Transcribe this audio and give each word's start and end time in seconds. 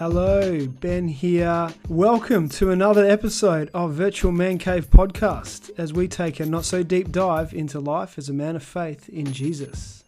Hello, 0.00 0.66
Ben 0.66 1.08
here. 1.08 1.68
Welcome 1.86 2.48
to 2.48 2.70
another 2.70 3.04
episode 3.04 3.68
of 3.74 3.92
Virtual 3.92 4.32
Man 4.32 4.56
Cave 4.56 4.88
podcast 4.88 5.70
as 5.76 5.92
we 5.92 6.08
take 6.08 6.40
a 6.40 6.46
not 6.46 6.64
so 6.64 6.82
deep 6.82 7.12
dive 7.12 7.52
into 7.52 7.80
life 7.80 8.16
as 8.16 8.30
a 8.30 8.32
man 8.32 8.56
of 8.56 8.62
faith 8.62 9.10
in 9.10 9.30
Jesus. 9.30 10.02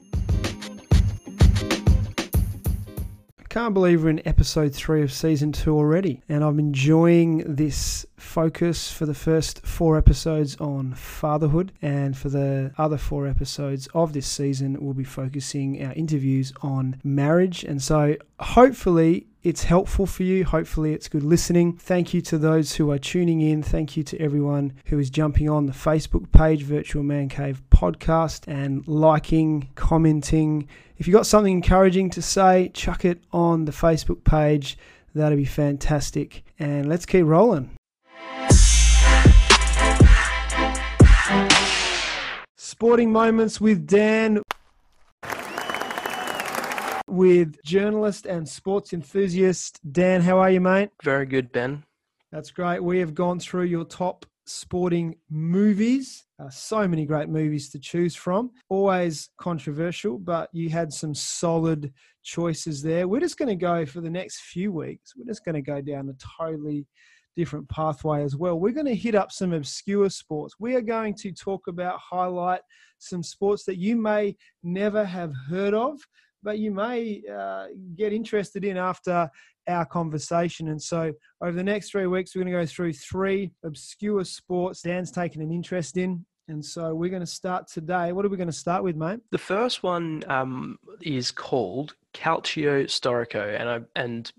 I 3.38 3.45
can't 3.50 3.74
believe 3.74 4.02
we're 4.02 4.09
in 4.09 4.27
episode 4.27 4.74
three 4.74 5.02
of 5.02 5.12
season 5.12 5.52
two 5.52 5.77
already, 5.77 6.22
and 6.27 6.43
I'm 6.43 6.59
enjoying 6.59 7.45
this 7.54 8.06
focus 8.16 8.90
for 8.90 9.04
the 9.04 9.12
first 9.12 9.61
four 9.66 9.98
episodes 9.98 10.56
on 10.56 10.95
fatherhood, 10.95 11.70
and 11.82 12.16
for 12.16 12.30
the 12.30 12.72
other 12.79 12.96
four 12.96 13.27
episodes 13.27 13.88
of 13.93 14.14
this 14.14 14.27
season, 14.27 14.79
we'll 14.80 14.95
be 14.95 15.04
focusing 15.04 15.84
our 15.84 15.93
interviews 15.93 16.51
on 16.62 16.98
marriage. 17.04 17.62
And 17.62 17.82
so, 17.82 18.16
hopefully, 18.40 19.27
it's 19.42 19.64
helpful 19.64 20.06
for 20.06 20.23
you. 20.23 20.45
Hopefully, 20.45 20.92
it's 20.92 21.09
good 21.09 21.24
listening. 21.24 21.73
Thank 21.77 22.14
you 22.14 22.20
to 22.23 22.38
those 22.38 22.74
who 22.74 22.91
are 22.92 22.98
tuning 22.98 23.41
in. 23.41 23.62
Thank 23.62 23.96
you 23.96 24.05
to 24.05 24.18
everyone 24.20 24.73
who 24.87 24.98
is 24.98 25.10
jumping 25.10 25.48
on 25.48 25.66
the 25.66 25.73
Facebook 25.73 26.30
page, 26.30 26.62
Virtual 26.62 27.02
Man 27.02 27.28
Cave 27.28 27.60
Podcast, 27.70 28.46
and 28.46 28.87
liking, 28.87 29.68
commenting. 29.74 30.68
If 30.96 31.09
you've 31.09 31.15
got 31.15 31.27
something 31.27 31.52
encouraging 31.52 32.10
to 32.10 32.23
say, 32.23 32.70
chuck 32.73 33.05
it 33.05 33.20
on 33.32 33.65
the 33.65 33.73
Facebook 33.73 34.23
page. 34.23 34.78
That'd 35.15 35.37
be 35.37 35.45
fantastic. 35.45 36.45
And 36.59 36.88
let's 36.88 37.04
keep 37.04 37.24
rolling. 37.27 37.70
Sporting 42.56 43.10
Moments 43.10 43.60
with 43.60 43.87
Dan 43.87 44.40
with 47.12 47.62
journalist 47.62 48.25
and 48.25 48.49
sports 48.49 48.95
enthusiast 48.95 49.79
Dan. 49.93 50.23
How 50.23 50.38
are 50.38 50.51
you, 50.51 50.60
mate? 50.60 50.88
Very 51.05 51.27
good, 51.27 51.52
Ben. 51.52 51.85
That's 52.30 52.51
great. 52.51 52.82
We 52.82 52.99
have 53.01 53.15
gone 53.15 53.38
through 53.38 53.65
your 53.65 53.85
top 53.85 54.24
sporting 54.46 55.16
movies. 55.29 56.24
Uh, 56.41 56.49
so 56.49 56.88
many 56.88 57.04
great 57.04 57.29
movies 57.29 57.69
to 57.71 57.79
choose 57.79 58.16
from. 58.16 58.51
Always 58.71 59.29
controversial, 59.37 60.19
but 60.19 60.49
you 60.52 60.71
had 60.71 60.91
some 60.91 61.15
solid 61.15 61.93
choices 62.23 62.82
there. 62.82 63.07
We're 63.07 63.21
just 63.21 63.37
going 63.37 63.51
to 63.51 63.57
go 63.57 63.85
for 63.85 64.00
the 64.00 64.10
next 64.10 64.41
few 64.41 64.72
weeks. 64.72 65.12
We're 65.15 65.31
just 65.31 65.44
going 65.44 65.54
to 65.54 65.62
go 65.62 65.82
down 65.82 66.09
a 66.09 66.43
totally 66.43 66.87
different 67.37 67.69
pathway 67.69 68.22
as 68.22 68.37
well. 68.37 68.59
We're 68.59 68.72
going 68.72 68.87
to 68.87 68.94
hit 68.94 69.15
up 69.15 69.32
some 69.32 69.53
obscure 69.53 70.09
sports. 70.09 70.54
We 70.59 70.75
are 70.76 70.82
going 70.82 71.15
to 71.16 71.32
talk 71.32 71.66
about, 71.69 71.99
highlight 71.99 72.60
some 72.99 73.22
sports 73.22 73.65
that 73.65 73.78
you 73.78 73.97
may 73.97 74.37
never 74.62 75.04
have 75.04 75.32
heard 75.49 75.75
of, 75.75 76.00
but 76.43 76.59
you 76.59 76.71
may 76.71 77.22
uh, 77.32 77.66
get 77.97 78.12
interested 78.12 78.65
in 78.65 78.76
after 78.76 79.31
our 79.69 79.87
conversation. 79.87 80.69
And 80.69 80.81
so, 80.81 81.12
over 81.43 81.53
the 81.53 81.62
next 81.62 81.91
three 81.91 82.06
weeks, 82.06 82.34
we're 82.34 82.43
going 82.43 82.53
to 82.53 82.60
go 82.60 82.66
through 82.66 82.93
three 82.94 83.53
obscure 83.65 84.25
sports 84.25 84.82
Dan's 84.82 85.10
taken 85.10 85.41
an 85.41 85.53
interest 85.53 85.97
in. 85.97 86.25
And 86.48 86.65
so, 86.65 86.94
we're 86.94 87.10
going 87.10 87.20
to 87.20 87.26
start 87.26 87.69
today. 87.69 88.12
What 88.12 88.25
are 88.25 88.28
we 88.28 88.37
going 88.37 88.48
to 88.48 88.53
start 88.53 88.82
with, 88.82 88.97
mate? 88.97 89.20
The 89.31 89.38
first 89.38 89.82
one 89.82 90.25
um, 90.28 90.78
is 91.00 91.31
called 91.31 91.94
Calcio 92.15 92.84
Storico, 92.84 93.59
and 93.59 93.69
I 93.69 93.81
and 93.97 94.31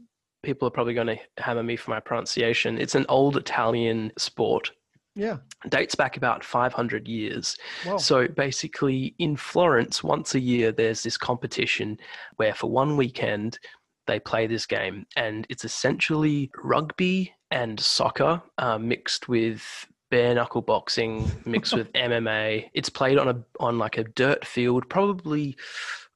people 0.44 0.68
are 0.68 0.72
probably 0.72 0.94
going 0.94 1.08
to 1.08 1.18
hammer 1.38 1.64
me 1.64 1.76
for 1.78 1.92
my 1.92 2.00
pronunciation. 2.00 2.78
It's 2.78 2.96
an 2.96 3.06
old 3.10 3.38
Italian 3.38 4.12
sport. 4.18 4.72
Yeah. 5.16 5.38
Dates 5.70 5.96
back 5.96 6.18
about 6.18 6.44
500 6.44 7.08
years. 7.08 7.56
Wow. 7.86 7.98
So 7.98 8.28
basically, 8.28 9.14
in 9.20 9.36
Florence, 9.36 10.04
once 10.04 10.34
a 10.36 10.40
year, 10.40 10.72
there's 10.72 11.04
this 11.04 11.18
competition 11.18 12.00
where 12.38 12.54
for 12.54 12.70
one 12.70 12.98
weekend, 12.98 13.60
they 14.08 14.20
play 14.20 14.48
this 14.48 14.66
game. 14.66 15.06
And 15.16 15.46
it's 15.50 15.66
essentially 15.66 16.52
rugby 16.64 17.34
and 17.52 17.80
soccer 17.80 18.42
uh, 18.58 18.78
mixed 18.78 19.30
with 19.30 19.88
bare 20.10 20.36
knuckle 20.36 20.62
boxing 20.62 21.32
mixed 21.46 21.74
with 21.74 21.92
MMA. 21.94 22.70
It's 22.74 22.90
played 22.90 23.18
on 23.18 23.30
a 23.30 23.44
on 23.60 23.78
like 23.78 23.98
a 23.98 24.04
dirt 24.04 24.46
field, 24.46 24.90
probably 24.90 25.56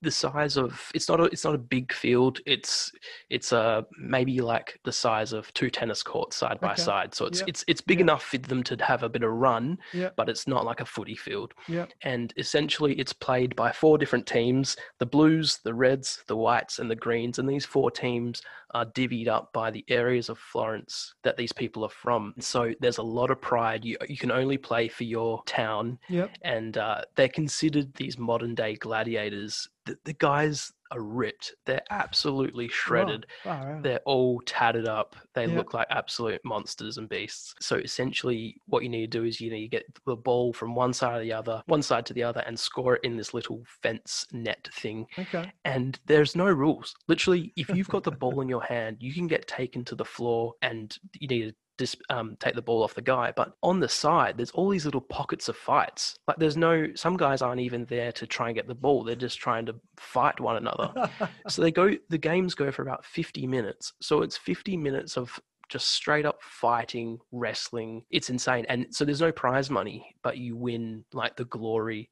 the 0.02 0.12
size 0.12 0.58
of 0.58 0.92
it's 0.94 1.10
not 1.10 1.20
a 1.20 1.24
it's 1.24 1.44
not 1.44 1.56
a 1.56 1.58
big 1.58 1.92
field. 1.92 2.40
It's 2.46 2.92
it's 3.30 3.52
uh 3.52 3.82
maybe 4.00 4.40
like 4.42 4.80
the 4.84 4.92
size 4.92 5.34
of 5.34 5.52
two 5.54 5.70
tennis 5.70 6.04
courts 6.04 6.38
side 6.38 6.60
by 6.60 6.74
Okay. 6.74 6.84
side. 6.84 7.16
So 7.16 7.26
it's 7.26 7.40
Yep. 7.40 7.50
it's 7.50 7.66
it's 7.68 7.82
big 7.82 7.98
Yep. 8.00 8.04
enough 8.06 8.24
for 8.24 8.38
them 8.38 8.62
to 8.64 8.76
have 8.84 9.04
a 9.04 9.10
bit 9.10 9.24
of 9.24 9.32
run, 9.32 9.80
Yep. 9.94 10.16
but 10.16 10.30
it's 10.30 10.48
not 10.48 10.66
like 10.66 10.82
a 10.82 10.86
footy 10.86 11.16
field. 11.16 11.54
And 12.02 12.34
essentially, 12.38 12.94
it's 13.00 13.14
played 13.14 13.56
by 13.56 13.72
four 13.72 13.98
different 13.98 14.28
teams: 14.28 14.78
the 15.00 15.06
Blues, 15.06 15.60
the 15.64 15.74
Reds, 15.74 16.24
the 16.28 16.36
Whites, 16.38 16.78
and 16.80 16.92
the 16.92 16.96
Greens. 16.96 17.40
And 17.40 17.50
these 17.50 17.66
four 17.66 17.90
teams 17.90 18.42
are 18.74 18.86
divvied 18.86 19.28
up 19.28 19.52
by 19.54 19.72
the 19.72 19.86
areas 19.88 20.30
of 20.30 20.38
Florence 20.38 21.14
that 21.24 21.38
these 21.38 21.54
people 21.54 21.84
are 21.84 21.90
from. 21.90 22.34
So 22.40 22.74
there's 22.80 22.98
a 22.98 23.04
lot 23.04 23.32
of 23.32 23.42
pride. 23.42 23.86
You 23.86 23.98
you 24.08 24.18
can 24.18 24.32
only 24.32 24.58
play 24.58 24.88
for 24.88 25.04
your 25.04 25.42
town 25.46 26.00
Yep. 26.10 26.32
and 26.42 26.78
uh, 26.78 27.02
they're 27.16 27.30
considered 27.30 27.94
these 27.96 28.18
modern 28.18 28.56
day 28.56 28.76
gladiators. 28.76 29.68
The, 29.86 29.98
the 30.04 30.14
guys 30.14 30.72
are 30.92 31.02
ripped. 31.02 31.56
They're 31.66 31.84
absolutely 31.90 32.68
shredded. 32.68 33.26
Oh, 33.46 33.50
out. 33.50 33.84
They're 33.84 34.02
all 34.06 34.42
tatted 34.46 34.88
up. 34.88 35.16
They 35.34 35.46
Yeah. 35.48 35.56
look 35.58 35.74
like 35.74 35.88
absolute 35.90 36.42
monsters 36.44 36.98
and 36.98 37.08
beasts. 37.10 37.54
So 37.60 37.78
essentially, 37.78 38.60
what 38.66 38.84
you 38.84 38.90
need 38.90 39.12
to 39.12 39.20
do 39.20 39.26
is 39.26 39.40
you 39.42 39.52
need 39.52 39.62
to 39.62 39.68
get 39.68 39.86
the 40.06 40.16
ball 40.16 40.54
from 40.54 40.76
one 40.76 40.94
side 40.94 41.16
to 41.16 41.22
the 41.22 41.34
other, 41.34 41.62
one 41.68 41.82
side 41.82 42.06
to 42.08 42.14
the 42.14 42.24
other, 42.24 42.42
and 42.48 42.60
score 42.60 42.96
it 42.96 43.04
in 43.04 43.18
this 43.18 43.34
little 43.34 43.64
fence 43.82 44.26
net 44.32 44.68
thing. 44.74 45.06
Okay. 45.18 45.52
And 45.66 46.00
there's 46.06 46.36
no 46.36 46.46
rules. 46.46 46.96
Literally, 47.08 47.54
if 47.56 47.70
you've 47.70 47.90
got 47.90 48.04
the 48.04 48.12
ball 48.12 48.42
in 48.42 48.50
your 48.50 48.64
hand, 48.64 48.98
you 49.00 49.14
can 49.14 49.28
get 49.28 49.48
taken 49.48 49.84
to 49.86 49.96
the 49.96 50.06
floor, 50.06 50.54
and 50.62 50.98
you 51.20 51.28
need 51.28 51.50
to 51.50 51.56
dis- 51.78 51.96
um, 52.10 52.38
take 52.40 52.56
the 52.56 52.62
ball 52.62 52.84
off 52.84 52.96
the 52.96 53.02
guy. 53.02 53.32
But 53.36 53.54
on 53.64 53.80
the 53.80 53.90
side, 53.90 54.38
there's 54.38 54.52
all 54.52 54.70
these 54.70 54.86
little 54.86 55.02
pockets 55.02 55.50
of 55.50 55.58
fights. 55.58 56.16
Like 56.28 56.38
there's 56.38 56.58
no, 56.58 56.88
some 56.96 57.18
guys 57.18 57.42
aren't 57.42 57.62
even 57.62 57.86
there 57.86 58.12
to 58.14 58.28
try 58.28 58.48
and 58.48 58.56
get 58.56 58.68
the 58.68 58.76
ball. 58.76 59.04
They're 59.04 59.16
just 59.16 59.40
trying 59.40 59.66
to 59.68 59.76
fight 59.98 60.40
one 60.40 60.58
another. 60.58 61.10
so 61.48 61.62
they 61.62 61.72
go, 61.72 61.92
the 62.10 62.18
games 62.18 62.56
go 62.56 62.72
for 62.72 62.82
about 62.82 63.06
50 63.06 63.48
minutes. 63.48 63.94
So 64.02 64.22
it's 64.22 64.38
50 64.38 64.78
minutes 64.78 65.18
of 65.18 65.40
just 65.70 65.90
straight 65.90 66.26
up 66.26 66.42
fighting, 66.42 67.20
wrestling. 67.32 68.04
It's 68.12 68.30
insane. 68.30 68.66
And 68.70 68.88
so 68.92 69.06
there's 69.06 69.22
no 69.22 69.32
prize 69.32 69.70
money, 69.70 70.16
but 70.24 70.38
you 70.38 70.56
win 70.56 71.04
like 71.14 71.36
the 71.36 71.46
glory 71.46 72.10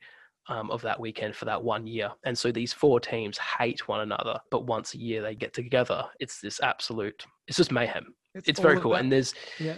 um, 0.48 0.70
of 0.72 0.82
that 0.84 1.00
weekend 1.00 1.36
for 1.36 1.46
that 1.46 1.64
one 1.64 1.88
year. 1.88 2.12
And 2.26 2.38
so 2.38 2.52
these 2.52 2.74
four 2.74 3.00
teams 3.00 3.38
hate 3.38 3.88
one 3.88 4.02
another, 4.02 4.40
but 4.52 4.68
once 4.68 4.94
a 4.94 5.00
year 5.00 5.22
they 5.22 5.36
get 5.36 5.54
together. 5.54 6.06
It's 6.20 6.40
this 6.42 6.62
absolute, 6.62 7.26
it's 7.48 7.58
just 7.58 7.72
mayhem. 7.72 8.14
It's, 8.46 8.60
very 8.60 8.80
cool. 8.80 8.92
about- 8.94 9.04
And 9.04 9.12
there's, 9.12 9.34
Yeah. 9.60 9.76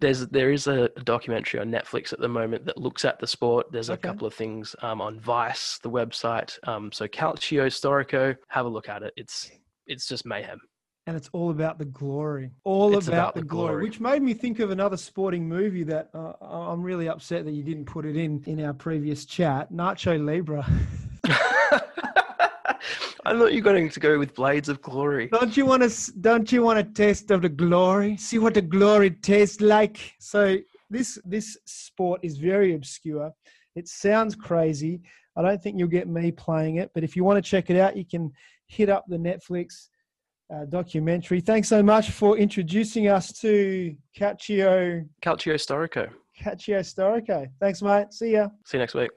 there's 0.00 0.26
there 0.28 0.50
is 0.52 0.66
a 0.66 0.88
documentary 1.04 1.60
on 1.60 1.70
Netflix 1.70 2.12
at 2.12 2.18
the 2.20 2.28
moment 2.28 2.64
that 2.66 2.76
looks 2.78 3.04
at 3.04 3.18
the 3.18 3.26
sport. 3.26 3.66
There's 3.72 3.88
a 3.90 3.96
couple 3.96 4.26
of 4.26 4.34
things 4.34 4.74
um, 4.82 5.00
on 5.00 5.20
Vice, 5.20 5.78
the 5.82 5.90
website. 5.90 6.58
Um, 6.68 6.90
so 6.92 7.06
Calcio 7.06 7.66
Storico, 7.66 8.36
have 8.48 8.66
a 8.66 8.68
look 8.68 8.88
at 8.88 9.02
it. 9.02 9.12
It's 9.16 9.50
it's 9.86 10.06
just 10.08 10.26
mayhem. 10.26 10.58
and 11.06 11.16
it's 11.16 11.30
all 11.32 11.50
about 11.50 11.78
the 11.78 11.84
glory. 11.84 12.50
All 12.64 12.88
about, 12.96 13.06
about 13.08 13.34
the, 13.34 13.40
the 13.42 13.46
glory, 13.46 13.68
glory. 13.68 13.82
which 13.84 14.00
made 14.00 14.20
me 14.22 14.34
think 14.34 14.58
of 14.58 14.70
another 14.72 14.96
sporting 14.96 15.48
movie 15.48 15.84
that 15.84 16.10
uh, 16.12 16.32
I'm 16.42 16.82
really 16.82 17.08
upset 17.08 17.44
that 17.44 17.52
you 17.52 17.62
didn't 17.62 17.84
put 17.84 18.04
it 18.04 18.16
in 18.16 18.42
in 18.46 18.64
our 18.64 18.74
previous 18.74 19.24
chat. 19.24 19.72
Nacho 19.72 20.18
Libre. 20.22 20.64
I 23.26 23.32
thought 23.36 23.52
you 23.52 23.60
were 23.60 23.72
going 23.72 23.88
to 23.88 23.98
go 23.98 24.20
with 24.20 24.36
Blades 24.36 24.68
of 24.68 24.80
Glory. 24.80 25.26
don't 25.26 25.56
you 25.56 25.66
want 25.66 25.82
to? 25.82 26.12
Don't 26.20 26.52
you 26.52 26.62
want 26.62 26.78
a 26.78 26.84
taste 26.84 27.32
of 27.32 27.42
the 27.42 27.48
glory? 27.48 28.16
See 28.18 28.38
what 28.38 28.54
the 28.54 28.62
glory 28.62 29.10
tastes 29.10 29.60
like. 29.60 30.14
So 30.20 30.58
this 30.90 31.18
this 31.24 31.58
sport 31.64 32.20
is 32.22 32.36
very 32.36 32.74
obscure. 32.74 33.32
It 33.74 33.88
sounds 33.88 34.36
crazy. 34.36 35.00
I 35.34 35.42
don't 35.42 35.60
think 35.60 35.76
you'll 35.76 35.88
get 35.88 36.06
me 36.06 36.30
playing 36.30 36.76
it, 36.76 36.92
but 36.94 37.02
if 37.02 37.16
you 37.16 37.24
want 37.24 37.44
to 37.44 37.50
check 37.50 37.68
it 37.68 37.76
out, 37.76 37.96
you 37.96 38.04
can 38.04 38.30
hit 38.68 38.88
up 38.88 39.04
the 39.08 39.16
Netflix 39.16 39.88
uh, 40.54 40.64
documentary. 40.66 41.40
Thanks 41.40 41.66
so 41.66 41.82
much 41.82 42.12
for 42.12 42.38
introducing 42.38 43.08
us 43.08 43.32
to 43.40 43.96
Calcio 44.16 45.04
Calcio 45.20 45.54
Storico. 45.54 46.08
Calcio 46.40 46.78
Storico. 46.78 47.48
Thanks, 47.58 47.82
mate. 47.82 48.12
See 48.12 48.34
ya. 48.34 48.50
See 48.64 48.76
you 48.76 48.82
next 48.82 48.94
week. 48.94 49.10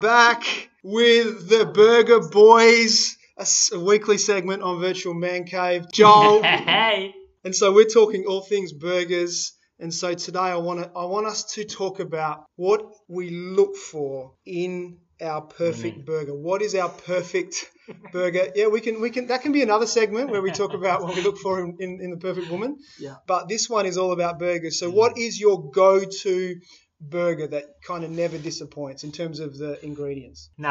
Back 0.00 0.69
with 0.82 1.48
the 1.48 1.66
Burger 1.66 2.20
Boys, 2.20 3.16
a, 3.36 3.42
s- 3.42 3.70
a 3.72 3.80
weekly 3.80 4.18
segment 4.18 4.62
on 4.62 4.80
Virtual 4.80 5.14
Man 5.14 5.44
Cave. 5.44 5.86
Joel, 5.92 6.42
Hey. 6.42 7.14
and 7.44 7.54
so 7.54 7.72
we're 7.72 7.84
talking 7.84 8.24
all 8.26 8.42
things 8.42 8.72
burgers. 8.72 9.52
And 9.78 9.92
so 9.94 10.12
today 10.12 10.38
I 10.40 10.56
want 10.56 10.82
to 10.82 10.90
I 10.94 11.06
want 11.06 11.26
us 11.26 11.54
to 11.54 11.64
talk 11.64 12.00
about 12.00 12.44
what 12.56 12.82
we 13.08 13.30
look 13.30 13.76
for 13.76 14.34
in 14.44 14.98
our 15.22 15.40
perfect 15.40 16.00
mm. 16.00 16.04
burger. 16.04 16.34
What 16.34 16.60
is 16.60 16.74
our 16.74 16.90
perfect 16.90 17.64
burger? 18.12 18.52
Yeah, 18.54 18.66
we 18.66 18.82
can 18.82 19.00
we 19.00 19.08
can 19.08 19.28
that 19.28 19.40
can 19.40 19.52
be 19.52 19.62
another 19.62 19.86
segment 19.86 20.30
where 20.30 20.42
we 20.42 20.50
talk 20.50 20.74
about 20.74 21.02
what 21.02 21.14
we 21.14 21.22
look 21.22 21.38
for 21.38 21.60
in, 21.60 21.76
in, 21.80 21.98
in 22.02 22.10
the 22.10 22.18
perfect 22.18 22.50
woman. 22.50 22.76
Yeah. 22.98 23.16
But 23.26 23.48
this 23.48 23.70
one 23.70 23.86
is 23.86 23.96
all 23.96 24.12
about 24.12 24.38
burgers. 24.38 24.78
So 24.78 24.90
mm. 24.90 24.94
what 24.94 25.16
is 25.16 25.40
your 25.40 25.70
go-to 25.70 26.60
burger 27.00 27.46
that 27.46 27.82
kind 27.82 28.04
of 28.04 28.10
never 28.10 28.38
disappoints 28.38 29.04
in 29.04 29.12
terms 29.12 29.40
of 29.40 29.56
the 29.58 29.82
ingredients? 29.84 30.50
Nah, 30.58 30.68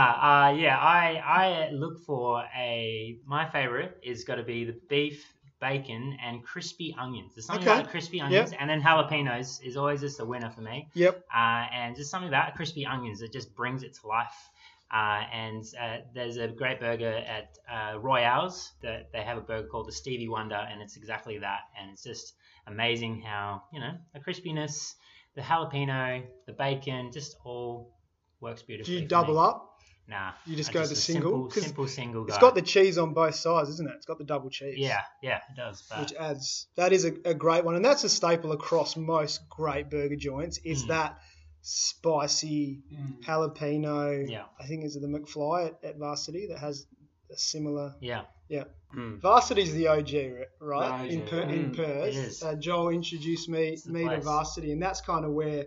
uh, 0.47 0.53
yeah, 0.53 0.77
I 0.77 1.15
I 1.15 1.69
look 1.71 1.99
for 2.05 2.43
a. 2.55 3.17
My 3.25 3.49
favorite 3.49 3.97
is 4.03 4.23
got 4.23 4.35
to 4.35 4.43
be 4.43 4.65
the 4.65 4.77
beef, 4.89 5.25
bacon, 5.59 6.17
and 6.23 6.43
crispy 6.43 6.95
onions. 6.97 7.33
There's 7.35 7.45
something 7.45 7.67
Okay. 7.67 7.79
about 7.79 7.91
crispy 7.91 8.21
onions, 8.21 8.51
and 8.57 8.69
then 8.69 8.81
jalapenos 8.81 9.59
is 9.63 9.75
always 9.77 10.01
just 10.01 10.19
a 10.19 10.25
winner 10.25 10.49
for 10.49 10.61
me. 10.61 10.87
Yep. 10.93 11.23
Uh, 11.33 11.65
and 11.73 11.95
just 11.95 12.09
something 12.11 12.29
about 12.29 12.55
crispy 12.55 12.85
onions 12.85 13.19
that 13.19 13.31
just 13.31 13.55
brings 13.55 13.83
it 13.83 13.93
to 14.01 14.07
life. 14.07 14.49
Uh, 14.91 15.21
and 15.31 15.63
uh, 15.79 15.97
there's 16.15 16.37
a 16.37 16.47
great 16.47 16.79
burger 16.79 17.11
at 17.11 17.55
uh, 17.71 17.99
Royale's 17.99 18.71
that 18.81 19.11
they 19.11 19.21
have 19.21 19.37
a 19.37 19.41
burger 19.41 19.67
called 19.67 19.87
the 19.87 19.91
Stevie 19.91 20.27
Wonder, 20.27 20.55
and 20.55 20.81
it's 20.81 20.97
exactly 20.97 21.37
that. 21.37 21.59
And 21.79 21.91
it's 21.91 22.03
just 22.03 22.33
amazing 22.65 23.21
how 23.21 23.63
you 23.71 23.79
know 23.79 23.93
the 24.13 24.19
crispiness, 24.19 24.95
the 25.35 25.41
jalapeno, 25.41 26.23
the 26.47 26.53
bacon, 26.53 27.11
just 27.11 27.35
all 27.43 27.93
works 28.41 28.61
Do 28.61 28.67
beautifully. 28.67 29.01
you 29.01 29.07
double 29.07 29.35
me. 29.35 29.39
up? 29.41 29.65
Nah, 30.07 30.31
You 30.47 30.55
just 30.55 30.71
I 30.71 30.73
go 30.73 30.79
the 30.87 30.95
single? 30.95 31.31
Simple, 31.31 31.47
'Cause 31.49 31.63
simple 31.63 31.87
single 31.87 32.23
guy. 32.23 32.33
It's 32.33 32.41
got 32.41 32.55
the 32.55 32.63
cheese 32.63 32.97
on 32.97 33.13
both 33.13 33.35
sides, 33.35 33.69
isn't 33.69 33.87
it? 33.87 33.93
It's 33.97 34.05
got 34.07 34.17
the 34.17 34.23
double 34.23 34.49
cheese. 34.49 34.79
yeah, 34.79 35.01
yeah, 35.21 35.37
it 35.49 35.55
does. 35.55 35.83
But 35.87 35.99
Which 35.99 36.13
adds 36.13 36.67
that 36.77 36.91
is 36.93 37.05
a, 37.05 37.13
a 37.25 37.33
great 37.35 37.63
one, 37.63 37.75
and 37.75 37.85
that's 37.85 38.03
a 38.03 38.09
staple 38.09 38.51
across 38.51 38.97
most 38.97 39.47
great 39.49 39.89
burger 39.91 40.15
joints. 40.15 40.57
Is 40.65 40.85
Mm. 40.85 40.87
that 40.87 41.19
spicy 41.61 42.81
jalapeno? 43.25 44.27
yeah, 44.29 44.45
I 44.59 44.65
think 44.65 44.83
is 44.85 44.95
it 44.95 45.01
the 45.01 45.07
McFly 45.07 45.67
at, 45.67 45.83
at 45.83 45.97
Varsity 45.97 46.47
that 46.47 46.59
has 46.59 46.85
a 46.98 46.98
similar. 47.35 47.95
yeah, 48.01 48.23
Yeah. 48.47 48.65
Mm. 48.95 49.19
Varsity's 49.21 49.73
the 49.73 49.87
OG, 49.87 50.47
right? 50.59 51.07
The 51.07 51.13
in 51.13 51.21
OG, 51.21 51.29
per, 51.29 51.41
in 51.41 51.71
mm, 51.71 51.75
Perth, 51.75 52.07
it 52.07 52.15
is. 52.15 52.41
Uh, 52.41 52.55
Joel 52.55 52.89
introduced 52.89 53.47
me 53.47 53.69
It's 53.69 53.85
me 53.85 54.03
to. 54.03 54.19
Varsity, 54.19 54.71
and 54.71 54.81
that's 54.81 55.01
kind 55.01 55.25
of 55.25 55.31
where 55.31 55.65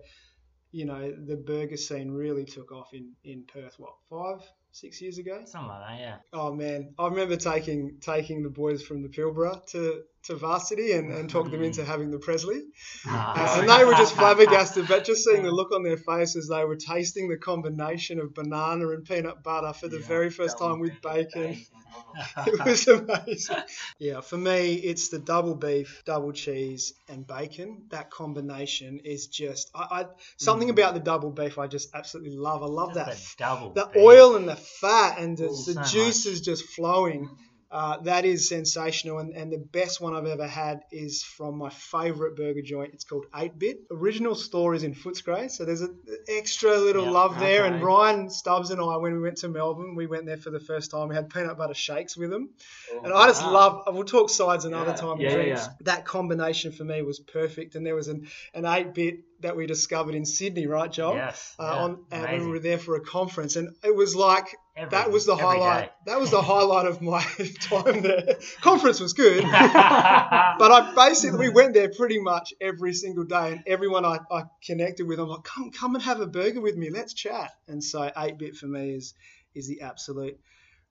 you 0.73 0.87
know 0.87 1.13
the 1.13 1.37
burger 1.37 1.77
scene 1.77 2.11
really 2.11 2.45
took 2.45 2.73
off 2.73 2.93
in 2.93 3.13
in 3.23 3.45
Perth. 3.45 3.75
What 3.79 3.95
five, 4.11 4.41
six 4.73 5.01
years 5.01 5.19
ago? 5.19 5.43
something 5.45 5.69
like 5.69 5.87
that. 5.87 6.01
Yeah. 6.01 6.17
Oh 6.33 6.53
man, 6.53 6.95
I 6.99 7.07
remember 7.07 7.37
taking 7.37 7.99
taking 8.01 8.43
the 8.43 8.51
boys 8.51 8.83
from 8.83 9.03
the 9.03 9.09
Pilbara 9.09 9.65
to, 9.67 10.03
to 10.25 10.37
varsity 10.37 10.93
and, 10.93 11.13
and 11.13 11.29
talked 11.31 11.51
them 11.51 11.63
into 11.63 11.85
having 11.85 12.11
the 12.11 12.19
Presley. 12.19 12.63
Uh, 13.07 13.59
and 13.61 13.69
they 13.69 13.85
were 13.85 13.95
just 13.95 14.15
flabbergasted, 14.15 14.87
but 14.89 15.05
just 15.05 15.25
seeing 15.25 15.43
the 15.43 15.51
look 15.51 15.73
on 15.73 15.83
their 15.83 15.97
faces, 15.97 16.49
they 16.49 16.65
were 16.65 16.77
tasting 16.77 17.29
the 17.29 17.37
combination 17.37 18.21
of 18.21 18.35
banana 18.35 18.89
and 18.91 19.05
peanut 19.05 19.43
butter 19.43 19.73
for 19.73 19.89
the 19.89 19.99
Yeah, 19.99 20.07
very 20.07 20.31
first 20.31 20.59
time 20.59 20.81
with 20.81 20.93
bacon. 21.03 21.65
It 22.47 22.65
was 22.65 22.87
amazing. 22.89 23.57
Yeah, 23.99 24.21
for 24.21 24.37
me, 24.37 24.75
it's 24.75 25.09
the 25.09 25.19
double 25.19 25.55
beef, 25.55 26.03
double 26.05 26.33
cheese, 26.33 26.93
and 27.09 27.27
bacon. 27.27 27.85
That 27.91 28.11
combination 28.11 29.01
is 29.05 29.29
just 29.29 29.71
I, 29.75 29.87
I 29.91 30.07
something 30.37 30.71
about 30.71 30.95
the 30.95 31.01
double 31.01 31.31
beef 31.31 31.59
I 31.59 31.67
just 31.69 31.95
absolutely 31.95 32.37
love. 32.37 32.63
I 32.63 32.67
love 32.67 32.95
Just 32.95 33.07
that 33.07 33.17
the 33.39 33.45
double. 33.45 33.71
the 33.75 33.87
beef. 33.93 34.03
oil 34.03 34.37
and 34.37 34.49
the 34.49 34.57
fat 34.57 35.19
and 35.19 35.37
the, 35.39 35.45
Ooh, 35.45 35.55
the 35.55 35.75
so 35.75 35.81
juice 35.83 36.27
much. 36.27 36.35
is 36.35 36.41
just 36.41 36.65
flowing. 36.65 37.29
Uh, 37.73 37.97
that 38.03 38.27
is 38.27 38.47
sensational, 38.51 39.19
and, 39.19 39.33
and 39.33 39.51
the 39.51 39.57
best 39.57 39.99
one 39.99 40.15
I've 40.15 40.27
ever 40.27 40.47
had 40.47 40.83
is 40.93 41.23
from 41.23 41.57
my 41.57 41.71
favourite 41.71 42.37
burger 42.37 42.61
joint. 42.61 42.93
It's 42.93 43.05
called 43.05 43.25
8 43.35 43.59
Bit. 43.59 43.79
Original 43.91 44.35
store 44.35 44.75
is 44.75 44.83
in 44.83 44.95
Footscray, 44.95 45.51
so 45.51 45.65
there's 45.65 45.81
an 45.81 45.99
extra 46.29 46.77
little 46.77 47.11
love 47.11 47.39
there. 47.39 47.65
And 47.65 47.77
okay. 47.77 47.85
Ryan 47.85 48.29
Stubbs 48.29 48.71
and 48.73 48.79
I, 48.79 48.99
when 48.99 49.15
we 49.15 49.21
went 49.21 49.39
to 49.39 49.49
Melbourne, 49.49 49.95
we 49.95 50.07
went 50.07 50.27
there 50.27 50.37
for 50.37 50.51
the 50.51 50.61
first 50.61 50.91
time. 50.91 51.09
We 51.09 51.15
had 51.15 51.31
peanut 51.31 51.57
butter 51.57 51.73
shakes 51.73 52.15
with 52.15 52.29
them, 52.29 52.51
Oh, 52.93 53.01
and 53.05 53.13
I 53.15 53.27
just 53.29 53.43
wow. 53.43 53.53
love. 53.53 53.83
We'll 53.95 54.05
talk 54.05 54.29
sides 54.29 54.67
another 54.67 54.91
Yeah, 54.91 54.97
time. 54.97 55.21
yeah, 55.21 55.31
yeah, 55.37 55.43
yeah. 55.43 55.69
That 55.81 56.05
combination 56.05 56.73
for 56.73 56.85
me 56.85 57.01
was 57.01 57.21
perfect, 57.21 57.75
and 57.75 57.87
there 57.87 57.95
was 57.95 58.09
an 58.09 58.29
an 58.53 58.67
8 58.67 58.93
Bit 58.93 59.21
that 59.43 59.57
we 59.57 59.67
discovered 59.67 60.15
in 60.15 60.25
Sydney, 60.25 60.67
right, 60.67 60.91
Joel? 60.91 61.17
Yes. 61.17 61.55
Uh, 61.59 61.63
yeah, 61.65 61.79
on, 61.83 61.91
uh, 61.93 61.97
when 62.11 62.21
amazing. 62.25 62.45
we 62.47 62.51
were 62.53 62.59
there 62.59 62.79
for 62.79 62.97
a 62.97 63.01
conference, 63.01 63.57
and 63.57 63.75
it 63.85 63.95
was 63.95 64.17
like 64.17 64.57
Every- 64.77 64.91
that 64.91 65.11
was 65.11 65.27
the 65.27 65.37
highlight. 65.37 65.87
day. 65.87 65.93
That 66.13 66.21
was 66.21 66.31
the 66.31 66.41
highlight 66.43 66.87
of 66.87 67.03
my 67.03 67.23
time 67.61 68.03
there. 68.03 68.37
Conference 68.61 69.01
was 69.01 69.13
good, 69.13 69.43
but 69.45 69.53
I 69.53 70.93
basically 70.95 71.39
we 71.39 71.49
went 71.51 71.75
there 71.75 71.91
pretty 71.91 72.19
much 72.19 72.55
every 72.61 72.95
single 72.95 73.25
day, 73.25 73.53
and 73.53 73.63
everyone 73.67 74.05
I, 74.05 74.19
I 74.31 74.45
connected 74.65 75.07
with, 75.07 75.19
I'm 75.21 75.29
like, 75.29 75.45
come 75.45 75.71
come 75.71 75.95
and 75.95 76.03
have 76.05 76.21
a 76.21 76.27
burger 76.27 76.61
with 76.61 76.77
me, 76.77 76.91
let's 76.91 77.15
chat. 77.15 77.51
And 77.69 77.83
so 77.83 78.11
eight 78.17 78.39
bit 78.39 78.57
for 78.57 78.67
me 78.67 78.95
is 78.95 79.15
is 79.55 79.69
the 79.69 79.83
absolute 79.83 80.39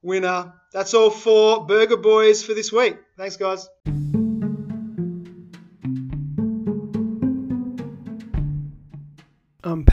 winner. 0.03 0.53
That's 0.73 0.93
all 0.93 1.09
for 1.09 1.65
Burger 1.65 1.97
Boys 1.97 2.43
for 2.43 2.53
this 2.53 2.71
week. 2.71 2.97
Thanks, 3.17 3.37
guys. 3.37 3.67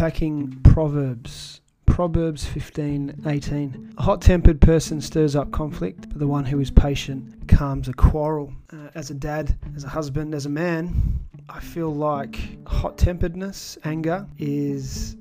Unpacking 0.01 0.61
Proverbs. 0.63 1.61
Proverbs 1.85 2.45
15, 2.45 3.25
18. 3.27 3.95
A 3.99 4.03
hot 4.05 4.23
tempered 4.23 4.61
person 4.61 5.01
stirs 5.01 5.35
up 5.35 5.51
conflict, 5.51 6.09
but 6.09 6.21
the 6.21 6.27
one 6.29 6.45
who 6.45 6.61
is 6.61 6.71
patient 6.71 7.49
calms 7.49 7.89
a 7.89 7.93
quarrel. 7.93 8.53
Uh, 8.73 8.91
as 8.95 9.11
a 9.11 9.15
dad, 9.15 9.59
as 9.75 9.83
a 9.83 9.89
husband, 9.89 10.37
as 10.37 10.47
a 10.47 10.49
man, 10.49 11.19
I 11.49 11.59
feel 11.59 11.93
like 11.93 12.39
hot 12.65 12.97
temperedness, 12.97 13.77
anger, 13.83 14.25
is 14.39 15.17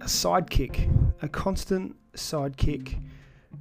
a 0.00 0.06
sidekick, 0.06 0.90
a 1.20 1.28
constant 1.28 1.94
sidekick, 2.16 3.02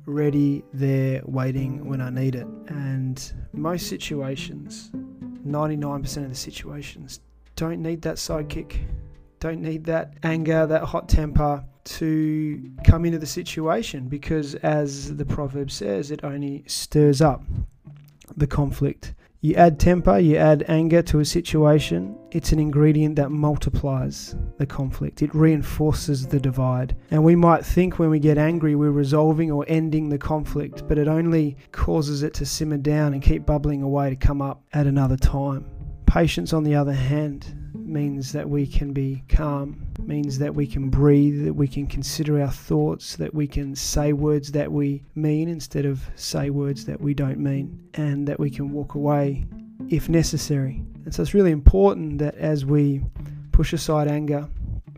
ready 0.05 0.63
there, 0.73 1.21
waiting 1.25 1.85
when 1.85 1.99
I 1.99 2.11
need 2.11 2.35
it. 2.35 2.47
And 2.69 3.21
most 3.51 3.87
situations, 3.87 4.89
99% 5.45 6.23
of 6.23 6.29
the 6.29 6.33
situations, 6.33 7.19
don't 7.57 7.81
need 7.81 8.03
that 8.03 8.15
sidekick 8.15 8.79
don't 9.41 9.61
need 9.61 9.83
that 9.85 10.13
anger, 10.23 10.67
that 10.67 10.83
hot 10.83 11.09
temper 11.09 11.65
to 11.83 12.71
come 12.85 13.05
into 13.05 13.17
the 13.17 13.25
situation 13.25 14.07
because, 14.07 14.53
as 14.55 15.17
the 15.17 15.25
proverb 15.25 15.71
says, 15.71 16.11
it 16.11 16.23
only 16.23 16.63
stirs 16.67 17.21
up 17.21 17.43
the 18.37 18.45
conflict. 18.45 19.15
You 19.41 19.55
add 19.55 19.79
temper, 19.79 20.19
you 20.19 20.37
add 20.37 20.63
anger 20.67 21.01
to 21.01 21.19
a 21.19 21.25
situation, 21.25 22.15
it's 22.29 22.51
an 22.51 22.59
ingredient 22.59 23.15
that 23.15 23.31
multiplies 23.31 24.35
the 24.59 24.67
conflict. 24.67 25.23
It 25.23 25.33
reinforces 25.33 26.27
the 26.27 26.39
divide. 26.39 26.95
And 27.09 27.23
we 27.23 27.35
might 27.35 27.65
think 27.65 27.97
when 27.97 28.11
we 28.11 28.19
get 28.19 28.37
angry 28.37 28.75
we're 28.75 28.91
resolving 28.91 29.49
or 29.49 29.65
ending 29.67 30.09
the 30.09 30.19
conflict, 30.19 30.87
but 30.87 30.99
it 30.99 31.07
only 31.07 31.57
causes 31.71 32.21
it 32.21 32.35
to 32.35 32.45
simmer 32.45 32.77
down 32.77 33.13
and 33.13 33.23
keep 33.23 33.47
bubbling 33.47 33.81
away 33.81 34.11
to 34.11 34.15
come 34.15 34.43
up 34.43 34.61
at 34.73 34.85
another 34.85 35.17
time. 35.17 35.65
Patience, 36.05 36.53
on 36.53 36.63
the 36.63 36.75
other 36.75 36.93
hand, 36.93 37.55
means 37.91 38.31
that 38.31 38.49
we 38.49 38.65
can 38.65 38.93
be 38.93 39.23
calm, 39.29 39.85
means 39.99 40.39
that 40.39 40.55
we 40.55 40.65
can 40.65 40.89
breathe, 40.89 41.45
that 41.45 41.53
we 41.53 41.67
can 41.67 41.85
consider 41.85 42.41
our 42.41 42.51
thoughts, 42.51 43.15
that 43.17 43.33
we 43.33 43.47
can 43.47 43.75
say 43.75 44.13
words 44.13 44.51
that 44.53 44.71
we 44.71 45.03
mean 45.13 45.49
instead 45.49 45.85
of 45.85 46.01
say 46.15 46.49
words 46.49 46.85
that 46.85 46.99
we 46.99 47.13
don't 47.13 47.37
mean, 47.37 47.79
and 47.93 48.27
that 48.27 48.39
we 48.39 48.49
can 48.49 48.71
walk 48.71 48.95
away 48.95 49.45
if 49.89 50.09
necessary. 50.09 50.81
And 51.05 51.13
so 51.13 51.21
it's 51.21 51.33
really 51.33 51.51
important 51.51 52.19
that 52.19 52.35
as 52.35 52.65
we 52.65 53.01
push 53.51 53.73
aside 53.73 54.07
anger 54.07 54.47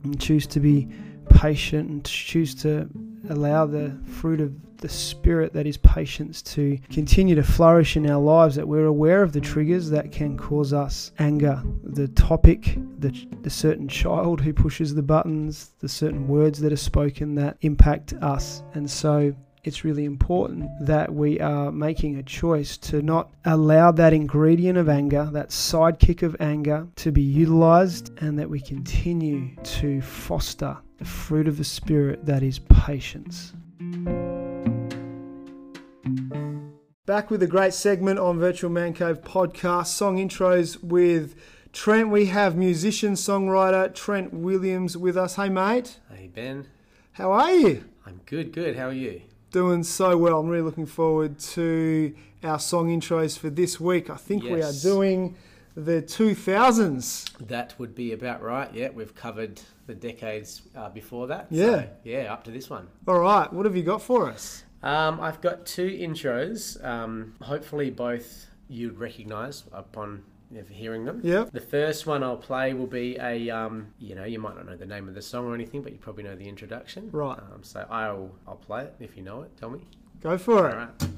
and 0.03 0.19
choose 0.19 0.45
to 0.47 0.59
be 0.59 0.87
patient 1.29 1.89
and 1.89 2.05
choose 2.05 2.53
to 2.55 2.89
allow 3.29 3.65
the 3.65 3.97
fruit 4.05 4.39
of 4.39 4.53
the 4.83 4.89
spirit 4.89 5.53
that 5.53 5.65
is 5.65 5.77
patience 5.77 6.41
to 6.41 6.77
continue 6.91 7.35
to 7.35 7.41
flourish 7.41 7.95
in 7.95 8.09
our 8.09 8.21
lives 8.21 8.53
that 8.53 8.67
we're 8.67 8.87
aware 8.87 9.23
of 9.23 9.31
the 9.31 9.39
triggers 9.39 9.89
that 9.89 10.11
can 10.11 10.37
cause 10.37 10.73
us 10.73 11.13
anger 11.19 11.63
the 11.83 12.09
topic 12.09 12.77
the, 12.99 13.09
the 13.43 13.49
certain 13.49 13.87
child 13.87 14.41
who 14.41 14.51
pushes 14.51 14.93
the 14.93 15.01
buttons 15.01 15.71
the 15.79 15.87
certain 15.87 16.27
words 16.27 16.59
that 16.59 16.73
are 16.73 16.75
spoken 16.75 17.33
that 17.33 17.55
impact 17.61 18.11
us 18.21 18.61
and 18.73 18.91
so 18.91 19.33
it's 19.63 19.85
really 19.85 20.03
important 20.03 20.69
that 20.81 21.13
we 21.13 21.39
are 21.39 21.71
making 21.71 22.17
a 22.17 22.23
choice 22.23 22.75
to 22.75 23.01
not 23.01 23.31
allow 23.45 23.89
that 23.93 24.11
ingredient 24.11 24.77
of 24.77 24.89
anger, 24.89 25.29
that 25.31 25.51
sidekick 25.51 26.21
of 26.21 26.35
anger, 26.41 26.85
to 26.97 27.13
be 27.13 27.21
utilized, 27.21 28.11
and 28.21 28.37
that 28.37 28.49
we 28.49 28.59
continue 28.59 29.55
to 29.63 30.01
foster 30.01 30.75
the 30.97 31.05
fruit 31.05 31.47
of 31.47 31.57
the 31.57 31.63
Spirit 31.63 32.25
that 32.25 32.43
is 32.43 32.59
patience. 32.59 33.53
Back 37.05 37.29
with 37.29 37.43
a 37.43 37.47
great 37.47 37.73
segment 37.73 38.17
on 38.17 38.39
Virtual 38.39 38.69
Man 38.69 38.93
Cave 38.93 39.23
podcast, 39.23 39.87
song 39.87 40.15
intros 40.15 40.81
with 40.81 41.35
Trent. 41.73 42.07
We 42.07 42.27
have 42.27 42.55
musician, 42.55 43.15
songwriter 43.15 43.93
Trent 43.93 44.33
Williams 44.33 44.95
with 44.95 45.17
us. 45.17 45.35
Hey, 45.35 45.49
mate, 45.49 45.99
Hey 46.09 46.27
Ben, 46.33 46.65
how 47.11 47.33
are 47.33 47.51
you? 47.51 47.83
I'm 48.05 48.21
good. 48.25 48.53
Good. 48.53 48.77
How 48.77 48.87
are 48.87 48.93
you? 48.93 49.21
Doing 49.51 49.83
so 49.83 50.15
well. 50.17 50.39
I'm 50.39 50.47
really 50.47 50.63
looking 50.63 50.85
forward 50.85 51.39
to 51.39 52.15
our 52.41 52.57
song 52.57 52.87
intros 52.87 53.37
for 53.37 53.49
this 53.49 53.81
week. 53.81 54.09
I 54.09 54.15
think 54.15 54.43
we 54.45 54.63
are 54.63 54.71
doing 54.81 55.35
the 55.75 56.01
2000s. 56.01 57.37
That 57.47 57.77
would 57.79 57.95
be 57.95 58.13
about 58.13 58.41
right. 58.41 58.73
Yeah, 58.73 58.91
we've 58.93 59.13
covered 59.13 59.59
the 59.87 59.93
decades 59.93 60.61
uh, 60.73 60.87
before 60.87 61.27
that. 61.27 61.47
Yeah. 61.49 61.65
So, 61.65 61.89
yeah, 62.05 62.31
up 62.31 62.45
to 62.45 62.51
this 62.51 62.69
one. 62.69 62.87
All 63.09 63.19
right, 63.19 63.51
what 63.51 63.65
have 63.65 63.75
you 63.75 63.83
got 63.83 64.01
for 64.01 64.29
us? 64.29 64.63
Um, 64.83 65.19
I've 65.21 65.41
got 65.41 65.65
two 65.65 65.89
intros. 65.89 66.83
Um, 66.83 67.33
hopefully, 67.41 67.89
both 67.89 68.47
you'd 68.67 68.97
recognise 68.97 69.63
upon 69.71 70.23
of 70.57 70.69
hearing 70.69 71.05
them. 71.05 71.21
Yeah. 71.23 71.45
The 71.51 71.61
first 71.61 72.05
one 72.05 72.23
I'll 72.23 72.37
play 72.37 72.73
will 72.73 72.87
be 72.87 73.17
a, 73.19 73.49
um, 73.49 73.87
you 73.97 74.13
know, 74.15 74.23
you 74.23 74.39
might 74.39 74.55
not 74.55 74.67
know 74.67 74.75
the 74.75 74.85
name 74.85 75.07
of 75.07 75.15
the 75.15 75.21
song 75.21 75.47
or 75.47 75.55
anything, 75.55 75.81
but 75.81 75.91
you 75.91 75.97
probably 75.97 76.23
know 76.23 76.35
the 76.35 76.47
introduction. 76.47 77.09
Right. 77.11 77.39
Um, 77.39 77.63
so 77.63 77.87
I'll 77.89 78.31
I'll 78.47 78.55
play 78.55 78.83
it 78.83 78.95
if 78.99 79.17
you 79.17 79.23
know 79.23 79.41
it. 79.41 79.57
Tell 79.57 79.69
me. 79.69 79.79
Go 80.21 80.37
for 80.37 80.69
it. 80.69 80.73
All 80.73 80.77
right. 80.77 81.09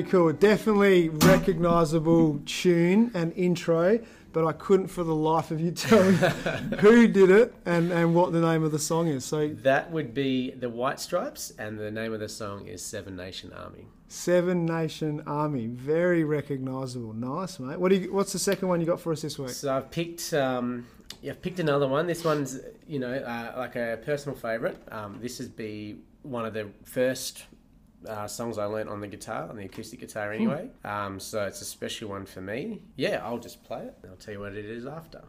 Very 0.00 0.12
cool. 0.12 0.32
Definitely 0.32 1.10
recognizable 1.10 2.40
tune 2.46 3.10
and 3.12 3.34
intro, 3.34 4.00
but 4.32 4.46
I 4.46 4.52
couldn't 4.52 4.86
for 4.86 5.04
the 5.04 5.14
life 5.14 5.50
of 5.50 5.60
you 5.60 5.72
tell 5.72 6.02
me 6.10 6.16
who 6.78 7.06
did 7.06 7.30
it 7.30 7.54
and, 7.66 7.92
and 7.92 8.14
what 8.14 8.32
the 8.32 8.40
name 8.40 8.64
of 8.64 8.72
the 8.72 8.78
song 8.78 9.08
is. 9.08 9.26
So, 9.26 9.48
That 9.48 9.90
would 9.90 10.14
be 10.14 10.52
the 10.52 10.70
White 10.70 11.00
Stripes, 11.00 11.52
and 11.58 11.78
the 11.78 11.90
name 11.90 12.14
of 12.14 12.20
the 12.20 12.30
song 12.30 12.66
is 12.66 12.82
Seven 12.82 13.14
Nation 13.14 13.52
Army. 13.52 13.88
Seven 14.08 14.64
Nation 14.64 15.22
Army. 15.26 15.66
Very 15.66 16.24
recognizable. 16.24 17.12
Nice, 17.12 17.58
mate. 17.58 17.78
What 17.78 17.90
do 17.90 17.96
you, 17.96 18.12
what's 18.12 18.32
the 18.32 18.38
second 18.38 18.68
one 18.68 18.80
you 18.80 18.86
got 18.86 19.00
for 19.00 19.12
us 19.12 19.20
this 19.20 19.38
week? 19.38 19.50
So 19.50 19.76
I've 19.76 19.90
picked, 19.90 20.32
um, 20.32 20.86
yeah, 21.20 21.32
I've 21.32 21.42
picked 21.42 21.60
another 21.60 21.86
one. 21.86 22.06
This 22.06 22.24
one's, 22.24 22.58
you 22.86 23.00
know, 23.00 23.12
uh, 23.12 23.52
like 23.58 23.76
a 23.76 23.98
personal 24.02 24.38
favourite. 24.38 24.78
Um, 24.90 25.18
this 25.20 25.40
would 25.40 25.56
be 25.56 25.98
one 26.22 26.46
of 26.46 26.54
the 26.54 26.70
first 26.84 27.44
uh, 28.06 28.26
songs 28.26 28.58
I 28.58 28.64
learnt 28.64 28.88
on 28.88 29.00
the 29.00 29.06
guitar, 29.06 29.48
on 29.48 29.56
the 29.56 29.64
acoustic 29.64 30.00
guitar 30.00 30.32
anyway. 30.32 30.70
Um, 30.84 31.20
so 31.20 31.44
it's 31.46 31.60
a 31.60 31.64
special 31.64 32.10
one 32.10 32.26
for 32.26 32.40
me. 32.40 32.82
Yeah, 32.96 33.20
I'll 33.24 33.38
just 33.38 33.62
play 33.64 33.82
it. 33.82 33.94
I'll 34.08 34.16
tell 34.16 34.34
you 34.34 34.40
what 34.40 34.54
it 34.54 34.64
is 34.64 34.86
after. 34.86 35.22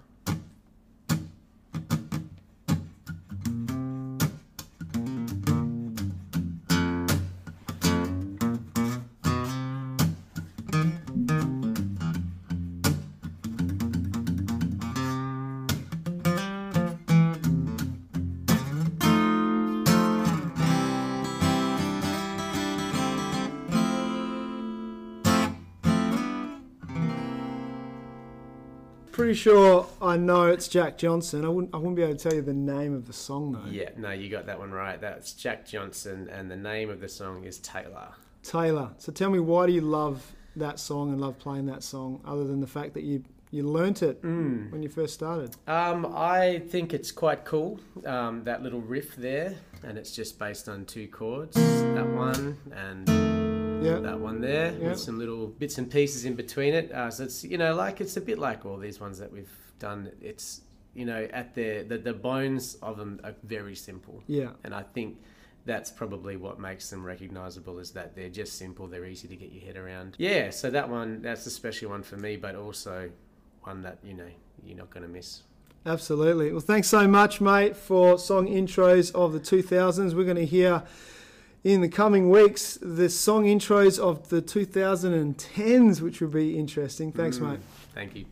Pretty 29.22 29.36
sure 29.36 29.88
I 30.02 30.18
know 30.18 30.48
it's 30.48 30.68
Jack 30.68 30.98
Johnson. 30.98 31.46
I 31.46 31.50
wouldn't, 31.50 31.76
I 31.76 31.78
wouldn't 31.78 31.96
be 31.96 32.02
able 32.02 32.16
to 32.16 32.20
tell 32.24 32.34
you 32.34 32.42
the 32.42 32.56
name 32.56 32.96
of 32.96 33.06
the 33.06 33.14
song 33.14 33.52
though. 33.52 33.70
Yeah, 33.70 33.90
no, 33.96 34.10
you 34.10 34.30
got 34.30 34.48
that 34.48 34.58
one 34.58 34.72
right. 34.72 35.00
That's 35.00 35.34
Jack 35.34 35.64
Johnson, 35.68 36.28
and 36.28 36.50
the 36.50 36.56
name 36.56 36.90
of 36.90 37.00
the 37.02 37.08
song 37.08 37.44
is 37.44 37.60
Taylor. 37.60 38.08
Taylor. 38.42 38.90
So 38.98 39.12
tell 39.12 39.30
me, 39.30 39.38
why 39.40 39.68
do 39.68 39.74
you 39.74 39.82
love 39.82 40.32
that 40.56 40.80
song 40.80 41.12
and 41.12 41.22
love 41.22 41.38
playing 41.38 41.68
that 41.68 41.84
song, 41.84 42.20
other 42.26 42.46
than 42.46 42.62
the 42.62 42.68
fact 42.68 42.96
that 42.96 43.04
you 43.04 43.24
you 43.52 43.62
learnt 43.62 44.02
it 44.02 44.24
Mm. 44.24 44.72
when 44.72 44.82
you 44.82 44.90
first 44.90 45.14
started? 45.14 45.56
Um, 45.68 46.08
I 46.16 46.64
think 46.70 46.92
it's 46.92 47.12
quite 47.12 47.46
cool, 47.46 47.80
um, 48.08 48.44
that 48.46 48.64
little 48.64 48.82
riff 48.82 49.16
there, 49.16 49.54
and 49.84 50.00
it's 50.00 50.16
just 50.16 50.40
based 50.40 50.68
on 50.68 50.86
two 50.86 51.08
chords, 51.08 51.56
that 51.56 52.08
one 52.10 52.58
and 52.76 53.08
Yeah. 53.86 54.00
that 54.00 54.20
one 54.20 54.42
there, 54.42 54.74
Yeah. 54.80 54.90
with 54.90 55.00
some 55.00 55.18
little 55.20 55.48
bits 55.48 55.78
and 55.78 55.90
pieces 55.90 56.26
in 56.26 56.36
between 56.36 56.74
it. 56.74 56.92
Uh, 56.92 57.10
so 57.12 57.24
it's, 57.24 57.44
you 57.44 57.58
know, 57.58 57.76
like, 57.76 58.02
it's 58.02 58.18
a 58.18 58.22
bit 58.22 58.40
like 58.40 58.66
all 58.66 58.78
these 58.78 59.00
ones 59.00 59.18
that 59.20 59.32
we've 59.32 59.52
done. 59.80 60.12
It's, 60.22 60.62
you 60.94 61.06
know, 61.06 61.28
at 61.32 61.56
the, 61.56 61.84
the, 61.88 61.98
the 61.98 62.14
bones 62.14 62.76
of 62.82 62.98
them 62.98 63.20
are 63.24 63.36
very 63.44 63.76
simple. 63.76 64.22
Yeah. 64.28 64.50
And 64.64 64.74
I 64.74 64.84
think 64.84 65.18
that's 65.66 65.92
probably 65.92 66.38
what 66.38 66.60
makes 66.60 66.90
them 66.90 67.04
recognizable 67.06 67.80
is 67.80 67.92
that 67.92 68.16
they're 68.16 68.30
just 68.30 68.58
simple, 68.58 68.88
they're 68.88 69.06
easy 69.06 69.28
to 69.28 69.36
get 69.36 69.52
your 69.52 69.64
head 69.64 69.78
around. 69.78 70.16
Yeah, 70.18 70.50
so 70.50 70.70
that 70.72 70.90
one, 70.90 71.22
that's 71.22 71.46
a 71.46 71.52
special 71.52 71.92
one 71.92 72.02
for 72.04 72.18
me, 72.18 72.36
but 72.36 72.56
also 72.56 73.10
one 73.64 73.82
that, 73.84 74.00
you 74.04 74.14
know, 74.16 74.28
you're 74.64 74.78
not 74.78 74.90
going 74.90 75.04
to 75.04 75.10
miss. 75.10 75.44
Absolutely. 75.86 76.52
Well, 76.52 76.62
thanks 76.62 76.88
so 76.88 77.08
much, 77.08 77.42
mate, 77.42 77.76
for 77.76 78.18
song 78.20 78.48
intros 78.48 79.14
of 79.16 79.34
the 79.34 79.40
2000s. 79.40 80.14
We're 80.16 80.26
going 80.26 80.36
to 80.38 80.46
hear 80.46 80.84
in 81.64 81.82
the 81.82 81.90
coming 81.90 82.30
weeks 82.30 82.78
the 82.82 83.10
song 83.10 83.46
intros 83.46 84.00
of 84.00 84.30
the 84.30 84.42
2010s, 84.42 86.02
which 86.02 86.22
will 86.22 86.30
be 86.30 86.58
interesting. 86.58 87.12
Thanks, 87.12 87.38
Mm, 87.40 87.52
mate. 87.52 87.60
Thank 87.94 88.16
you. 88.16 88.26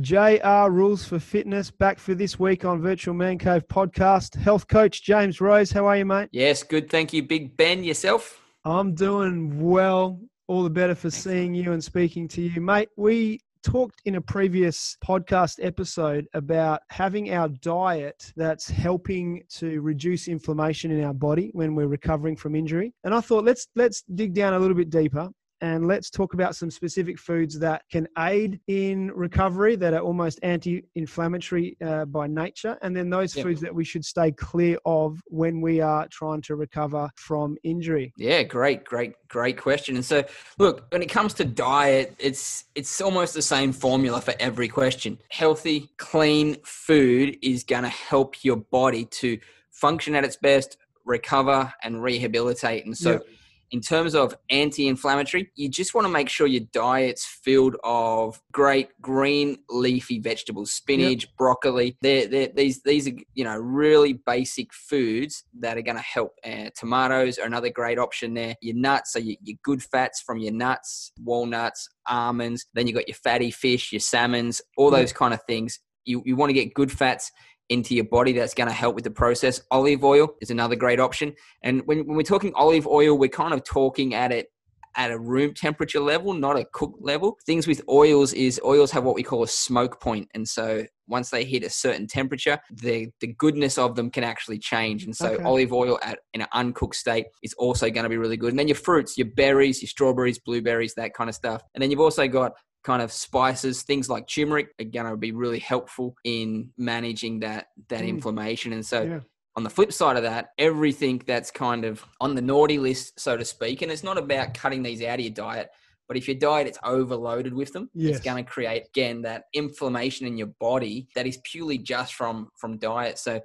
JR 0.00 0.70
Rules 0.70 1.04
for 1.04 1.18
Fitness 1.18 1.70
back 1.70 1.98
for 1.98 2.14
this 2.14 2.38
week 2.38 2.64
on 2.64 2.80
Virtual 2.80 3.14
Man 3.14 3.38
Cave 3.38 3.66
podcast. 3.68 4.34
Health 4.36 4.66
coach 4.66 5.02
James 5.02 5.40
Rose, 5.40 5.70
how 5.70 5.86
are 5.86 5.96
you, 5.98 6.06
mate? 6.06 6.28
Yes, 6.32 6.62
good. 6.62 6.90
Thank 6.90 7.12
you, 7.12 7.22
Big 7.22 7.56
Ben. 7.56 7.84
Yourself? 7.84 8.40
I'm 8.64 8.94
doing 8.94 9.60
well. 9.60 10.18
All 10.48 10.62
the 10.62 10.70
better 10.70 10.94
for 10.94 11.10
seeing 11.10 11.54
you 11.54 11.72
and 11.72 11.82
speaking 11.84 12.26
to 12.28 12.42
you, 12.42 12.60
mate. 12.60 12.88
We 12.96 13.40
talked 13.62 14.02
in 14.04 14.16
a 14.16 14.20
previous 14.20 14.96
podcast 15.04 15.58
episode 15.62 16.26
about 16.34 16.80
having 16.90 17.32
our 17.32 17.48
diet 17.48 18.32
that's 18.36 18.68
helping 18.68 19.42
to 19.50 19.80
reduce 19.80 20.28
inflammation 20.28 20.90
in 20.90 21.04
our 21.04 21.14
body 21.14 21.50
when 21.54 21.74
we're 21.74 21.86
recovering 21.86 22.36
from 22.36 22.54
injury. 22.54 22.92
And 23.04 23.14
I 23.14 23.20
thought 23.20 23.44
let's 23.44 23.68
let's 23.74 24.02
dig 24.14 24.34
down 24.34 24.54
a 24.54 24.58
little 24.58 24.76
bit 24.76 24.90
deeper 24.90 25.30
and 25.62 25.86
let's 25.86 26.10
talk 26.10 26.34
about 26.34 26.56
some 26.56 26.70
specific 26.70 27.18
foods 27.18 27.58
that 27.60 27.82
can 27.90 28.06
aid 28.18 28.60
in 28.66 29.12
recovery 29.12 29.76
that 29.76 29.94
are 29.94 30.00
almost 30.00 30.40
anti-inflammatory 30.42 31.76
uh, 31.86 32.04
by 32.04 32.26
nature 32.26 32.76
and 32.82 32.94
then 32.94 33.08
those 33.08 33.34
Yep. 33.34 33.44
foods 33.46 33.60
that 33.60 33.74
we 33.74 33.84
should 33.84 34.04
stay 34.04 34.32
clear 34.32 34.76
of 34.84 35.22
when 35.26 35.60
we 35.60 35.80
are 35.80 36.06
trying 36.08 36.42
to 36.42 36.56
recover 36.56 37.08
from 37.16 37.56
injury 37.62 38.12
Yeah, 38.16 38.42
great, 38.42 38.84
great, 38.84 39.14
great 39.28 39.56
question. 39.56 39.94
And 39.94 40.04
so, 40.04 40.24
look, 40.58 40.86
when 40.90 41.02
it 41.02 41.08
comes 41.08 41.32
to 41.34 41.44
diet, 41.44 42.14
it's 42.18 42.64
it's 42.74 43.00
almost 43.00 43.34
the 43.34 43.42
same 43.42 43.72
formula 43.72 44.20
for 44.20 44.34
every 44.40 44.68
question. 44.68 45.18
Healthy, 45.30 45.90
clean 45.96 46.56
food 46.64 47.38
is 47.42 47.62
going 47.62 47.84
to 47.84 47.88
help 47.88 48.44
your 48.44 48.56
body 48.56 49.04
to 49.20 49.38
function 49.70 50.14
at 50.14 50.24
its 50.24 50.36
best, 50.36 50.76
recover, 51.04 51.72
and 51.82 52.02
rehabilitate. 52.02 52.84
And 52.84 52.96
so, 52.96 53.12
Yep. 53.12 53.26
In 53.72 53.80
terms 53.80 54.14
of 54.14 54.36
anti-inflammatory, 54.50 55.50
you 55.56 55.68
just 55.68 55.94
want 55.94 56.06
to 56.06 56.12
make 56.12 56.28
sure 56.28 56.46
your 56.46 56.64
diet's 56.72 57.24
filled 57.24 57.74
of 57.82 58.40
great 58.52 58.88
green 59.00 59.56
leafy 59.70 60.20
vegetables, 60.20 60.74
spinach, 60.74 61.26
broccoli. 61.36 61.96
They're, 62.02 62.28
they're, 62.28 62.48
these 62.54 62.82
these 62.82 63.08
are 63.08 63.14
you 63.32 63.44
know 63.44 63.56
really 63.56 64.12
basic 64.12 64.72
foods 64.74 65.44
that 65.60 65.78
are 65.78 65.82
going 65.82 65.96
to 65.96 66.02
help. 66.02 66.32
Uh, 66.44 66.68
tomatoes 66.78 67.38
are 67.38 67.46
another 67.46 67.70
great 67.70 67.98
option 67.98 68.34
there. 68.34 68.54
Your 68.60 68.76
nuts, 68.76 69.14
so 69.14 69.18
your, 69.18 69.36
your 69.42 69.56
good 69.64 69.82
fats 69.82 70.20
from 70.20 70.38
your 70.38 70.52
nuts, 70.52 71.12
walnuts, 71.18 71.88
almonds. 72.06 72.66
Then 72.74 72.86
you've 72.86 72.96
got 72.96 73.08
your 73.08 73.16
fatty 73.16 73.50
fish, 73.50 73.90
your 73.90 74.00
salmons, 74.00 74.60
all 74.76 74.90
those 74.90 75.14
kind 75.14 75.32
of 75.32 75.40
things. 75.44 75.80
You 76.04 76.22
you 76.26 76.36
want 76.36 76.50
to 76.50 76.54
get 76.54 76.74
good 76.74 76.92
fats 76.92 77.32
into 77.72 77.94
your 77.94 78.04
body 78.04 78.32
that's 78.32 78.54
going 78.54 78.68
to 78.68 78.74
help 78.74 78.94
with 78.94 79.04
the 79.04 79.10
process. 79.10 79.60
Olive 79.70 80.04
oil 80.04 80.34
is 80.40 80.50
another 80.50 80.76
great 80.76 81.00
option. 81.00 81.34
And 81.62 81.82
when, 81.86 82.06
when 82.06 82.16
we're 82.16 82.22
talking 82.22 82.52
olive 82.54 82.86
oil, 82.86 83.16
we're 83.16 83.28
kind 83.28 83.54
of 83.54 83.64
talking 83.64 84.14
at 84.14 84.30
it 84.32 84.48
at 84.94 85.10
a 85.10 85.18
room 85.18 85.54
temperature 85.54 86.00
level, 86.00 86.34
not 86.34 86.58
a 86.58 86.66
cooked 86.72 87.00
level. 87.00 87.38
Things 87.46 87.66
with 87.66 87.80
oils 87.88 88.34
is 88.34 88.60
oils 88.62 88.90
have 88.90 89.04
what 89.04 89.14
we 89.14 89.22
call 89.22 89.42
a 89.42 89.48
smoke 89.48 90.00
point, 90.02 90.28
and 90.34 90.46
so 90.46 90.84
once 91.08 91.30
they 91.30 91.44
hit 91.44 91.64
a 91.64 91.70
certain 91.70 92.06
temperature, 92.06 92.58
the 92.70 93.08
the 93.20 93.28
goodness 93.38 93.78
of 93.78 93.96
them 93.96 94.10
can 94.10 94.22
actually 94.22 94.58
change. 94.58 95.04
And 95.04 95.16
so 95.16 95.30
Okay. 95.32 95.42
olive 95.44 95.72
oil 95.72 95.98
at 96.02 96.18
in 96.34 96.42
an 96.42 96.48
uncooked 96.52 96.94
state 96.94 97.26
is 97.42 97.54
also 97.54 97.88
going 97.90 98.04
to 98.04 98.10
be 98.10 98.18
really 98.18 98.36
good. 98.36 98.50
And 98.50 98.58
then 98.58 98.68
your 98.68 98.76
fruits, 98.76 99.16
your 99.16 99.28
berries, 99.34 99.80
your 99.80 99.88
strawberries, 99.88 100.38
blueberries, 100.38 100.94
that 100.94 101.14
kind 101.14 101.30
of 101.30 101.34
stuff. 101.34 101.62
And 101.74 101.80
then 101.82 101.90
you've 101.90 102.00
also 102.00 102.28
got 102.28 102.52
kind 102.84 103.02
of 103.02 103.12
spices, 103.12 103.82
things 103.82 104.08
like 104.08 104.26
turmeric 104.26 104.68
are 104.80 104.84
going 104.84 105.06
to 105.06 105.16
be 105.16 105.32
really 105.32 105.58
helpful 105.60 106.14
in 106.24 106.70
managing 106.76 107.40
that 107.40 107.66
that 107.88 108.02
Mm. 108.02 108.08
inflammation. 108.08 108.72
And 108.72 108.84
so 108.84 109.02
Yeah. 109.02 109.20
on 109.56 109.62
the 109.62 109.70
flip 109.70 109.92
side 109.92 110.16
of 110.16 110.22
that, 110.22 110.50
everything 110.58 111.22
that's 111.26 111.50
kind 111.50 111.84
of 111.84 112.04
on 112.20 112.34
the 112.34 112.42
naughty 112.42 112.78
list, 112.78 113.20
so 113.20 113.36
to 113.36 113.44
speak, 113.44 113.82
and 113.82 113.92
it's 113.92 114.02
not 114.02 114.18
about 114.18 114.54
cutting 114.54 114.82
these 114.82 115.02
out 115.02 115.18
of 115.18 115.24
your 115.24 115.34
diet, 115.34 115.68
but 116.08 116.16
if 116.16 116.26
your 116.26 116.36
diet 116.36 116.66
is 116.66 116.78
overloaded 116.82 117.54
with 117.54 117.72
them, 117.72 117.88
Yes. 117.94 118.16
it's 118.16 118.24
going 118.24 118.42
to 118.44 118.50
create 118.50 118.86
again 118.88 119.22
that 119.22 119.44
inflammation 119.54 120.26
in 120.26 120.36
your 120.36 120.52
body 120.58 121.08
that 121.14 121.26
is 121.26 121.38
purely 121.44 121.78
just 121.78 122.14
from 122.14 122.48
from 122.56 122.78
diet. 122.78 123.18
So 123.18 123.40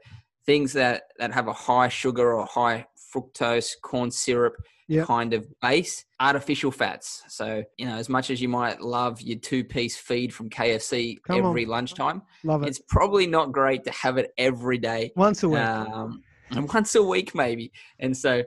things 0.45 0.73
that 0.73 1.03
that 1.19 1.33
have 1.33 1.47
a 1.47 1.53
high 1.53 1.89
sugar 1.89 2.33
or 2.33 2.45
high 2.45 2.87
fructose 3.13 3.71
corn 3.81 4.09
syrup 4.11 4.55
Yep. 4.89 5.05
kind 5.07 5.33
of 5.33 5.45
base, 5.61 6.05
artificial 6.19 6.71
fats. 6.71 7.23
So 7.27 7.63
you 7.77 7.85
know, 7.85 7.95
as 7.95 8.07
much 8.09 8.29
as 8.29 8.41
you 8.41 8.47
might 8.47 8.79
love 8.81 9.21
your 9.21 9.37
two 9.37 9.63
piece 9.63 9.97
feed 9.97 10.33
from 10.33 10.49
KFC 10.49 11.17
Come 11.23 11.41
on. 11.41 11.45
every 11.49 11.65
lunchtime, 11.65 12.21
Love 12.43 12.63
it. 12.63 12.69
it's 12.69 12.79
probably 12.87 13.27
not 13.27 13.51
great 13.51 13.83
to 13.83 13.91
have 13.91 14.17
it 14.17 14.31
every 14.37 14.77
day 14.77 15.11
Once 15.15 15.43
a 15.43 15.49
week. 15.49 15.59
um, 15.59 16.21
and 16.51 16.67
once 16.73 16.95
a 16.95 17.03
week 17.03 17.35
maybe. 17.35 17.71
And 17.99 18.15
so 18.15 18.43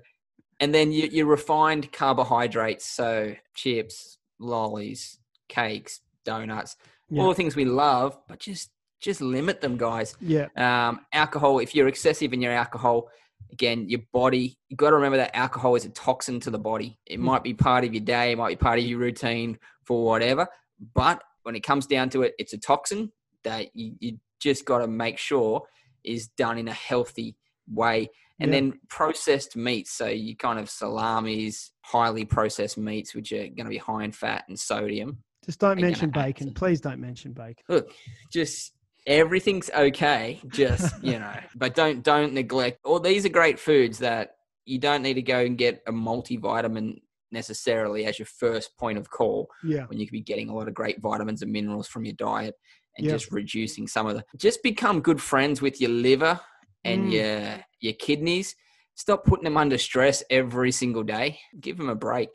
and 0.61 0.75
then 0.75 0.93
you, 0.93 1.09
your 1.13 1.27
refined 1.27 1.91
carbohydrates, 1.93 2.85
so 2.87 3.35
chips, 3.55 4.19
lollies, 4.39 5.19
cakes, 5.49 6.01
donuts, 6.25 6.77
Yeah. 7.11 7.23
all 7.23 7.29
the 7.29 7.35
things 7.35 7.57
we 7.57 7.65
love, 7.67 8.19
but 8.29 8.39
just 8.39 8.71
just 9.01 9.21
limit 9.23 9.63
them, 9.63 9.79
guys. 9.79 10.15
Yeah. 10.21 10.49
Um, 10.57 11.01
alcohol, 11.13 11.59
if 11.59 11.75
you're 11.75 11.89
excessive 11.89 12.35
in 12.35 12.43
your 12.43 12.53
alcohol, 12.53 13.09
again, 13.53 13.89
your 13.89 14.01
body, 14.13 14.57
you've 14.69 14.79
got 14.79 14.91
to 14.91 14.97
remember 14.97 15.19
that 15.19 15.37
alcohol 15.37 15.75
is 15.75 15.85
a 15.85 15.91
toxin 15.91 16.41
to 16.41 16.51
the 16.51 16.59
body. 16.59 16.99
It 17.07 17.19
Mm. 17.19 17.25
might 17.25 17.43
be 17.43 17.55
part 17.55 17.85
of 17.85 17.93
your 17.95 18.03
day, 18.05 18.33
it 18.33 18.39
might 18.39 18.51
be 18.59 18.63
part 18.65 18.79
of 18.79 18.85
your 18.85 18.99
routine 18.99 19.59
for 19.85 20.05
whatever, 20.05 20.49
but 20.95 21.23
when 21.43 21.55
it 21.57 21.61
comes 21.61 21.87
down 21.87 22.11
to 22.11 22.23
it, 22.23 22.35
it's 22.39 22.53
a 22.53 22.59
toxin 22.59 23.11
that 23.45 23.75
you, 23.75 23.95
you 24.01 24.19
just 24.41 24.65
got 24.65 24.79
to 24.79 24.87
make 24.87 25.19
sure 25.19 25.63
is 26.05 26.29
done 26.29 26.59
in 26.59 26.69
a 26.69 26.73
healthy 26.73 27.37
way. 27.73 28.09
And 28.39 28.51
Yeah. 28.51 28.61
then 28.61 28.81
processed 28.89 29.57
meats, 29.57 29.91
so 29.93 30.07
you 30.07 30.35
kind 30.37 30.59
of 30.59 30.71
salamis, 30.71 31.73
highly 31.83 32.25
processed 32.25 32.79
meats, 32.79 33.15
which 33.15 33.33
are 33.33 33.49
going 33.49 33.65
to 33.65 33.69
be 33.69 33.77
high 33.79 34.05
in 34.05 34.13
fat 34.13 34.45
and 34.49 34.59
sodium. 34.59 35.23
Just 35.45 35.59
don't 35.59 35.81
mention 35.81 36.11
bacon. 36.11 36.53
Please 36.55 36.81
don't 36.81 37.01
mention 37.01 37.33
bacon. 37.33 37.65
Look, 37.69 37.91
just 38.33 38.73
everything's 39.07 39.71
okay 39.71 40.41
just 40.49 40.95
you 41.03 41.19
know 41.19 41.35
but 41.55 41.75
don't 41.75 42.03
don't 42.03 42.33
neglect 42.33 42.79
all 42.85 43.01
these 43.01 43.25
are 43.25 43.31
great 43.31 43.59
foods 43.59 43.99
that 43.99 44.37
you 44.67 44.79
don't 44.79 45.03
need 45.03 45.15
to 45.15 45.23
go 45.23 45.41
and 45.41 45.59
get 45.59 45.83
a 45.87 45.93
multivitamin 45.93 47.01
necessarily 47.33 48.05
as 48.05 48.19
your 48.19 48.27
first 48.27 48.77
point 48.77 48.99
of 48.99 49.09
call 49.11 49.49
Yeah. 49.65 49.87
when 49.87 49.99
you 49.99 50.07
could 50.07 50.13
be 50.13 50.21
getting 50.21 50.49
a 50.49 50.55
lot 50.55 50.69
of 50.69 50.75
great 50.75 51.01
vitamins 51.01 51.43
and 51.43 51.53
minerals 51.53 51.89
from 51.89 52.05
your 52.05 52.15
diet 52.15 52.55
and 52.99 53.07
Yeah. 53.07 53.13
just 53.13 53.31
reducing 53.31 53.87
some 53.87 54.07
of 54.07 54.17
the 54.17 54.25
just 54.37 54.63
become 54.63 55.01
good 55.01 55.21
friends 55.23 55.63
with 55.63 55.81
your 55.81 55.91
liver 55.91 56.41
and 56.85 57.07
Mm. 57.09 57.13
your 57.13 57.65
your 57.81 57.93
kidneys 57.95 58.55
stop 58.95 59.25
putting 59.25 59.45
them 59.45 59.57
under 59.57 59.79
stress 59.79 60.23
every 60.31 60.73
single 60.73 61.03
day 61.03 61.39
give 61.61 61.77
them 61.79 61.89
a 61.89 61.95
break 61.95 62.31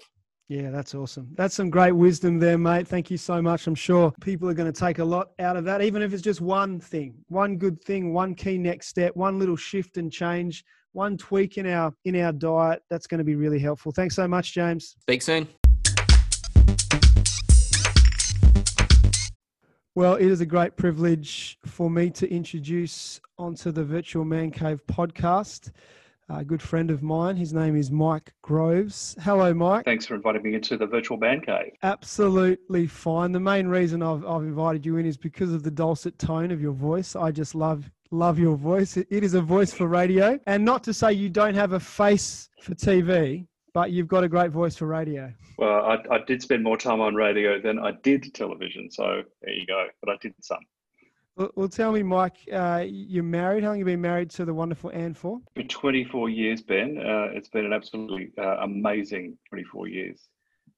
Yeah, 0.47 0.69
that's 0.69 0.93
awesome. 0.93 1.29
That's 1.33 1.55
some 1.55 1.71
great 1.71 1.93
wisdom 1.93 2.37
there, 2.37 2.57
mate. 2.57 2.87
Thank 2.87 3.09
you 3.09 3.17
so 3.17 3.41
much. 3.41 3.65
I'm 3.65 3.73
sure 3.73 4.13
people 4.21 4.47
are 4.47 4.53
going 4.53 4.71
to 4.71 4.79
take 4.79 4.99
a 4.99 5.03
lot 5.03 5.29
out 5.39 5.57
of 5.57 5.65
that, 5.65 5.81
even 5.81 6.03
if 6.03 6.13
it's 6.13 6.21
just 6.21 6.39
one 6.39 6.79
thing, 6.79 7.15
one 7.29 7.57
good 7.57 7.83
thing, 7.83 8.13
one 8.13 8.35
key 8.35 8.59
next 8.59 8.87
step, 8.87 9.15
one 9.15 9.39
little 9.39 9.55
shift 9.55 9.97
and 9.97 10.11
change, 10.11 10.63
one 10.91 11.17
tweak 11.17 11.57
in 11.57 11.65
our 11.65 11.93
in 12.05 12.15
our 12.21 12.31
diet. 12.31 12.83
That's 12.91 13.07
going 13.07 13.17
to 13.17 13.23
be 13.23 13.35
really 13.35 13.57
helpful. 13.57 13.91
Thanks 13.91 14.15
so 14.15 14.27
much, 14.27 14.53
James. 14.53 14.95
speak 15.01 15.23
soon 15.23 15.47
Well, 19.97 20.15
it 20.15 20.27
is 20.27 20.41
a 20.41 20.45
great 20.45 20.75
privilege 20.75 21.57
for 21.65 21.89
me 21.89 22.09
to 22.11 22.29
introduce 22.29 23.21
onto 23.37 23.71
the 23.71 23.83
Virtual 23.83 24.25
Man 24.25 24.51
Cave 24.51 24.81
podcast 24.87 25.71
a 26.29 26.43
good 26.43 26.61
friend 26.61 26.91
of 26.91 27.03
mine. 27.03 27.35
His 27.35 27.53
name 27.53 27.75
is 27.75 27.91
Mike 27.91 28.33
Groves. 28.41 29.15
Hello, 29.21 29.53
Mike. 29.53 29.85
Thanks 29.85 30.05
for 30.05 30.15
inviting 30.15 30.43
me 30.43 30.55
into 30.55 30.77
the 30.77 30.87
virtual 30.87 31.17
man 31.17 31.41
cave. 31.41 31.73
Absolutely 31.83 32.87
fine. 32.87 33.31
The 33.31 33.39
main 33.39 33.67
reason 33.67 34.01
I've, 34.01 34.25
I've 34.25 34.43
invited 34.43 34.85
you 34.85 34.97
in 34.97 35.05
is 35.05 35.17
because 35.17 35.53
of 35.53 35.63
the 35.63 35.71
dulcet 35.71 36.17
tone 36.17 36.51
of 36.51 36.61
your 36.61 36.73
voice. 36.73 37.15
I 37.15 37.31
just 37.31 37.55
love 37.55 37.89
love 38.11 38.39
your 38.39 38.55
voice. 38.55 38.97
It, 38.97 39.07
it 39.09 39.23
is 39.23 39.33
a 39.33 39.41
voice 39.41 39.73
for 39.73 39.87
radio, 39.87 40.39
and 40.47 40.63
not 40.63 40.83
to 40.83 40.93
say 40.93 41.13
you 41.13 41.29
don't 41.29 41.55
have 41.55 41.73
a 41.73 41.79
face 41.79 42.49
for 42.61 42.73
TV, 42.73 43.47
but 43.73 43.91
you've 43.91 44.07
got 44.07 44.23
a 44.23 44.29
great 44.29 44.51
voice 44.51 44.75
for 44.75 44.85
radio. 44.85 45.33
Well, 45.57 45.85
I, 45.85 46.15
I 46.15 46.19
did 46.25 46.41
spend 46.41 46.63
more 46.63 46.77
time 46.77 47.01
on 47.01 47.15
radio 47.15 47.59
than 47.59 47.79
I 47.79 47.91
did 48.03 48.33
television, 48.33 48.89
so 48.91 49.23
there 49.41 49.53
you 49.53 49.65
go. 49.65 49.87
But 50.01 50.11
I 50.13 50.17
did 50.21 50.33
some. 50.41 50.59
Well, 51.37 51.51
well 51.55 51.67
tell 51.67 51.91
me, 51.91 52.01
Mike, 52.01 52.37
uh, 52.51 52.85
you're 52.87 53.23
married. 53.23 53.63
How 53.63 53.69
long 53.69 53.79
have 53.79 53.87
you 53.87 53.93
been 53.93 54.01
married 54.01 54.29
to 54.31 54.45
the 54.45 54.53
wonderful 54.53 54.91
Anne 54.93 55.13
for? 55.13 55.41
For 55.55 55.63
24 55.63 56.29
years, 56.29 56.61
Ben, 56.61 56.97
uh, 56.97 57.27
it's 57.33 57.49
been 57.49 57.65
an 57.65 57.73
absolutely 57.73 58.31
uh, 58.37 58.57
amazing 58.61 59.37
24 59.49 59.87
years. 59.87 60.29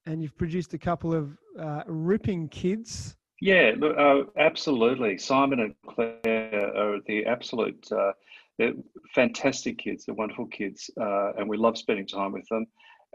And 0.06 0.20
you've 0.20 0.36
produced 0.36 0.74
a 0.74 0.78
couple 0.78 1.14
of 1.14 1.36
uh, 1.58 1.82
ripping 1.86 2.48
kids. 2.48 3.16
Yeah, 3.40 3.72
look, 3.78 3.96
uh, 3.96 4.22
absolutely. 4.36 5.16
Simon 5.18 5.60
and 5.60 5.74
Claire 5.86 6.76
are 6.76 6.98
the 7.06 7.24
absolute, 7.26 7.86
uh, 7.92 8.12
they're 8.58 8.72
fantastic 9.14 9.78
kids. 9.78 10.06
They're 10.06 10.14
wonderful 10.16 10.46
kids, 10.46 10.90
uh, 11.00 11.34
and 11.38 11.48
we 11.48 11.56
love 11.56 11.78
spending 11.78 12.06
time 12.06 12.32
with 12.32 12.48
them. 12.48 12.66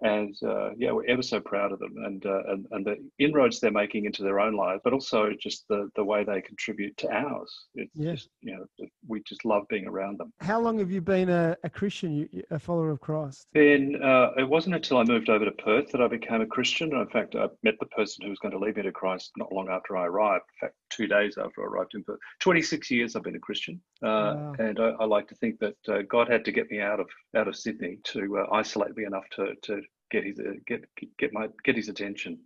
And 0.02 0.36
uh, 0.44 0.72
yeah, 0.76 0.92
we're 0.92 1.06
ever 1.08 1.22
so 1.22 1.40
proud 1.40 1.72
of 1.72 1.80
them 1.80 1.94
and, 2.04 2.26
uh, 2.26 2.44
and 2.48 2.66
and 2.72 2.86
the 2.86 2.98
inroads 3.20 3.60
they're 3.60 3.72
making 3.72 4.06
into 4.06 4.24
their 4.24 4.40
own 4.40 4.56
lives, 4.56 4.82
but 4.84 4.92
also 4.94 5.32
just 5.40 5.66
the 5.70 5.90
the 5.96 6.04
way 6.04 6.24
they 6.24 6.42
contribute 6.42 6.98
to 6.98 7.12
ours. 7.12 7.54
It's 7.76 7.92
Yeah. 7.96 8.14
just 8.14 8.30
you 8.42 8.56
know 8.56 8.88
we 9.08 9.22
just 9.28 9.46
love 9.46 9.64
being 9.70 9.88
around 9.88 10.20
them. 10.20 10.34
How 10.40 10.60
long 10.60 10.80
have 10.80 10.90
you 10.92 11.00
been 11.02 11.30
a, 11.30 11.56
a 11.64 11.70
Christian, 11.70 12.28
a 12.50 12.58
follower 12.58 12.90
of 12.90 13.02
Christ? 13.02 13.48
Then 13.54 14.02
uh, 14.04 14.32
it 14.38 14.50
wasn't 14.50 14.76
until 14.76 14.98
I 14.98 15.04
moved 15.04 15.30
over 15.30 15.46
to 15.46 15.52
Perth 15.52 15.92
that 15.92 16.02
I 16.02 16.08
became 16.08 16.42
a 16.42 16.46
Christian. 16.48 16.92
In 16.96 17.08
fact, 17.10 17.36
I 17.36 17.48
met 17.62 17.76
the 17.80 17.86
person 17.88 18.24
who 18.24 18.30
was 18.32 18.40
going 18.40 18.52
to 18.54 18.60
lead 18.60 18.76
me 18.78 18.84
to 18.84 18.92
Christ 18.92 19.32
not 19.38 19.52
long 19.54 19.70
after 19.70 19.96
I 19.96 20.08
arrived. 20.08 20.46
In 20.62 20.68
fact, 20.68 20.76
two 20.90 21.06
days 21.08 21.38
after 21.38 21.62
I 21.62 21.66
arrived 21.66 21.92
in 21.94 22.04
Perth. 22.04 22.20
26 22.40 22.90
years 22.90 23.16
I've 23.16 23.24
been 23.24 23.36
a 23.36 23.40
Christian, 23.40 23.80
uh, 24.04 24.34
Wow. 24.36 24.56
and 24.58 24.80
I, 24.80 24.90
I 25.00 25.06
like 25.06 25.28
to 25.28 25.36
think 25.36 25.60
that 25.60 25.76
uh, 25.88 26.02
God 26.10 26.30
had 26.30 26.44
to 26.46 26.52
get 26.52 26.70
me 26.72 26.80
out 26.82 27.00
of 27.00 27.08
out 27.36 27.48
of 27.48 27.56
Sydney 27.56 28.00
to 28.06 28.40
uh, 28.40 28.48
isolate 28.56 28.98
me 28.98 29.06
enough 29.06 29.26
to 29.36 29.54
to 29.64 29.82
get 30.14 30.24
his 30.24 30.40
uh, 30.40 30.54
get 30.68 30.86
get 31.18 31.34
my 31.34 31.48
get 31.66 31.76
his 31.76 31.90
attention. 31.90 32.40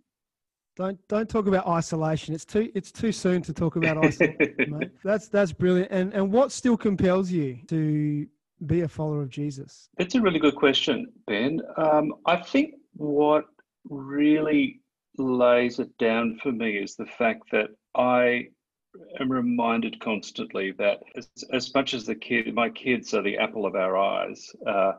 Don't 0.76 0.98
don't 1.08 1.28
talk 1.28 1.46
about 1.46 1.66
isolation. 1.66 2.34
It's 2.34 2.44
too 2.44 2.70
it's 2.74 2.90
too 2.90 3.12
soon 3.12 3.42
to 3.42 3.52
talk 3.52 3.76
about 3.76 3.98
isolation, 3.98 4.54
mate. 4.68 4.90
That's 5.04 5.28
that's 5.28 5.52
brilliant. 5.52 5.90
And 5.92 6.12
and 6.14 6.32
what 6.32 6.50
still 6.50 6.76
compels 6.76 7.30
you 7.30 7.58
to 7.68 8.26
be 8.66 8.80
a 8.80 8.88
follower 8.88 9.22
of 9.22 9.30
Jesus? 9.30 9.88
That's 9.98 10.14
a 10.14 10.20
really 10.20 10.40
good 10.40 10.56
question, 10.56 11.06
Ben. 11.26 11.60
Um, 11.76 12.14
I 12.26 12.36
think 12.36 12.74
what 12.94 13.44
really 13.88 14.80
lays 15.16 15.78
it 15.78 15.96
down 15.98 16.38
for 16.42 16.50
me 16.52 16.76
is 16.76 16.96
the 16.96 17.06
fact 17.06 17.42
that 17.52 17.70
I 17.94 18.48
am 19.20 19.30
reminded 19.30 20.00
constantly 20.00 20.72
that 20.72 21.00
as, 21.16 21.28
as 21.52 21.74
much 21.74 21.94
as 21.94 22.04
the 22.04 22.14
kid, 22.14 22.52
my 22.54 22.68
kids 22.70 23.14
are 23.14 23.22
the 23.22 23.38
apple 23.38 23.66
of 23.66 23.74
our 23.76 23.96
eyes, 23.96 24.44
uh, 24.66 24.92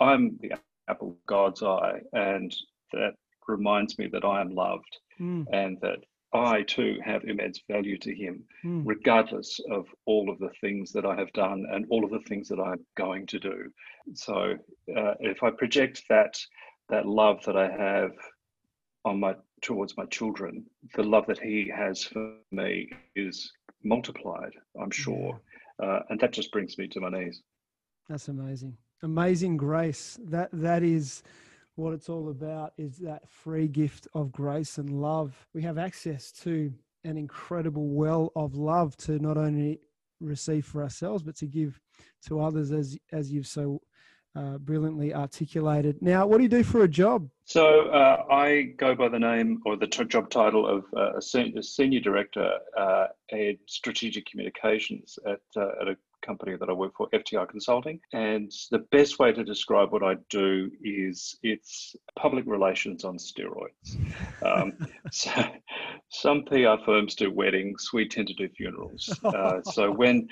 I'm 0.00 0.38
the 0.40 0.54
apple 0.88 1.10
of 1.10 1.26
God's 1.26 1.62
eye, 1.62 2.00
and 2.12 2.54
that 2.92 3.14
reminds 3.46 3.98
me 3.98 4.08
that 4.12 4.24
I 4.24 4.40
am 4.40 4.50
loved 4.54 4.98
Mm, 5.20 5.46
and 5.52 5.80
that 5.80 5.98
I 6.32 6.62
too 6.62 6.98
have 7.04 7.22
immense 7.24 7.60
value 7.70 7.96
to 7.98 8.12
Him 8.12 8.42
mm. 8.64 8.82
regardless 8.84 9.60
of 9.70 9.86
all 10.06 10.28
of 10.28 10.38
the 10.40 10.50
things 10.60 10.90
that 10.92 11.06
I 11.06 11.14
have 11.14 11.32
done 11.32 11.66
and 11.70 11.86
all 11.90 12.04
of 12.04 12.10
the 12.10 12.26
things 12.28 12.48
that 12.48 12.58
I'm 12.58 12.84
going 12.96 13.26
to 13.28 13.38
do. 13.38 13.70
So 14.14 14.54
uh, 14.96 15.14
if 15.20 15.42
I 15.42 15.50
project 15.50 16.02
that 16.08 16.36
that 16.88 17.06
love 17.06 17.44
that 17.46 17.56
I 17.56 17.70
have 17.70 18.10
on 19.04 19.20
my 19.20 19.36
towards 19.62 19.96
my 19.96 20.06
children, 20.06 20.66
the 20.96 21.04
love 21.04 21.26
that 21.26 21.38
He 21.38 21.72
has 21.74 22.02
for 22.02 22.34
me 22.50 22.88
is 23.14 23.52
multiplied. 23.84 24.52
I'm 24.80 24.90
sure, 24.90 25.40
uh, 25.80 26.00
and 26.08 26.18
that 26.20 26.32
just 26.32 26.50
brings 26.50 26.76
me 26.76 26.88
to 26.88 27.00
my 27.00 27.10
knees. 27.10 27.40
That's 28.08 28.28
amazing. 28.28 28.76
Amazing 29.02 29.56
grace. 29.56 30.18
That 30.24 30.48
that 30.52 30.82
is 30.82 31.22
what 31.76 31.92
it's 31.92 32.08
all 32.08 32.30
about 32.30 32.72
is 32.78 32.98
that 32.98 33.28
free 33.28 33.68
gift 33.68 34.06
of 34.14 34.32
grace 34.32 34.78
and 34.78 34.90
love. 34.90 35.46
We 35.52 35.62
have 35.62 35.78
access 35.78 36.30
to 36.42 36.72
an 37.04 37.18
incredible 37.18 37.88
well 37.88 38.32
of 38.36 38.54
love 38.54 38.96
to 38.96 39.18
not 39.18 39.36
only 39.36 39.80
receive 40.20 40.64
for 40.64 40.82
ourselves 40.82 41.22
but 41.22 41.36
to 41.36 41.46
give 41.46 41.78
to 42.26 42.40
others 42.40 42.72
as 42.72 42.96
as 43.12 43.30
you've 43.30 43.46
so 43.46 43.80
uh, 44.36 44.58
brilliantly 44.58 45.14
articulated. 45.14 46.00
Now, 46.02 46.26
what 46.26 46.38
do 46.38 46.42
you 46.42 46.48
do 46.48 46.64
for 46.64 46.82
a 46.82 46.88
job? 46.88 47.28
So 47.44 47.88
uh, 47.90 48.24
I 48.30 48.74
go 48.76 48.94
by 48.94 49.08
the 49.08 49.18
name 49.18 49.60
or 49.64 49.76
the 49.76 49.86
t- 49.86 50.04
job 50.06 50.28
title 50.28 50.66
of 50.66 50.84
uh, 50.96 51.18
a, 51.18 51.22
sen- 51.22 51.56
a 51.56 51.62
senior 51.62 52.00
director 52.00 52.50
uh, 52.76 53.06
at 53.30 53.56
strategic 53.66 54.26
communications 54.26 55.18
at, 55.26 55.40
uh, 55.56 55.68
at 55.80 55.88
a 55.88 55.96
company 56.24 56.56
that 56.56 56.68
I 56.68 56.72
work 56.72 56.94
for, 56.96 57.08
FTI 57.10 57.48
Consulting. 57.48 58.00
And 58.12 58.50
the 58.70 58.80
best 58.90 59.18
way 59.18 59.32
to 59.32 59.44
describe 59.44 59.92
what 59.92 60.02
I 60.02 60.14
do 60.30 60.70
is 60.82 61.36
it's 61.42 61.96
public 62.16 62.44
relations 62.46 63.04
on 63.04 63.18
steroids. 63.18 63.96
Um, 64.42 64.72
so 65.12 65.30
some 66.08 66.44
PR 66.44 66.82
firms 66.84 67.14
do 67.14 67.30
weddings, 67.30 67.90
we 67.92 68.08
tend 68.08 68.28
to 68.28 68.34
do 68.34 68.48
funerals. 68.48 69.18
Uh, 69.24 69.62
so 69.62 69.90
when 69.90 70.28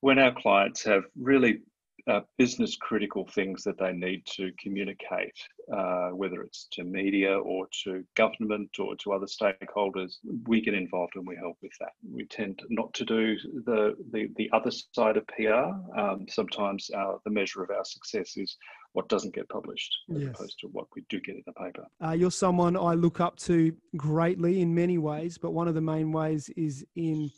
when 0.00 0.18
our 0.18 0.34
clients 0.34 0.82
have 0.82 1.04
really 1.16 1.60
uh, 2.08 2.20
business 2.36 2.76
critical 2.76 3.26
things 3.26 3.62
that 3.62 3.78
they 3.78 3.92
need 3.92 4.24
to 4.26 4.50
communicate, 4.60 5.36
uh, 5.72 6.08
whether 6.10 6.42
it's 6.42 6.66
to 6.72 6.82
media 6.84 7.38
or 7.38 7.68
to 7.84 8.04
government 8.16 8.70
or 8.78 8.96
to 8.96 9.12
other 9.12 9.26
stakeholders, 9.26 10.16
we 10.46 10.60
get 10.60 10.74
involved 10.74 11.12
and 11.14 11.26
we 11.26 11.36
help 11.36 11.56
with 11.62 11.72
that. 11.80 11.92
We 12.10 12.24
tend 12.26 12.62
not 12.70 12.92
to 12.94 13.04
do 13.04 13.36
the 13.64 13.96
the, 14.12 14.28
the 14.36 14.50
other 14.52 14.70
side 14.70 15.16
of 15.16 15.26
PR. 15.28 15.98
Um, 15.98 16.26
sometimes 16.28 16.90
our, 16.90 17.20
the 17.24 17.30
measure 17.30 17.62
of 17.62 17.70
our 17.70 17.84
success 17.84 18.36
is 18.36 18.56
what 18.94 19.08
doesn't 19.08 19.34
get 19.34 19.48
published, 19.48 19.96
as 20.14 20.20
Yes. 20.22 20.34
opposed 20.34 20.58
to 20.60 20.66
what 20.68 20.86
we 20.94 21.02
do 21.08 21.18
get 21.20 21.36
in 21.36 21.42
the 21.46 21.52
paper. 21.52 21.86
Uh, 22.04 22.10
you're 22.12 22.30
someone 22.30 22.76
I 22.76 22.94
look 22.94 23.20
up 23.20 23.36
to 23.40 23.74
greatly 23.96 24.60
in 24.60 24.74
many 24.74 24.98
ways, 24.98 25.38
but 25.38 25.52
one 25.52 25.66
of 25.68 25.74
the 25.74 25.80
main 25.80 26.12
ways 26.12 26.50
is 26.56 26.84
in 26.94 27.30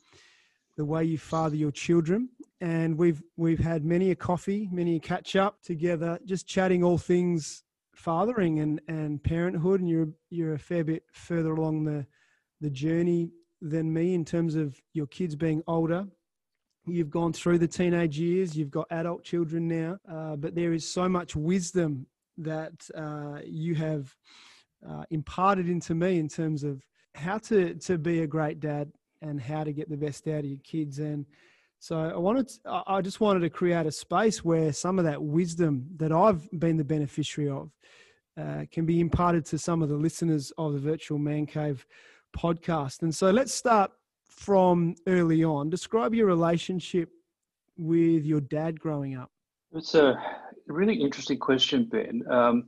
the 0.77 0.85
way 0.85 1.05
you 1.05 1.19
father 1.19 1.57
your 1.57 1.71
children. 1.71 2.29
And 2.61 2.97
we've 2.97 3.23
we've 3.37 3.59
had 3.59 3.85
many 3.85 4.11
a 4.11 4.17
coffee, 4.17 4.69
many 4.73 4.97
a 4.97 5.01
catch 5.01 5.37
up 5.37 5.63
together, 5.63 6.19
just 6.25 6.47
chatting 6.47 6.83
all 6.83 6.99
things 6.99 7.63
fathering 7.95 8.61
and, 8.61 8.81
and 8.89 9.23
parenthood, 9.23 9.81
and 9.81 9.89
you're 9.89 10.09
you're 10.31 10.55
a 10.55 10.59
fair 10.59 10.85
bit 10.85 11.05
further 11.13 11.53
along 11.53 11.85
the 11.85 12.07
the 12.61 12.71
journey 12.71 13.31
than 13.61 13.93
me 13.93 14.15
in 14.15 14.25
terms 14.25 14.55
of 14.55 14.81
your 14.93 15.07
kids 15.07 15.37
being 15.37 15.63
older. 15.67 16.07
You've 16.87 17.11
gone 17.11 17.33
through 17.33 17.59
the 17.59 17.69
teenage 17.69 18.19
years. 18.19 18.57
You've 18.57 18.71
got 18.71 18.87
adult 18.91 19.25
children 19.25 19.67
now, 19.69 19.99
uh, 20.11 20.37
but 20.37 20.55
there 20.55 20.73
is 20.73 20.87
so 20.87 21.09
much 21.09 21.35
wisdom 21.35 22.07
that 22.39 22.73
uh, 22.95 23.39
you 23.45 23.75
have 23.75 24.15
uh, 24.87 25.05
imparted 25.11 25.69
into 25.69 25.95
me 25.95 26.19
in 26.19 26.29
terms 26.29 26.63
of 26.63 26.83
how 27.15 27.39
to 27.39 27.75
to 27.75 27.97
be 27.99 28.21
a 28.21 28.27
great 28.27 28.61
dad 28.61 28.93
and 29.29 29.41
how 29.41 29.65
to 29.65 29.73
get 29.73 29.89
the 29.89 29.97
best 29.97 30.27
out 30.29 30.41
of 30.41 30.47
your 30.47 30.59
kids 30.63 30.99
and 30.99 31.27
so 31.85 31.99
I 31.99 32.17
wanted, 32.17 32.49
to, 32.49 32.83
I 32.87 33.03
just 33.03 33.21
wanted 33.21 33.41
to 33.41 33.51
create 33.51 33.85
a 33.85 33.93
space 33.93 34.43
where 34.43 34.73
some 34.73 34.99
of 34.99 35.05
that 35.05 35.23
wisdom 35.23 35.87
that 35.97 36.13
I've 36.13 36.49
been 36.59 36.79
the 36.79 36.85
beneficiary 36.85 37.51
of 37.51 37.71
uh, 38.41 38.65
can 38.73 38.87
be 38.87 39.01
imparted 39.01 39.45
to 39.47 39.59
some 39.59 39.83
of 39.83 39.91
the 39.91 39.95
listeners 39.97 40.51
of 40.57 40.73
the 40.73 40.79
Virtual 40.79 41.19
Man 41.19 41.45
Cave 41.45 41.85
podcast. 42.35 43.03
And 43.03 43.15
so 43.15 43.31
let's 43.31 43.53
start 43.53 43.91
from 44.31 44.95
early 45.07 45.45
on. 45.45 45.69
Describe 45.69 46.15
your 46.15 46.27
relationship 46.27 47.11
with 47.77 48.25
your 48.25 48.41
dad 48.41 48.81
growing 48.81 49.17
up. 49.17 49.31
It's 49.73 49.95
a 49.95 50.17
really 50.69 50.95
interesting 50.95 51.39
question, 51.39 51.85
Ben. 51.85 52.23
Um, 52.31 52.65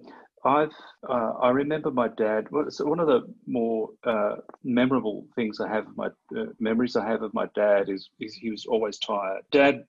I've 0.47 0.73
uh, 1.09 1.33
I 1.43 1.51
remember 1.51 1.91
my 1.91 2.09
dad. 2.09 2.47
One 2.51 3.01
of 3.01 3.09
the 3.09 3.23
more 3.47 3.91
uh, 4.05 4.37
memorable 4.63 5.27
things 5.35 5.61
I 5.61 5.69
have 5.69 5.87
my 5.97 6.07
uh, 6.39 6.47
memories 6.61 6.97
I 6.97 7.07
have 7.07 7.23
of 7.23 7.35
my 7.35 7.47
dad 7.55 7.89
is, 7.89 8.11
is 8.21 8.35
he 8.35 8.51
was 8.51 8.67
always 8.67 8.99
tired. 8.99 9.43
Dad, 9.51 9.85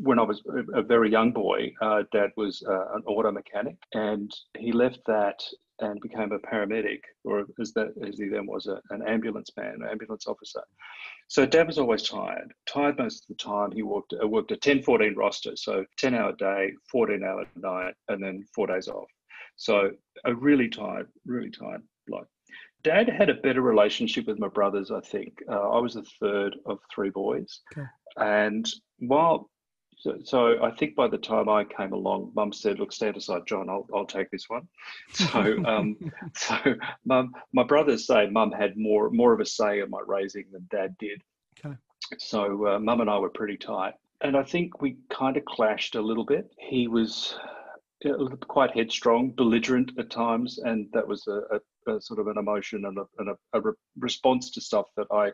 when 0.00 0.18
I 0.18 0.22
was 0.22 0.42
a 0.74 0.82
very 0.82 1.10
young 1.10 1.32
boy, 1.32 1.72
uh, 1.82 2.04
Dad 2.12 2.30
was 2.36 2.62
uh, 2.68 2.94
an 2.94 3.02
auto 3.06 3.32
mechanic, 3.32 3.76
and 3.92 4.30
he 4.56 4.70
left 4.70 5.00
that 5.06 5.42
and 5.80 6.00
became 6.00 6.30
a 6.30 6.38
paramedic, 6.38 7.00
or 7.24 7.44
as 7.60 7.72
that 7.72 7.88
as 8.06 8.16
he 8.16 8.28
then 8.28 8.46
was 8.46 8.68
a, 8.68 8.80
an 8.90 9.02
ambulance 9.06 9.50
man, 9.56 9.78
an 9.80 9.88
ambulance 9.90 10.28
officer. 10.28 10.62
So 11.26 11.44
Dad 11.46 11.66
was 11.66 11.78
always 11.78 12.02
tired. 12.08 12.52
Tired 12.68 12.98
most 12.98 13.24
of 13.24 13.36
the 13.36 13.42
time. 13.42 13.72
He 13.72 13.82
worked 13.82 14.14
uh, 14.22 14.28
worked 14.28 14.52
a 14.52 14.56
10-14 14.56 15.16
roster, 15.16 15.56
so 15.56 15.84
10 15.98 16.14
hour 16.14 16.32
day, 16.36 16.72
14 16.92 17.24
hour 17.24 17.44
night, 17.56 17.94
and 18.08 18.22
then 18.22 18.44
four 18.54 18.68
days 18.68 18.86
off. 18.86 19.08
So 19.56 19.90
a 20.24 20.34
really 20.34 20.68
tired, 20.68 21.08
really 21.26 21.50
tired 21.50 21.82
bloke. 22.06 22.28
Dad 22.82 23.08
had 23.08 23.30
a 23.30 23.34
better 23.34 23.62
relationship 23.62 24.26
with 24.26 24.38
my 24.38 24.48
brothers, 24.48 24.90
I 24.90 25.00
think. 25.00 25.42
Uh, 25.48 25.70
I 25.70 25.78
was 25.78 25.94
the 25.94 26.04
third 26.20 26.56
of 26.66 26.78
three 26.94 27.10
boys. 27.10 27.60
Okay. 27.72 27.86
And 28.18 28.70
while, 28.98 29.50
so, 29.96 30.18
so, 30.22 30.62
I 30.62 30.70
think 30.70 30.94
by 30.94 31.08
the 31.08 31.16
time 31.16 31.48
I 31.48 31.64
came 31.64 31.94
along, 31.94 32.32
mum 32.36 32.52
said, 32.52 32.78
look, 32.78 32.92
stand 32.92 33.16
aside, 33.16 33.42
John, 33.46 33.70
I'll, 33.70 33.86
I'll 33.94 34.04
take 34.04 34.30
this 34.30 34.50
one. 34.50 34.68
So, 35.14 35.64
um, 35.64 35.96
so 36.36 36.56
mum, 37.06 37.32
my 37.54 37.62
brothers 37.62 38.06
say 38.06 38.28
mum 38.28 38.52
had 38.52 38.76
more, 38.76 39.08
more 39.10 39.32
of 39.32 39.40
a 39.40 39.46
say 39.46 39.80
in 39.80 39.88
my 39.88 40.00
raising 40.06 40.44
than 40.52 40.66
dad 40.70 40.94
did. 40.98 41.22
Okay. 41.64 41.76
So 42.18 42.66
uh, 42.66 42.78
mum 42.78 43.00
and 43.00 43.08
I 43.08 43.18
were 43.18 43.30
pretty 43.30 43.56
tight. 43.56 43.94
And 44.20 44.36
I 44.36 44.42
think 44.42 44.82
we 44.82 44.96
kind 45.10 45.36
of 45.38 45.44
clashed 45.46 45.94
a 45.94 46.02
little 46.02 46.24
bit. 46.24 46.50
He 46.58 46.86
was 46.86 47.34
quite 48.48 48.72
headstrong, 48.72 49.30
belligerent 49.30 49.92
at 49.98 50.10
times, 50.10 50.58
and 50.58 50.86
that 50.92 51.06
was 51.06 51.26
a, 51.26 51.40
a, 51.56 51.94
a 51.96 52.00
sort 52.00 52.20
of 52.20 52.26
an 52.26 52.38
emotion 52.38 52.84
and, 52.84 52.98
a, 52.98 53.04
and 53.18 53.36
a, 53.54 53.60
re- 53.60 53.72
response 53.98 54.50
to 54.52 54.60
stuff 54.60 54.86
that 54.96 55.06
I 55.10 55.32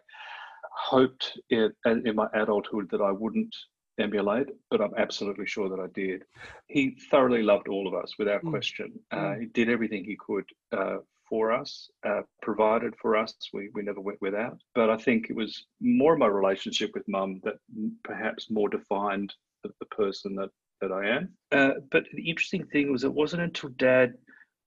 hoped 0.77 1.39
in, 1.51 1.73
in 1.85 2.15
my 2.15 2.29
adulthood 2.35 2.89
that 2.91 3.01
I 3.01 3.11
wouldn't 3.11 3.55
emulate, 3.99 4.49
but 4.71 4.81
I'm 4.81 4.95
absolutely 4.97 5.47
sure 5.47 5.69
that 5.69 5.81
I 5.81 5.87
did. 5.95 6.25
He 6.69 6.97
thoroughly 7.11 7.43
loved 7.43 7.69
all 7.69 7.87
of 7.87 7.95
us 7.95 8.15
without 8.19 8.43
mm. 8.43 8.51
question. 8.51 8.93
Uh, 9.11 9.17
mm. 9.17 9.41
he 9.41 9.47
did 9.47 9.69
everything 9.69 10.05
he 10.05 10.17
could 10.17 10.45
uh, 10.73 10.99
for 11.29 11.53
us, 11.53 11.89
uh, 12.07 12.23
provided 12.43 12.95
for 13.01 13.17
us. 13.17 13.35
We, 13.53 13.71
we 13.73 13.83
never 13.83 14.01
went 14.01 14.21
without. 14.21 14.59
But 14.75 14.91
I 14.91 14.97
think 14.97 15.29
it 15.31 15.37
was 15.37 15.67
more 15.81 16.17
my 16.17 16.27
relationship 16.27 16.91
with 16.95 17.07
mum 17.09 17.41
that 17.45 17.57
perhaps 18.03 18.51
more 18.51 18.69
defined 18.69 19.33
the, 19.63 19.71
the 19.79 19.87
person 19.87 20.35
that 20.37 20.51
that 20.81 20.93
I 20.93 21.09
am. 21.09 21.29
Uh, 21.53 21.81
but 21.91 22.05
the 22.15 22.29
interesting 22.29 22.67
thing 22.67 22.93
was, 22.93 23.05
it 23.05 23.13
wasn't 23.13 23.43
until 23.43 23.71
Dad 23.71 24.15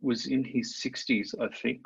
was 0.01 0.27
in 0.27 0.43
his 0.43 0.81
60s, 0.83 1.33
I 1.39 1.47
think, 1.55 1.81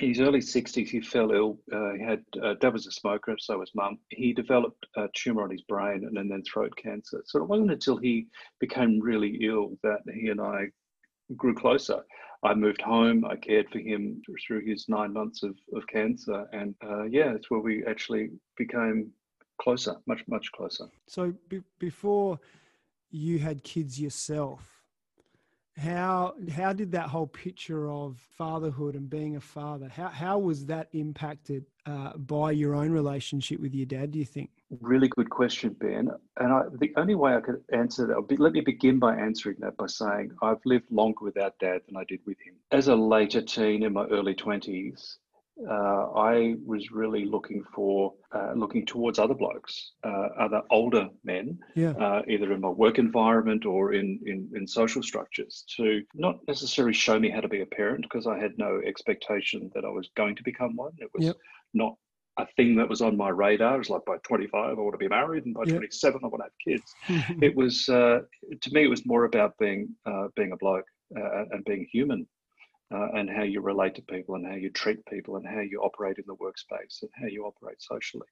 in 0.00 0.08
his 0.08 0.20
early 0.20 0.40
60s, 0.40 0.88
he 0.88 1.00
fell 1.00 1.32
ill. 1.32 1.58
Uh, 1.72 1.92
he 1.92 2.02
had 2.02 2.24
uh, 2.42 2.54
Dad 2.54 2.72
was 2.72 2.86
a 2.86 2.92
smoker, 2.92 3.36
so 3.38 3.58
was 3.58 3.70
Mum. 3.74 3.98
He 4.08 4.32
developed 4.32 4.86
a 4.96 5.08
tumor 5.14 5.42
on 5.42 5.50
his 5.50 5.62
brain 5.62 6.04
and, 6.04 6.16
and 6.16 6.30
then 6.30 6.42
throat 6.42 6.72
cancer. 6.76 7.22
So 7.26 7.40
it 7.42 7.48
wasn't 7.48 7.70
until 7.70 7.96
he 7.96 8.26
became 8.58 9.00
really 9.00 9.38
ill 9.42 9.76
that 9.82 10.00
he 10.12 10.28
and 10.28 10.40
I 10.40 10.68
grew 11.36 11.54
closer. 11.54 12.02
I 12.42 12.54
moved 12.54 12.80
home. 12.80 13.24
I 13.24 13.36
cared 13.36 13.70
for 13.70 13.78
him 13.78 14.20
through 14.46 14.66
his 14.66 14.86
nine 14.88 15.12
months 15.12 15.42
of, 15.42 15.56
of 15.74 15.86
cancer, 15.86 16.46
and 16.52 16.74
uh, 16.84 17.04
yeah, 17.04 17.32
it's 17.32 17.50
where 17.50 17.60
we 17.60 17.84
actually 17.86 18.30
became 18.56 19.10
closer, 19.60 19.96
much 20.06 20.22
much 20.26 20.50
closer. 20.52 20.86
So 21.06 21.32
be- 21.48 21.62
before 21.78 22.40
you 23.12 23.38
had 23.38 23.62
kids 23.62 24.00
yourself. 24.00 24.68
How 25.78 26.34
how 26.54 26.72
did 26.74 26.92
that 26.92 27.08
whole 27.08 27.26
picture 27.26 27.88
of 27.88 28.18
fatherhood 28.36 28.94
and 28.94 29.08
being 29.08 29.36
a 29.36 29.40
father 29.40 29.88
how 29.88 30.08
how 30.08 30.38
was 30.38 30.66
that 30.66 30.88
impacted 30.92 31.64
uh, 31.86 32.14
by 32.18 32.50
your 32.50 32.74
own 32.74 32.90
relationship 32.90 33.58
with 33.58 33.74
your 33.74 33.86
dad 33.86 34.10
do 34.10 34.18
you 34.18 34.26
think? 34.26 34.50
Really 34.82 35.08
good 35.08 35.30
question 35.30 35.74
ben. 35.80 36.10
And 36.38 36.52
I, 36.52 36.64
the 36.78 36.92
only 36.98 37.14
way 37.14 37.34
i 37.34 37.40
could 37.40 37.64
answer 37.72 38.06
that 38.06 38.38
let 38.38 38.52
me 38.52 38.60
begin 38.60 38.98
by 38.98 39.16
answering 39.16 39.56
that 39.60 39.78
by 39.78 39.86
saying 39.86 40.32
i've 40.42 40.60
lived 40.66 40.90
longer 40.90 41.24
without 41.24 41.58
dad 41.58 41.80
than 41.86 41.96
i 41.96 42.04
did 42.04 42.20
with 42.26 42.38
him. 42.44 42.54
As 42.70 42.88
a 42.88 42.94
later 42.94 43.40
teen 43.40 43.82
in 43.82 43.94
my 43.94 44.04
early 44.08 44.34
20s 44.34 45.16
uh, 45.68 46.10
I 46.16 46.54
was 46.64 46.90
really 46.90 47.24
looking 47.24 47.62
for, 47.74 48.14
uh, 48.34 48.52
looking 48.56 48.86
towards 48.86 49.18
other 49.18 49.34
blokes, 49.34 49.92
uh, 50.04 50.28
other 50.38 50.62
older 50.70 51.08
men, 51.24 51.58
yeah. 51.74 51.90
Uh, 51.90 52.22
either 52.26 52.52
in 52.52 52.60
my 52.60 52.68
work 52.68 52.98
environment 52.98 53.66
or 53.66 53.92
in, 53.92 54.18
in, 54.26 54.50
in 54.54 54.66
social 54.66 55.02
structures, 55.02 55.64
to 55.76 56.02
not 56.14 56.38
necessarily 56.48 56.94
show 56.94 57.18
me 57.18 57.30
how 57.30 57.40
to 57.40 57.48
be 57.48 57.60
a 57.60 57.66
parent 57.66 58.02
because 58.02 58.26
I 58.26 58.38
had 58.38 58.52
no 58.56 58.80
expectation 58.84 59.70
that 59.74 59.84
I 59.84 59.90
was 59.90 60.10
going 60.16 60.36
to 60.36 60.42
become 60.42 60.74
one. 60.74 60.92
It 60.98 61.10
was 61.14 61.26
yep. 61.26 61.36
not 61.74 61.96
a 62.38 62.46
thing 62.56 62.74
that 62.76 62.88
was 62.88 63.02
on 63.02 63.16
my 63.16 63.28
radar. 63.28 63.74
It 63.74 63.78
was 63.78 63.90
like 63.90 64.04
by 64.06 64.16
25, 64.24 64.54
I 64.54 64.72
want 64.72 64.94
to 64.94 64.98
be 64.98 65.08
married, 65.08 65.44
and 65.44 65.54
by 65.54 65.64
yep. 65.66 65.76
27, 65.76 66.20
I 66.24 66.26
want 66.26 66.42
to 66.42 66.44
have 66.44 66.80
kids. 66.80 66.94
it 67.42 67.54
was, 67.54 67.88
uh, 67.90 68.20
to 68.58 68.72
me, 68.72 68.84
it 68.84 68.90
was 68.90 69.06
more 69.06 69.24
about 69.24 69.56
being 69.58 69.90
uh, 70.06 70.28
being 70.34 70.52
a 70.52 70.56
bloke 70.56 70.86
and 71.10 71.62
being 71.66 71.86
human 71.92 72.26
uh, 72.92 73.08
and 73.14 73.30
how 73.30 73.42
you 73.42 73.60
relate 73.60 73.94
to 73.96 74.02
people 74.02 74.34
and 74.34 74.46
how 74.46 74.54
you 74.54 74.70
treat 74.70 75.04
people 75.06 75.36
and 75.36 75.46
how 75.46 75.60
you 75.60 75.80
operate 75.80 76.18
in 76.18 76.24
the 76.26 76.34
workspace 76.36 77.02
and 77.02 77.10
how 77.20 77.26
you 77.26 77.44
operate 77.44 77.80
socially. 77.80 78.26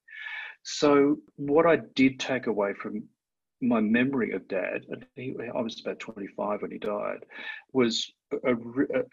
So, 0.63 1.17
what 1.37 1.67
I 1.67 1.77
did 1.95 2.21
take 2.21 2.47
away 2.47 2.75
from 2.75 3.05
my 3.63 3.81
memory 3.81 4.33
of 4.33 4.49
dad, 4.49 4.87
and 4.89 5.07
he, 5.17 5.35
I 5.55 5.61
was 5.61 5.81
about 5.81 6.01
25 6.01 6.63
when 6.63 6.71
he 6.71 6.79
died, 6.79 7.25
was 7.73 8.11
a, 8.33 8.53
a, 8.53 8.55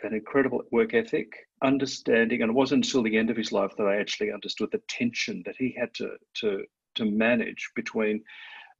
an 0.04 0.14
incredible 0.14 0.64
work 0.72 0.94
ethic, 0.94 1.34
understanding, 1.62 2.42
and 2.42 2.52
it 2.52 2.56
wasn't 2.56 2.86
until 2.86 3.04
the 3.04 3.18
end 3.18 3.30
of 3.30 3.38
his 3.38 3.52
life 3.52 3.72
that 3.78 3.88
I 3.88 3.98
actually 3.98 4.32
understood 4.32 4.70
the 4.72 4.82
tension 4.88 5.44
that 5.46 5.56
he 5.58 5.76
had 5.78 5.94
to, 5.96 6.12
to, 6.42 6.64
to 6.96 7.06
manage 7.06 7.70
between 7.76 8.24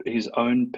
his 0.06 0.30
own 0.38 0.71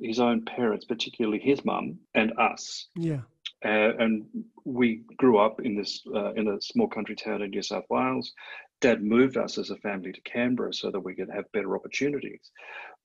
his 0.00 0.20
own 0.20 0.44
parents, 0.44 0.84
particularly 0.84 1.40
his 1.40 1.64
mum 1.64 1.98
and 2.14 2.32
us. 2.38 2.88
Yeah. 2.94 3.22
Uh, 3.64 3.92
and 3.98 4.24
we 4.64 5.02
grew 5.16 5.38
up 5.38 5.60
in 5.60 5.76
this 5.76 6.02
uh, 6.14 6.32
in 6.32 6.48
a 6.48 6.60
small 6.62 6.88
country 6.88 7.14
town 7.14 7.42
in 7.42 7.50
New 7.50 7.62
South 7.62 7.84
Wales. 7.90 8.32
Dad 8.80 9.02
moved 9.02 9.36
us 9.36 9.58
as 9.58 9.68
a 9.68 9.76
family 9.76 10.12
to 10.12 10.20
Canberra 10.22 10.72
so 10.72 10.90
that 10.90 11.00
we 11.00 11.14
could 11.14 11.28
have 11.28 11.52
better 11.52 11.76
opportunities. 11.76 12.50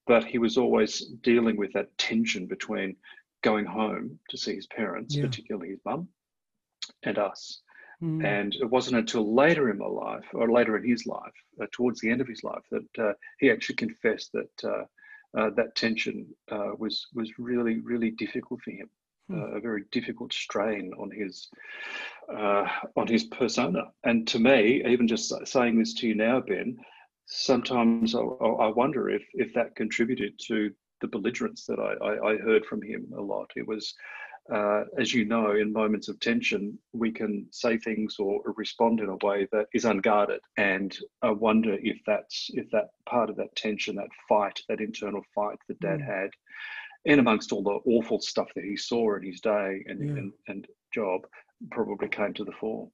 But 0.08 0.24
he 0.24 0.38
was 0.38 0.58
always 0.58 1.00
dealing 1.22 1.58
with 1.58 1.74
that 1.74 1.98
tension 1.98 2.46
between 2.46 2.96
going 3.44 3.66
home 3.66 4.18
to 4.30 4.38
see 4.38 4.56
his 4.56 4.68
parents, 4.68 5.16
yeah. 5.16 5.26
particularly 5.26 5.70
his 5.72 5.82
mum, 5.84 6.08
and 7.04 7.18
us. 7.18 7.62
Mm. 8.02 8.26
And 8.26 8.56
it 8.56 8.70
wasn't 8.70 8.98
until 8.98 9.36
later 9.36 9.70
in 9.70 9.78
my 9.78 9.88
life, 9.88 10.26
or 10.34 10.52
later 10.52 10.78
in 10.78 10.88
his 10.88 11.06
life, 11.06 11.34
uh, 11.62 11.66
towards 11.74 12.00
the 12.00 12.10
end 12.10 12.22
of 12.22 12.28
his 12.28 12.44
life, 12.44 12.64
that 12.72 13.04
uh, 13.04 13.14
he 13.40 13.52
actually 13.52 13.76
confessed 13.76 14.32
that 14.32 14.64
uh, 14.64 14.86
uh, 15.38 15.50
that 15.58 15.76
tension 15.76 16.28
was 16.78 17.08
was 17.14 17.30
really 17.38 17.80
really 17.82 18.12
difficult 18.12 18.62
for 18.62 18.72
him 18.72 18.90
a 19.30 19.60
very 19.60 19.84
difficult 19.92 20.34
strain 20.34 20.92
on 21.00 21.12
his 21.12 21.50
uh, 22.32 22.68
on 22.96 23.08
his 23.08 23.24
persona. 23.26 23.86
And 24.04 24.28
to 24.30 24.40
me, 24.40 24.84
even 24.88 25.08
just 25.08 25.34
saying 25.46 25.80
this 25.80 25.94
to 25.96 26.08
you 26.08 26.16
now, 26.16 26.42
Ben, 26.42 26.78
sometimes 27.26 28.16
I, 28.16 28.20
I 28.20 28.68
wonder 28.68 29.10
if 29.10 29.24
if 29.34 29.54
that 29.54 29.76
contributed 29.76 30.40
to 30.48 30.72
the 31.02 31.08
belligerence 31.08 31.66
that 31.66 31.80
I, 31.80 32.06
I, 32.06 32.32
I 32.32 32.38
heard 32.38 32.66
from 32.66 32.82
him 32.82 33.12
a 33.18 33.22
lot. 33.22 33.52
It 33.56 33.68
was. 33.68 33.94
Uh, 34.54 34.84
as 35.00 35.12
you 35.12 35.26
know, 35.26 35.56
in 35.56 35.74
moments 35.74 36.08
of 36.08 36.20
tension, 36.20 36.78
we 36.94 37.12
can 37.12 37.48
say 37.50 37.80
things 37.80 38.18
or 38.20 38.44
respond 38.56 39.00
in 39.00 39.10
a 39.10 39.26
way 39.26 39.48
that 39.52 39.66
is 39.74 39.86
unguarded. 39.86 40.40
And 40.56 40.96
I 41.24 41.32
wonder 41.32 41.76
if 41.82 41.98
that's 42.06 42.52
if 42.54 42.70
that 42.70 42.90
part 43.10 43.32
of 43.32 43.38
that 43.38 43.56
tension, 43.56 43.96
that 43.96 44.10
fight, 44.30 44.62
that 44.70 44.82
internal 44.82 45.24
fight 45.34 45.58
that 45.68 45.80
Dad 45.80 46.00
mm. 46.00 46.06
had, 46.06 46.30
in 47.06 47.20
amongst 47.20 47.52
all 47.52 47.64
the 47.64 47.80
awful 47.92 48.20
stuff 48.20 48.48
that 48.56 48.64
he 48.64 48.76
saw 48.76 49.16
in 49.16 49.24
his 49.24 49.42
day 49.42 49.84
and, 49.88 50.00
yeah. 50.00 50.16
and, 50.16 50.34
and 50.48 50.68
job 50.94 51.22
probably 51.72 52.08
came 52.08 52.34
to 52.34 52.44
the 52.44 52.52
fore. 52.52 52.90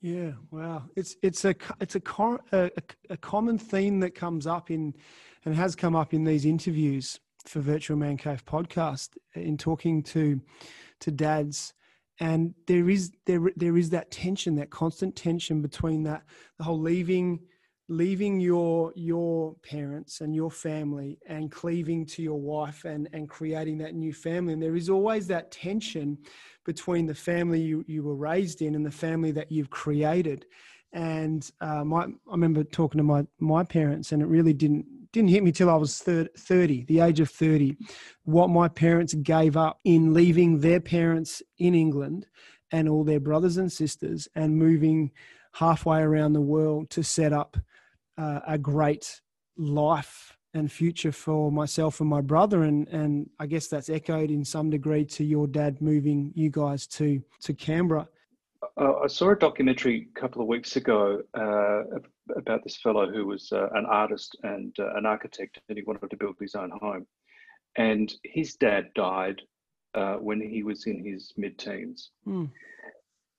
Yeah, 0.00 0.32
wow. 0.50 0.84
It's 0.96 1.14
it's 1.22 1.44
a 1.44 1.54
it's 1.80 1.94
a, 1.94 2.02
a, 2.50 2.70
a 3.08 3.16
common 3.16 3.56
theme 3.56 4.00
that 4.00 4.16
comes 4.16 4.48
up 4.48 4.68
in 4.70 4.94
and 5.44 5.54
has 5.54 5.76
come 5.76 5.94
up 5.94 6.12
in 6.12 6.24
these 6.24 6.44
interviews 6.44 7.20
for 7.46 7.60
Virtual 7.60 7.96
Man 7.96 8.16
Cave 8.16 8.44
podcast 8.44 9.10
in 9.34 9.56
talking 9.56 10.02
to 10.04 10.40
to 11.00 11.10
dads 11.12 11.72
and 12.20 12.54
there 12.66 12.88
is 12.88 13.12
there 13.26 13.50
there 13.56 13.76
is 13.76 13.90
that 13.90 14.10
tension 14.10 14.54
that 14.56 14.70
constant 14.70 15.16
tension 15.16 15.62
between 15.62 16.04
that 16.04 16.22
the 16.58 16.64
whole 16.64 16.78
leaving 16.78 17.40
leaving 17.92 18.40
your 18.40 18.92
your 18.96 19.54
parents 19.62 20.22
and 20.22 20.34
your 20.34 20.50
family 20.50 21.18
and 21.26 21.50
cleaving 21.50 22.06
to 22.06 22.22
your 22.22 22.40
wife 22.40 22.84
and 22.84 23.08
and 23.12 23.28
creating 23.28 23.78
that 23.78 23.94
new 23.94 24.12
family. 24.12 24.54
And 24.54 24.62
there 24.62 24.76
is 24.76 24.88
always 24.88 25.26
that 25.26 25.50
tension 25.50 26.18
between 26.64 27.06
the 27.06 27.14
family 27.14 27.60
you, 27.60 27.84
you 27.86 28.02
were 28.02 28.14
raised 28.14 28.62
in 28.62 28.74
and 28.74 28.86
the 28.86 28.90
family 28.90 29.30
that 29.32 29.52
you've 29.52 29.70
created. 29.70 30.46
And 30.94 31.48
uh, 31.60 31.84
my, 31.84 32.04
I 32.04 32.08
remember 32.30 32.64
talking 32.64 32.98
to 32.98 33.04
my 33.04 33.26
my 33.38 33.62
parents, 33.62 34.12
and 34.12 34.22
it 34.22 34.26
really 34.26 34.54
didn't 34.54 34.86
didn't 35.12 35.30
hit 35.30 35.44
me 35.44 35.52
till 35.52 35.68
I 35.68 35.74
was 35.74 35.98
30, 35.98 36.84
the 36.84 37.00
age 37.00 37.20
of 37.20 37.28
30, 37.28 37.76
what 38.24 38.48
my 38.48 38.66
parents 38.68 39.12
gave 39.12 39.58
up 39.58 39.78
in 39.84 40.14
leaving 40.14 40.60
their 40.60 40.80
parents 40.80 41.42
in 41.58 41.74
England 41.74 42.26
and 42.70 42.88
all 42.88 43.04
their 43.04 43.20
brothers 43.20 43.58
and 43.58 43.70
sisters 43.70 44.26
and 44.34 44.56
moving 44.56 45.10
halfway 45.52 46.00
around 46.00 46.32
the 46.32 46.40
world 46.40 46.88
to 46.88 47.02
set 47.02 47.34
up 47.34 47.58
uh, 48.18 48.40
a 48.46 48.58
great 48.58 49.20
life 49.56 50.36
and 50.54 50.70
future 50.70 51.12
for 51.12 51.50
myself 51.50 52.00
and 52.00 52.08
my 52.08 52.20
brother 52.20 52.64
and 52.64 52.88
and 52.88 53.30
I 53.38 53.46
guess 53.46 53.68
that's 53.68 53.88
echoed 53.88 54.30
in 54.30 54.44
some 54.44 54.70
degree 54.70 55.04
to 55.06 55.24
your 55.24 55.46
dad 55.46 55.80
moving 55.80 56.32
you 56.34 56.50
guys 56.50 56.86
to 56.88 57.22
to 57.42 57.54
Canberra. 57.54 58.08
Uh, 58.80 58.94
I 59.04 59.06
saw 59.06 59.30
a 59.30 59.36
documentary 59.36 60.08
a 60.14 60.20
couple 60.20 60.40
of 60.40 60.48
weeks 60.48 60.76
ago 60.76 61.20
uh, 61.34 61.82
about 62.36 62.62
this 62.62 62.76
fellow 62.76 63.10
who 63.10 63.26
was 63.26 63.50
uh, 63.52 63.68
an 63.74 63.86
artist 63.86 64.36
and 64.44 64.74
uh, 64.78 64.94
an 64.94 65.04
architect, 65.04 65.58
and 65.68 65.76
he 65.76 65.84
wanted 65.84 66.08
to 66.10 66.16
build 66.16 66.36
his 66.40 66.54
own 66.54 66.70
home. 66.80 67.06
And 67.76 68.12
his 68.24 68.54
dad 68.54 68.90
died 68.94 69.42
uh, 69.94 70.14
when 70.14 70.40
he 70.40 70.62
was 70.62 70.86
in 70.86 71.04
his 71.04 71.32
mid-teens. 71.36 72.10
Mm. 72.26 72.50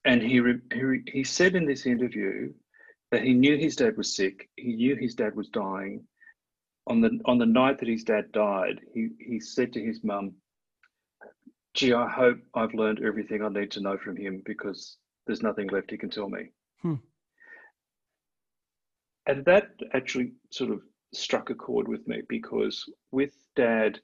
And 0.05 0.21
he, 0.21 0.39
re- 0.39 0.59
he 0.73 1.11
he 1.11 1.23
said 1.23 1.55
in 1.55 1.65
this 1.65 1.85
interview 1.85 2.51
that 3.13 3.21
he 3.21 3.35
knew 3.35 3.55
his 3.55 3.75
dad 3.75 3.95
was 3.95 4.15
sick. 4.15 4.49
He 4.55 4.75
knew 4.75 4.95
his 4.95 5.13
dad 5.13 5.35
was 5.35 5.47
dying. 5.49 6.03
On 6.87 6.99
the 6.99 7.19
on 7.25 7.37
the 7.37 7.45
night 7.45 7.79
that 7.79 7.87
his 7.87 8.03
dad 8.03 8.31
died, 8.31 8.81
he 8.91 9.09
he 9.19 9.39
said 9.39 9.71
to 9.73 9.79
his 9.79 10.03
mum, 10.03 10.33
"Gee, 11.75 11.93
I 11.93 12.09
hope 12.09 12.39
I've 12.55 12.73
learned 12.73 13.03
everything 13.03 13.43
I 13.43 13.49
need 13.49 13.69
to 13.71 13.81
know 13.81 13.99
from 13.99 14.15
him 14.15 14.41
because 14.43 14.97
there's 15.27 15.43
nothing 15.43 15.67
left 15.67 15.91
he 15.91 15.97
can 15.97 16.09
tell 16.09 16.27
me." 16.27 16.49
Hmm. 16.81 16.95
And 19.27 19.45
that 19.45 19.67
actually 19.93 20.33
sort 20.49 20.71
of 20.71 20.81
struck 21.13 21.51
a 21.51 21.55
chord 21.55 21.87
with 21.87 22.07
me 22.07 22.23
because 22.27 22.83
with 23.11 23.35
dad, 23.55 23.99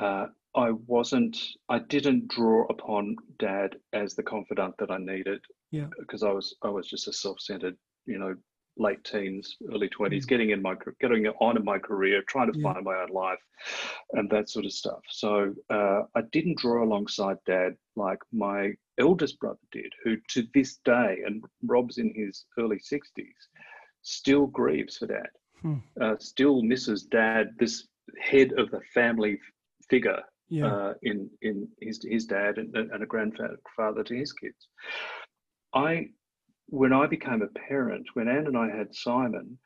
uh, 0.00 0.28
I 0.54 0.70
wasn't, 0.70 1.36
I 1.68 1.80
didn't 1.80 2.28
draw 2.28 2.64
upon 2.70 3.16
dad 3.38 3.76
as 3.92 4.14
the 4.14 4.22
confidant 4.22 4.74
that 4.78 4.90
I 4.90 4.96
needed. 4.96 5.42
Yeah. 5.70 5.86
Because 5.98 6.22
I 6.22 6.30
was, 6.30 6.54
I 6.62 6.68
was 6.68 6.88
just 6.88 7.08
a 7.08 7.12
self-centered, 7.12 7.76
you 8.06 8.18
know, 8.18 8.34
late 8.78 9.02
teens, 9.04 9.56
early 9.72 9.88
twenties, 9.88 10.26
mm. 10.26 10.28
getting 10.28 10.50
in 10.50 10.60
my, 10.60 10.74
getting 11.00 11.26
on 11.40 11.56
in 11.56 11.64
my 11.64 11.78
career, 11.78 12.22
trying 12.28 12.52
to 12.52 12.58
yeah. 12.58 12.72
find 12.72 12.84
my 12.84 12.94
own 12.94 13.08
life, 13.08 13.38
and 14.12 14.28
that 14.28 14.50
sort 14.50 14.66
of 14.66 14.72
stuff. 14.72 15.00
So 15.08 15.54
uh, 15.70 16.02
I 16.14 16.20
didn't 16.30 16.58
draw 16.58 16.84
alongside 16.84 17.38
dad 17.46 17.74
like 17.96 18.18
my 18.32 18.72
eldest 19.00 19.40
brother 19.40 19.58
did, 19.72 19.90
who 20.04 20.16
to 20.28 20.46
this 20.52 20.78
day, 20.84 21.22
and 21.24 21.42
Rob's 21.64 21.96
in 21.96 22.12
his 22.14 22.44
early 22.58 22.78
sixties, 22.78 23.48
still 24.02 24.46
grieves 24.46 24.98
for 24.98 25.06
dad, 25.06 25.30
hmm. 25.62 25.76
uh, 26.00 26.16
still 26.18 26.62
misses 26.62 27.04
dad, 27.04 27.54
this 27.58 27.88
head 28.20 28.52
of 28.58 28.70
the 28.70 28.80
family 28.92 29.40
figure 29.88 30.20
yeah. 30.50 30.66
uh, 30.66 30.94
in 31.02 31.30
in 31.40 31.66
his 31.80 32.04
his 32.06 32.26
dad 32.26 32.58
and, 32.58 32.76
and 32.76 33.02
a 33.02 33.06
grandfather 33.06 34.04
to 34.04 34.14
his 34.14 34.34
kids. 34.34 34.68
I, 35.76 36.08
when 36.66 36.92
I 36.92 37.06
became 37.06 37.42
a 37.42 37.58
parent, 37.68 38.06
when 38.14 38.28
Anne 38.28 38.46
and 38.46 38.56
I 38.56 38.68
had 38.74 38.94
Simon, 38.94 39.58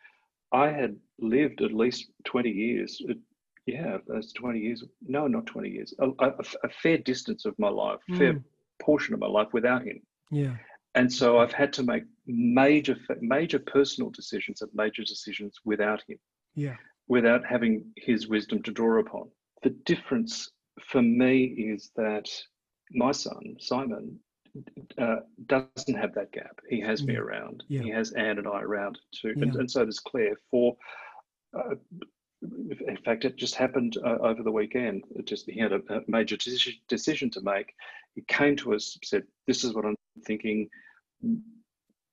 I 0.53 0.69
had 0.69 0.97
lived 1.19 1.63
at 1.63 1.73
least 1.73 2.11
twenty 2.25 2.51
years. 2.51 3.01
Uh, 3.09 3.15
yeah, 3.67 3.99
that's 4.07 4.33
twenty 4.33 4.61
years. 4.61 4.83
No, 5.07 5.27
not 5.29 5.47
twenty 5.47 5.71
years. 5.71 5.95
A, 6.01 6.09
a, 6.19 6.33
a 6.65 6.69
fair 6.83 6.99
distance 6.99 7.45
of 7.45 7.59
my 7.59 7.69
life, 7.69 8.01
mm. 8.11 8.19
fair 8.19 8.43
portion 8.83 9.15
of 9.15 9.21
my 9.21 9.29
life 9.29 9.49
without 9.53 9.83
him. 9.85 10.01
Yeah. 10.31 10.57
And 10.97 11.13
so 11.13 11.39
I've 11.39 11.53
had 11.53 11.73
to 11.75 11.85
make 11.85 12.05
major 12.27 12.97
major 13.21 13.61
personal 13.61 14.11
decisions 14.11 14.61
and 14.63 14.71
major 14.75 15.05
decisions 15.05 15.61
without 15.65 16.03
him. 16.09 16.19
Yeah. 16.55 16.77
Without 17.07 17.43
having 17.47 17.85
his 17.97 18.29
wisdom 18.29 18.63
to 18.65 18.73
draw 18.73 18.99
upon. 19.01 19.31
The 19.63 19.71
difference 19.71 20.51
for 20.91 21.03
me 21.03 21.45
is 21.45 21.91
that 21.95 22.29
my 22.93 23.13
son 23.13 23.57
Simon 23.61 24.19
uh, 24.99 25.17
doesn't 25.47 25.95
have 25.95 26.15
that 26.15 26.33
gap. 26.33 26.61
He 26.69 26.81
has 26.81 27.03
me 27.03 27.17
around. 27.17 27.65
Yeah. 27.69 27.83
He 27.83 27.91
has 27.91 28.13
Anne 28.13 28.39
and 28.39 28.49
I 28.49 28.63
around 28.63 28.99
too, 29.13 29.35
yeah. 29.37 29.45
and, 29.45 29.57
and, 29.57 29.71
so 29.71 29.85
does 29.85 30.01
Claire. 30.01 30.37
For 30.51 30.77
uh, 31.57 31.75
in 32.43 32.99
fact, 33.05 33.25
it 33.25 33.37
just 33.37 33.55
happened 33.55 33.99
uh, 34.05 34.19
over 34.21 34.43
the 34.43 34.53
weekend. 34.53 35.05
It 35.15 35.27
just 35.27 35.49
he 35.49 35.59
had 35.59 35.73
a, 35.73 35.81
a 35.91 36.03
major 36.09 36.37
decision, 36.37 36.75
decision 36.89 37.31
to 37.31 37.41
make. 37.43 37.75
He 38.15 38.23
came 38.23 38.57
to 38.57 38.75
us, 38.75 38.99
said, 39.05 39.25
"This 39.47 39.65
is 39.65 39.75
what 39.75 39.85
I'm 39.85 39.97
thinking. 40.25 40.69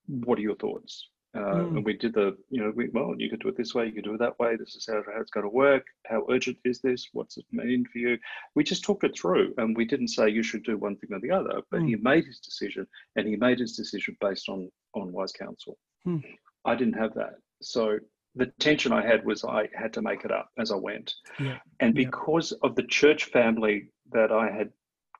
What 0.06 0.38
are 0.38 0.42
your 0.42 0.56
thoughts?" 0.56 1.08
Uh, 1.34 1.40
mm. 1.40 1.76
And 1.76 1.84
we 1.84 1.94
did 1.94 2.14
the, 2.14 2.36
you 2.48 2.62
know, 2.62 2.72
we, 2.74 2.88
well, 2.88 3.14
you 3.16 3.28
could 3.28 3.40
do 3.40 3.48
it 3.48 3.56
this 3.56 3.74
way, 3.74 3.86
you 3.86 3.92
could 3.92 4.04
do 4.04 4.14
it 4.14 4.18
that 4.20 4.38
way. 4.38 4.56
This 4.56 4.74
is 4.74 4.86
how, 4.88 5.02
how 5.12 5.20
it's 5.20 5.30
going 5.30 5.44
to 5.44 5.50
work. 5.50 5.84
How 6.06 6.24
urgent 6.30 6.56
is 6.64 6.80
this? 6.80 7.08
What's 7.12 7.36
it 7.36 7.44
mean 7.52 7.84
for 7.92 7.98
you? 7.98 8.18
We 8.54 8.64
just 8.64 8.82
talked 8.82 9.04
it 9.04 9.18
through 9.18 9.52
and 9.58 9.76
we 9.76 9.84
didn't 9.84 10.08
say 10.08 10.28
you 10.28 10.42
should 10.42 10.64
do 10.64 10.78
one 10.78 10.96
thing 10.96 11.10
or 11.12 11.20
the 11.20 11.30
other, 11.30 11.60
but 11.70 11.80
mm. 11.80 11.88
he 11.88 11.96
made 11.96 12.24
his 12.24 12.38
decision 12.38 12.86
and 13.16 13.28
he 13.28 13.36
made 13.36 13.58
his 13.58 13.76
decision 13.76 14.16
based 14.20 14.48
on, 14.48 14.70
on 14.94 15.12
wise 15.12 15.32
counsel. 15.32 15.76
Mm. 16.06 16.24
I 16.64 16.74
didn't 16.74 16.98
have 16.98 17.14
that. 17.14 17.34
So 17.60 17.98
the 18.34 18.46
tension 18.58 18.92
I 18.92 19.04
had 19.04 19.24
was 19.26 19.44
I 19.44 19.68
had 19.74 19.92
to 19.94 20.02
make 20.02 20.24
it 20.24 20.30
up 20.30 20.48
as 20.58 20.72
I 20.72 20.76
went. 20.76 21.12
Yeah. 21.38 21.58
And 21.80 21.94
because 21.94 22.52
yeah. 22.52 22.68
of 22.68 22.74
the 22.74 22.84
church 22.84 23.24
family 23.26 23.90
that 24.12 24.32
I 24.32 24.50
had 24.50 24.70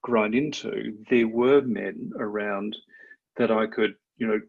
grown 0.03 0.33
into, 0.35 0.97
there 1.11 1.29
were 1.29 1.61
men 1.61 2.13
around 2.19 2.77
that 3.37 3.51
I 3.51 3.67
could, 3.67 3.95
you 4.17 4.27
know, 4.27 4.41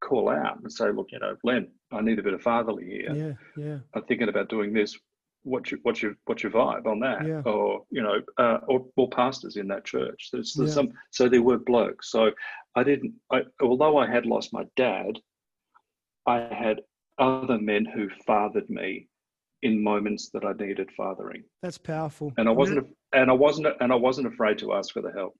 call 0.00 0.28
out 0.28 0.60
and 0.60 0.72
say, 0.72 0.90
look, 0.90 1.08
you 1.10 1.18
know, 1.18 1.36
Len, 1.44 1.68
I 1.92 2.00
need 2.00 2.18
a 2.18 2.22
bit 2.22 2.34
of 2.34 2.42
fatherly 2.42 2.84
here. 2.84 3.36
Yeah, 3.56 3.64
yeah. 3.64 3.78
I'm 3.94 4.04
thinking 4.04 4.28
about 4.28 4.48
doing 4.48 4.72
this. 4.72 4.96
What's 5.44 5.70
your 5.70 5.80
what's 5.82 6.02
your 6.02 6.14
what's 6.26 6.42
your 6.42 6.52
vibe 6.52 6.86
on 6.86 7.00
that? 7.00 7.26
Yeah. 7.26 7.42
Or 7.44 7.84
you 7.90 8.02
know, 8.02 8.20
uh, 8.38 8.58
or, 8.68 8.84
or 8.96 9.08
pastors 9.10 9.56
in 9.56 9.68
that 9.68 9.84
church. 9.84 10.28
There's, 10.32 10.52
there's 10.52 10.70
yeah. 10.70 10.74
some. 10.74 10.92
So 11.10 11.28
there 11.28 11.42
were 11.42 11.58
blokes. 11.58 12.10
So 12.10 12.30
I 12.74 12.82
didn't. 12.82 13.14
I, 13.32 13.42
although 13.62 13.96
I 13.96 14.10
had 14.10 14.26
lost 14.26 14.52
my 14.52 14.64
dad, 14.76 15.18
I 16.26 16.40
had 16.52 16.80
other 17.18 17.58
men 17.58 17.84
who 17.84 18.08
fathered 18.26 18.68
me 18.68 19.08
in 19.62 19.82
moments 19.82 20.30
that 20.34 20.44
I 20.44 20.52
needed 20.52 20.90
fathering. 20.96 21.44
That's 21.62 21.78
powerful. 21.78 22.32
And 22.36 22.48
I 22.48 22.52
wasn't. 22.52 22.86
And 23.12 23.30
I 23.30 23.34
wasn't. 23.34 23.68
And 23.80 23.92
I 23.92 23.96
wasn't 23.96 24.26
afraid 24.26 24.58
to 24.58 24.74
ask 24.74 24.92
for 24.92 25.02
the 25.02 25.12
help. 25.12 25.38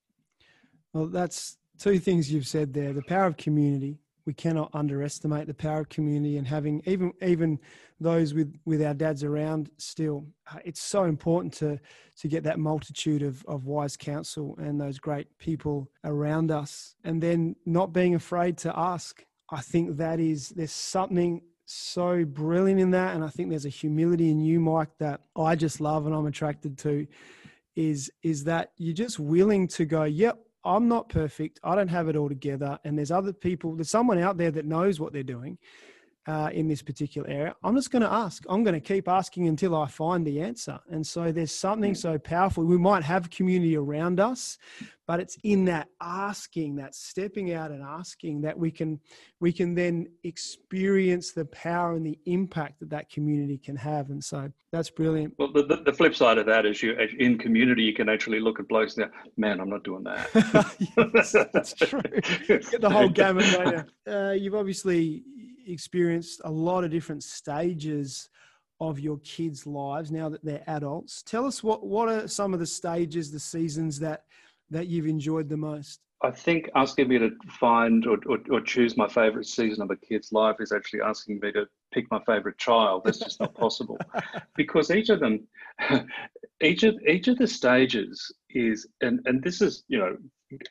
Well, 0.94 1.07
that's 1.09 1.59
two 1.79 1.99
things 1.99 2.33
you've 2.33 2.47
said 2.47 2.73
there: 2.73 2.92
the 2.92 3.03
power 3.03 3.27
of 3.27 3.37
community 3.37 3.99
we 4.29 4.35
cannot 4.35 4.69
underestimate 4.75 5.47
the 5.47 5.55
power 5.55 5.81
of 5.81 5.88
community 5.88 6.37
and 6.37 6.47
having 6.47 6.83
even 6.85 7.14
even 7.23 7.59
those 7.99 8.35
with 8.35 8.55
with 8.67 8.83
our 8.83 8.93
dads 8.93 9.25
around 9.25 9.71
still. 9.79 10.27
Uh, 10.53 10.59
it's 10.67 10.83
so 10.83 11.05
important 11.05 11.51
to 11.55 11.81
to 12.19 12.29
get 12.29 12.45
that 12.45 12.59
multitude 12.59 13.23
of 13.23 13.43
of 13.49 13.64
wise 13.64 13.97
counsel 13.97 14.55
and 14.59 14.79
those 14.79 14.99
great 14.99 15.29
people 15.38 15.91
around 16.05 16.51
us. 16.51 16.95
And 17.05 17.23
then 17.23 17.57
not 17.64 17.95
being 17.95 18.14
afraid 18.17 18.59
to 18.59 18.79
ask. 18.79 19.25
I 19.51 19.62
think 19.62 19.97
that 19.97 20.21
is 20.21 20.51
there's 20.51 20.73
something 20.73 21.41
so 21.64 22.27
brilliant 22.27 22.81
in 22.81 22.91
that. 22.91 23.14
And 23.14 23.25
i 23.25 23.29
think 23.29 23.49
there's 23.49 23.64
a 23.64 23.71
humility 23.71 24.31
in 24.31 24.41
you 24.41 24.61
mike 24.61 24.95
that 24.99 25.23
i 25.37 25.55
just 25.55 25.81
love 25.81 26.05
and 26.05 26.14
i'm 26.14 26.27
attracted 26.27 26.77
to 26.79 27.07
is 27.77 28.11
is 28.23 28.45
that 28.45 28.73
you're 28.77 28.93
just 29.07 29.19
willing 29.19 29.69
to 29.69 29.87
go 29.87 30.05
yep 30.05 30.38
I'm 30.64 30.88
not 30.88 31.09
perfect. 31.09 31.61
I 31.62 31.75
don't 31.75 31.88
have 31.88 32.09
it 32.09 32.16
all 32.16 32.29
together. 32.29 32.79
And 32.85 32.99
there's 32.99 33.11
other 33.11 33.33
people, 33.33 33.75
there's 33.77 33.90
someone 33.90 34.18
out 34.18 34.37
there 34.37 34.51
that 34.51 34.66
knows 34.66 35.01
what 35.01 35.12
they're 35.12 35.23
doing. 35.23 35.59
Uh, 36.29 36.51
in 36.53 36.69
this 36.69 36.83
particular 36.83 37.27
area, 37.27 37.57
I'm 37.64 37.75
just 37.75 37.91
going 37.91 38.03
to 38.03 38.12
ask. 38.12 38.45
I'm 38.51 38.62
going 38.62 38.75
to 38.75 38.81
keep 38.81 39.09
asking 39.09 39.49
until 39.49 39.75
I 39.75 39.87
find 39.87 40.27
the 40.27 40.43
answer. 40.43 40.79
And 40.91 41.05
so 41.05 41.33
there's 41.33 41.53
something 41.53 41.95
so 41.95 42.19
powerful. 42.19 42.64
We 42.64 42.77
might 42.77 43.03
have 43.03 43.31
community 43.31 43.79
around 43.79 44.21
us, 44.21 44.59
but 45.07 45.21
it's 45.21 45.38
in 45.43 45.64
that 45.64 45.88
asking, 46.03 46.77
that 46.77 46.95
stepping 46.95 47.55
out 47.55 47.71
and 47.71 47.83
asking 47.83 48.43
that 48.43 48.59
we 48.59 48.71
can 48.71 49.01
we 49.41 49.53
can 49.53 49.75
then 49.75 50.07
experience 50.23 51.33
the 51.33 51.47
power 51.47 51.95
and 51.95 52.05
the 52.05 52.19
impact 52.27 52.81
that 52.81 52.91
that 52.91 53.09
community 53.09 53.57
can 53.57 53.77
have. 53.77 54.11
And 54.11 54.23
so 54.23 54.53
that's 54.71 54.91
brilliant. 54.91 55.33
Well, 55.38 55.51
the, 55.51 55.64
the, 55.64 55.77
the 55.77 55.93
flip 55.95 56.14
side 56.14 56.37
of 56.37 56.45
that 56.45 56.67
is 56.67 56.83
you 56.83 56.95
in 57.19 57.38
community 57.38 57.85
you 57.85 57.95
can 57.95 58.11
actually 58.11 58.41
look 58.41 58.61
at 58.61 58.69
blokes 58.69 58.99
and 58.99 59.07
go, 59.07 59.19
man, 59.38 59.61
I'm 59.61 59.71
not 59.71 59.83
doing 59.83 60.05
that. 60.05 60.29
yes, 61.14 61.33
that's 61.55 61.73
true. 61.73 62.03
Get 62.47 62.83
the 62.83 62.91
whole 62.91 63.09
gamut. 63.09 63.47
Don't? 63.51 63.88
Uh, 64.09 64.33
you've 64.33 64.55
obviously 64.55 65.23
experienced 65.69 66.41
a 66.45 66.51
lot 66.51 66.85
of 66.85 66.91
different 66.91 67.23
stages 67.23 68.29
of 68.81 69.01
your 69.01 69.19
kids' 69.19 69.67
lives 69.67 70.11
now 70.11 70.29
that 70.29 70.45
they're 70.45 70.63
adults. 70.67 71.23
Tell 71.23 71.45
us 71.45 71.63
what 71.63 71.85
what 71.87 72.09
are 72.09 72.29
some 72.29 72.55
of 72.55 72.61
the 72.61 72.67
stages, 72.67 73.31
the 73.31 73.41
seasons 73.41 73.99
that 74.01 74.25
that 74.71 74.87
you've 74.87 75.07
enjoyed 75.07 75.49
the 75.49 75.57
most? 75.57 76.01
I 76.23 76.33
think 76.33 76.69
asking 76.75 77.09
me 77.09 77.19
to 77.19 77.31
find 77.49 78.05
or, 78.07 78.19
or, 78.27 78.39
or, 78.51 78.61
choose 78.61 78.97
my 78.97 79.07
favorite 79.07 79.47
season 79.47 79.83
of 79.85 79.91
a 79.91 79.97
kid's 79.97 80.33
life 80.33 80.57
is 80.59 80.73
actually 80.73 81.01
asking 81.01 81.39
me 81.39 81.53
to 81.53 81.67
pick 81.95 82.11
my 82.11 82.21
favorite 82.27 82.59
child. 82.59 83.03
That's 83.05 83.21
just 83.21 83.39
not 83.39 83.55
possible 83.55 83.99
because 84.57 84.91
each 84.91 85.11
of 85.11 85.21
them, 85.21 85.47
each 86.61 86.83
of 86.83 86.97
each 87.07 87.29
of 87.29 87.39
the 87.39 87.47
stages 87.47 88.33
is, 88.51 88.89
and 89.01 89.21
and 89.27 89.43
this 89.43 89.63
is 89.63 89.85
you 89.87 89.99
know, 89.99 90.17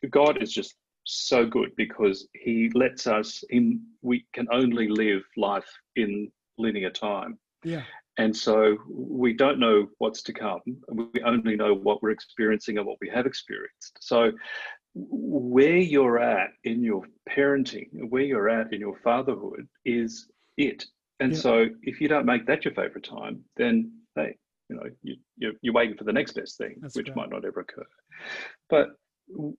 God 0.09 0.41
is 0.41 0.51
just 0.51 0.75
so 1.07 1.45
good 1.45 1.71
because 1.75 2.27
He 2.33 2.69
lets 2.73 3.07
us 3.07 3.43
in. 3.49 3.81
We 4.01 4.25
can 4.33 4.47
only 4.51 4.87
live 4.87 5.23
life 5.35 5.69
in 5.95 6.31
linear 6.57 6.89
time. 6.89 7.39
Yeah. 7.63 7.83
And 8.17 8.35
so 8.35 8.77
we 8.89 9.33
don't 9.33 9.59
know 9.59 9.87
what's 9.99 10.23
to 10.23 10.33
come. 10.33 10.61
We 10.89 11.21
only 11.23 11.55
know 11.55 11.73
what 11.73 12.01
we're 12.01 12.09
experiencing 12.09 12.77
and 12.77 12.87
what 12.87 12.97
we 12.99 13.09
have 13.09 13.27
experienced. 13.27 13.97
So 13.99 14.31
where 14.95 15.77
you're 15.77 16.19
at 16.19 16.49
in 16.63 16.83
your 16.83 17.03
parenting, 17.29 17.89
where 18.09 18.23
you're 18.23 18.49
at 18.49 18.73
in 18.73 18.79
your 18.79 18.97
fatherhood 19.03 19.67
is 19.85 20.27
it. 20.57 20.85
And 21.19 21.33
yeah. 21.33 21.37
so 21.39 21.65
if 21.83 22.01
you 22.01 22.07
don't 22.07 22.25
make 22.25 22.47
that 22.47 22.65
your 22.65 22.73
favorite 22.73 23.03
time, 23.03 23.43
then 23.55 23.91
hey, 24.15 24.35
you 24.69 24.75
know, 24.75 24.89
you, 25.03 25.15
you're, 25.37 25.53
you're 25.61 25.73
waiting 25.73 25.95
for 25.95 26.03
the 26.03 26.13
next 26.13 26.33
best 26.33 26.57
thing, 26.57 26.77
That's 26.81 26.95
which 26.95 27.07
great. 27.07 27.17
might 27.17 27.29
not 27.29 27.45
ever 27.45 27.59
occur. 27.59 27.85
But 28.69 28.89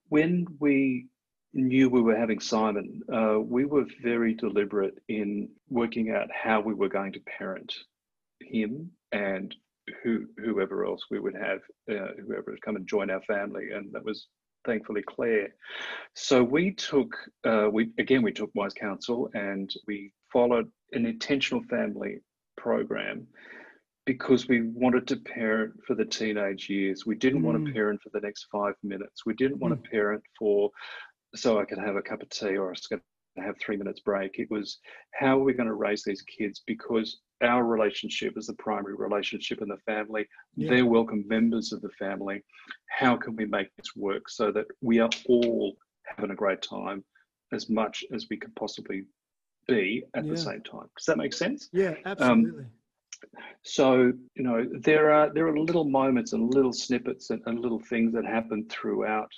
when 0.08 0.46
we 0.58 1.06
knew 1.52 1.88
we 1.88 2.02
were 2.02 2.16
having 2.16 2.40
Simon, 2.40 3.00
uh, 3.12 3.38
we 3.40 3.64
were 3.64 3.86
very 4.02 4.34
deliberate 4.34 4.94
in 5.08 5.48
working 5.68 6.10
out 6.10 6.28
how 6.32 6.60
we 6.60 6.74
were 6.74 6.88
going 6.88 7.12
to 7.12 7.20
parent 7.38 7.72
him 8.40 8.90
and 9.12 9.54
who, 10.02 10.26
whoever 10.36 10.84
else 10.84 11.02
we 11.10 11.18
would 11.18 11.34
have, 11.34 11.60
uh, 11.90 12.12
whoever 12.26 12.50
would 12.50 12.62
come 12.62 12.76
and 12.76 12.86
join 12.86 13.10
our 13.10 13.22
family. 13.22 13.70
And 13.72 13.92
that 13.92 14.04
was 14.04 14.28
thankfully 14.66 15.02
Claire. 15.06 15.48
So 16.14 16.42
we 16.42 16.72
took, 16.72 17.14
uh, 17.46 17.68
we 17.72 17.90
again, 17.98 18.22
we 18.22 18.32
took 18.32 18.50
wise 18.54 18.74
counsel 18.74 19.30
and 19.34 19.72
we 19.86 20.12
followed 20.32 20.70
an 20.92 21.06
intentional 21.06 21.62
family 21.70 22.18
program 22.56 23.26
because 24.04 24.48
we 24.48 24.62
wanted 24.62 25.06
to 25.06 25.16
parent 25.16 25.74
for 25.86 25.94
the 25.94 26.04
teenage 26.04 26.70
years. 26.70 27.04
We 27.04 27.14
didn't 27.14 27.42
mm. 27.42 27.44
want 27.44 27.66
to 27.66 27.72
parent 27.72 28.00
for 28.02 28.08
the 28.12 28.20
next 28.20 28.46
five 28.50 28.72
minutes. 28.82 29.26
We 29.26 29.34
didn't 29.34 29.58
want 29.58 29.74
mm. 29.74 29.82
to 29.84 29.90
parent 29.90 30.22
for 30.38 30.70
so 31.34 31.58
I 31.58 31.64
could 31.64 31.78
have 31.78 31.96
a 31.96 32.02
cup 32.02 32.22
of 32.22 32.30
tea 32.30 32.56
or 32.56 32.68
I 32.68 32.70
was 32.70 32.86
going 32.86 33.02
to 33.36 33.42
have 33.42 33.56
three 33.58 33.76
minutes 33.76 34.00
break. 34.00 34.38
It 34.38 34.50
was 34.50 34.78
how 35.12 35.38
are 35.38 35.44
we 35.44 35.52
going 35.52 35.68
to 35.68 35.74
raise 35.74 36.02
these 36.04 36.22
kids 36.22 36.62
because 36.66 37.20
our 37.42 37.64
relationship 37.64 38.36
is 38.36 38.46
the 38.46 38.54
primary 38.54 38.94
relationship 38.94 39.62
in 39.62 39.68
the 39.68 39.76
family. 39.78 40.26
Yeah. 40.56 40.70
They're 40.70 40.86
welcome 40.86 41.24
members 41.28 41.72
of 41.72 41.80
the 41.82 41.90
family. 41.90 42.42
How 42.90 43.16
can 43.16 43.36
we 43.36 43.46
make 43.46 43.68
this 43.76 43.94
work 43.94 44.28
so 44.28 44.50
that 44.52 44.66
we 44.80 44.98
are 44.98 45.10
all 45.28 45.76
having 46.16 46.30
a 46.30 46.36
great 46.36 46.62
time 46.62 47.04
as 47.52 47.70
much 47.70 48.04
as 48.12 48.26
we 48.28 48.36
could 48.36 48.54
possibly 48.56 49.04
be 49.66 50.04
at 50.14 50.24
yeah. 50.24 50.30
the 50.30 50.36
same 50.36 50.62
time? 50.62 50.88
Does 50.96 51.06
that 51.06 51.18
make 51.18 51.32
sense? 51.32 51.68
Yeah, 51.72 51.90
um, 51.90 51.96
absolutely. 52.06 52.64
Um, 52.64 52.70
so 53.62 54.12
you 54.36 54.44
know 54.44 54.64
there 54.78 55.12
are 55.12 55.32
there 55.34 55.48
are 55.48 55.58
little 55.58 55.84
moments 55.84 56.32
and 56.32 56.54
little 56.54 56.72
snippets 56.72 57.30
and, 57.30 57.42
and 57.46 57.58
little 57.58 57.80
things 57.80 58.12
that 58.12 58.24
happen 58.24 58.64
throughout 58.68 59.30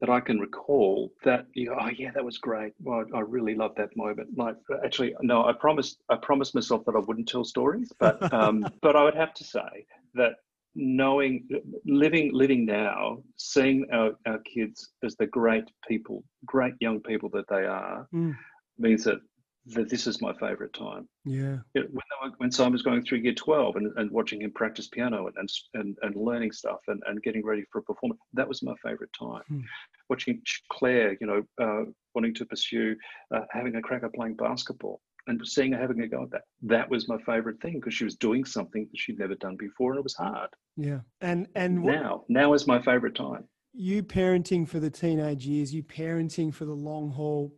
that 0.00 0.10
I 0.10 0.20
can 0.20 0.38
recall 0.38 1.12
that 1.24 1.46
you 1.54 1.66
know, 1.66 1.76
oh 1.80 1.88
yeah, 1.88 2.10
that 2.12 2.24
was 2.24 2.38
great. 2.38 2.74
Well, 2.82 3.04
I 3.14 3.20
really 3.20 3.54
love 3.54 3.74
that 3.76 3.96
moment. 3.96 4.36
Like 4.36 4.56
actually, 4.84 5.14
no, 5.22 5.44
I 5.44 5.52
promised 5.52 5.98
I 6.08 6.16
promised 6.16 6.54
myself 6.54 6.84
that 6.86 6.94
I 6.94 6.98
wouldn't 6.98 7.28
tell 7.28 7.44
stories, 7.44 7.92
but 7.98 8.32
um, 8.32 8.66
but 8.82 8.96
I 8.96 9.04
would 9.04 9.14
have 9.14 9.34
to 9.34 9.44
say 9.44 9.86
that 10.14 10.32
knowing 10.74 11.48
living 11.86 12.30
living 12.32 12.66
now, 12.66 13.22
seeing 13.36 13.86
our, 13.92 14.12
our 14.26 14.38
kids 14.40 14.90
as 15.02 15.16
the 15.16 15.26
great 15.26 15.64
people, 15.88 16.22
great 16.44 16.74
young 16.80 17.00
people 17.00 17.30
that 17.30 17.48
they 17.48 17.64
are, 17.64 18.06
mm. 18.14 18.36
means 18.78 19.04
that 19.04 19.20
that 19.68 19.90
this 19.90 20.06
is 20.06 20.22
my 20.22 20.32
favorite 20.34 20.72
time. 20.72 21.08
Yeah. 21.24 21.58
When, 21.72 21.88
were, 21.92 22.30
when 22.38 22.52
Simon 22.52 22.72
was 22.72 22.82
going 22.82 23.02
through 23.04 23.18
year 23.18 23.34
12 23.34 23.76
and, 23.76 23.92
and 23.96 24.10
watching 24.10 24.42
him 24.42 24.52
practice 24.52 24.88
piano 24.88 25.28
and, 25.36 25.48
and, 25.74 25.96
and 26.02 26.16
learning 26.16 26.52
stuff 26.52 26.78
and, 26.86 27.02
and 27.06 27.22
getting 27.22 27.44
ready 27.44 27.64
for 27.72 27.80
a 27.80 27.82
performance, 27.82 28.20
that 28.34 28.46
was 28.46 28.62
my 28.62 28.74
favorite 28.84 29.10
time. 29.18 29.42
Hmm. 29.48 29.60
Watching 30.08 30.40
Claire, 30.70 31.16
you 31.20 31.26
know, 31.26 31.42
uh, 31.60 31.90
wanting 32.14 32.34
to 32.34 32.44
pursue 32.44 32.94
uh, 33.34 33.40
having 33.50 33.74
a 33.74 33.82
crack 33.82 34.04
at 34.04 34.14
playing 34.14 34.36
basketball 34.36 35.00
and 35.26 35.40
seeing 35.46 35.72
her 35.72 35.80
having 35.80 36.00
a 36.02 36.06
go 36.06 36.22
at 36.22 36.30
that. 36.30 36.42
That 36.62 36.88
was 36.88 37.08
my 37.08 37.18
favorite 37.26 37.60
thing 37.60 37.74
because 37.74 37.94
she 37.94 38.04
was 38.04 38.14
doing 38.14 38.44
something 38.44 38.86
that 38.88 38.98
she'd 38.98 39.18
never 39.18 39.34
done 39.34 39.56
before 39.56 39.90
and 39.92 39.98
it 39.98 40.04
was 40.04 40.14
hard. 40.14 40.50
Yeah. 40.76 41.00
And, 41.20 41.48
and 41.56 41.82
what, 41.82 41.94
now, 41.94 42.24
now 42.28 42.52
is 42.52 42.68
my 42.68 42.80
favorite 42.80 43.16
time. 43.16 43.48
You 43.72 44.04
parenting 44.04 44.68
for 44.68 44.78
the 44.78 44.90
teenage 44.90 45.44
years, 45.44 45.74
you 45.74 45.82
parenting 45.82 46.54
for 46.54 46.64
the 46.64 46.72
long 46.72 47.10
haul 47.10 47.52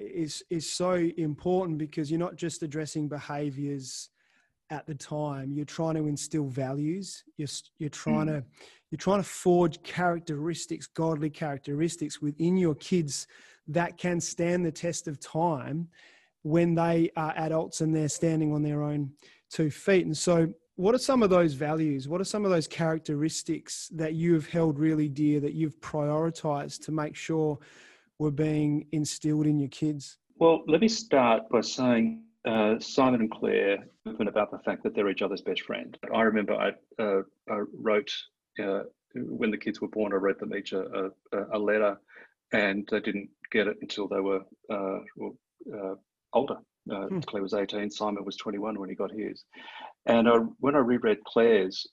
is 0.00 0.42
is 0.50 0.70
so 0.70 0.94
important 1.16 1.78
because 1.78 2.10
you're 2.10 2.20
not 2.20 2.36
just 2.36 2.62
addressing 2.62 3.08
behaviors 3.08 4.10
at 4.70 4.86
the 4.86 4.94
time 4.94 5.52
you're 5.52 5.64
trying 5.64 5.96
to 5.96 6.06
instill 6.06 6.46
values. 6.46 7.24
You're 7.36 7.48
you're 7.78 7.90
trying 7.90 8.26
mm. 8.26 8.40
to 8.40 8.44
you're 8.90 8.98
trying 8.98 9.22
to 9.22 9.28
forge 9.28 9.82
characteristics 9.82 10.86
godly 10.86 11.30
characteristics 11.30 12.20
within 12.20 12.56
your 12.56 12.74
kids 12.76 13.26
that 13.68 13.98
can 13.98 14.20
stand 14.20 14.64
the 14.64 14.72
test 14.72 15.06
of 15.06 15.20
time 15.20 15.88
when 16.42 16.74
they 16.74 17.10
are 17.16 17.32
adults 17.36 17.80
and 17.80 17.94
they're 17.94 18.08
standing 18.08 18.52
on 18.52 18.62
their 18.62 18.82
own 18.82 19.10
two 19.50 19.70
feet. 19.70 20.06
And 20.06 20.16
so 20.16 20.52
what 20.76 20.94
are 20.94 20.98
some 20.98 21.22
of 21.22 21.30
those 21.30 21.52
values? 21.52 22.08
What 22.08 22.20
are 22.20 22.24
some 22.24 22.44
of 22.44 22.50
those 22.50 22.66
characteristics 22.66 23.88
that 23.92 24.14
you 24.14 24.32
have 24.32 24.48
held 24.48 24.78
really 24.78 25.08
dear 25.08 25.38
that 25.40 25.52
you've 25.52 25.78
prioritized 25.80 26.82
to 26.86 26.92
make 26.92 27.14
sure 27.14 27.58
were 28.20 28.30
being 28.30 28.86
instilled 28.92 29.46
in 29.46 29.58
your 29.58 29.70
kids? 29.70 30.18
Well, 30.36 30.62
let 30.68 30.82
me 30.82 30.88
start 30.88 31.48
by 31.48 31.62
saying 31.62 32.22
uh, 32.46 32.78
Simon 32.78 33.22
and 33.22 33.30
Claire 33.30 33.78
open 34.06 34.28
about 34.28 34.50
the 34.50 34.58
fact 34.58 34.82
that 34.82 34.94
they're 34.94 35.08
each 35.08 35.22
other's 35.22 35.40
best 35.40 35.62
friend. 35.62 35.98
I 36.14 36.20
remember 36.20 36.54
I, 36.54 37.02
uh, 37.02 37.22
I 37.48 37.62
wrote 37.72 38.12
uh, 38.62 38.82
when 39.14 39.50
the 39.50 39.56
kids 39.56 39.80
were 39.80 39.88
born. 39.88 40.12
I 40.12 40.16
wrote 40.16 40.38
them 40.38 40.54
each 40.54 40.72
a, 40.72 41.10
a, 41.32 41.38
a, 41.52 41.58
letter, 41.58 41.98
and 42.52 42.86
they 42.90 43.00
didn't 43.00 43.30
get 43.50 43.66
it 43.66 43.78
until 43.80 44.06
they 44.06 44.20
were 44.20 44.42
uh, 44.70 45.00
well, 45.16 45.36
uh, 45.74 45.94
older. 46.34 46.58
Uh, 46.90 47.06
hmm. 47.06 47.20
Claire 47.20 47.42
was 47.42 47.54
18, 47.54 47.90
Simon 47.90 48.24
was 48.24 48.36
21 48.36 48.78
when 48.78 48.88
he 48.88 48.94
got 48.94 49.12
his. 49.12 49.44
And 50.06 50.28
I, 50.28 50.36
when 50.58 50.74
I 50.74 50.78
reread 50.78 51.24
Claire's, 51.24 51.86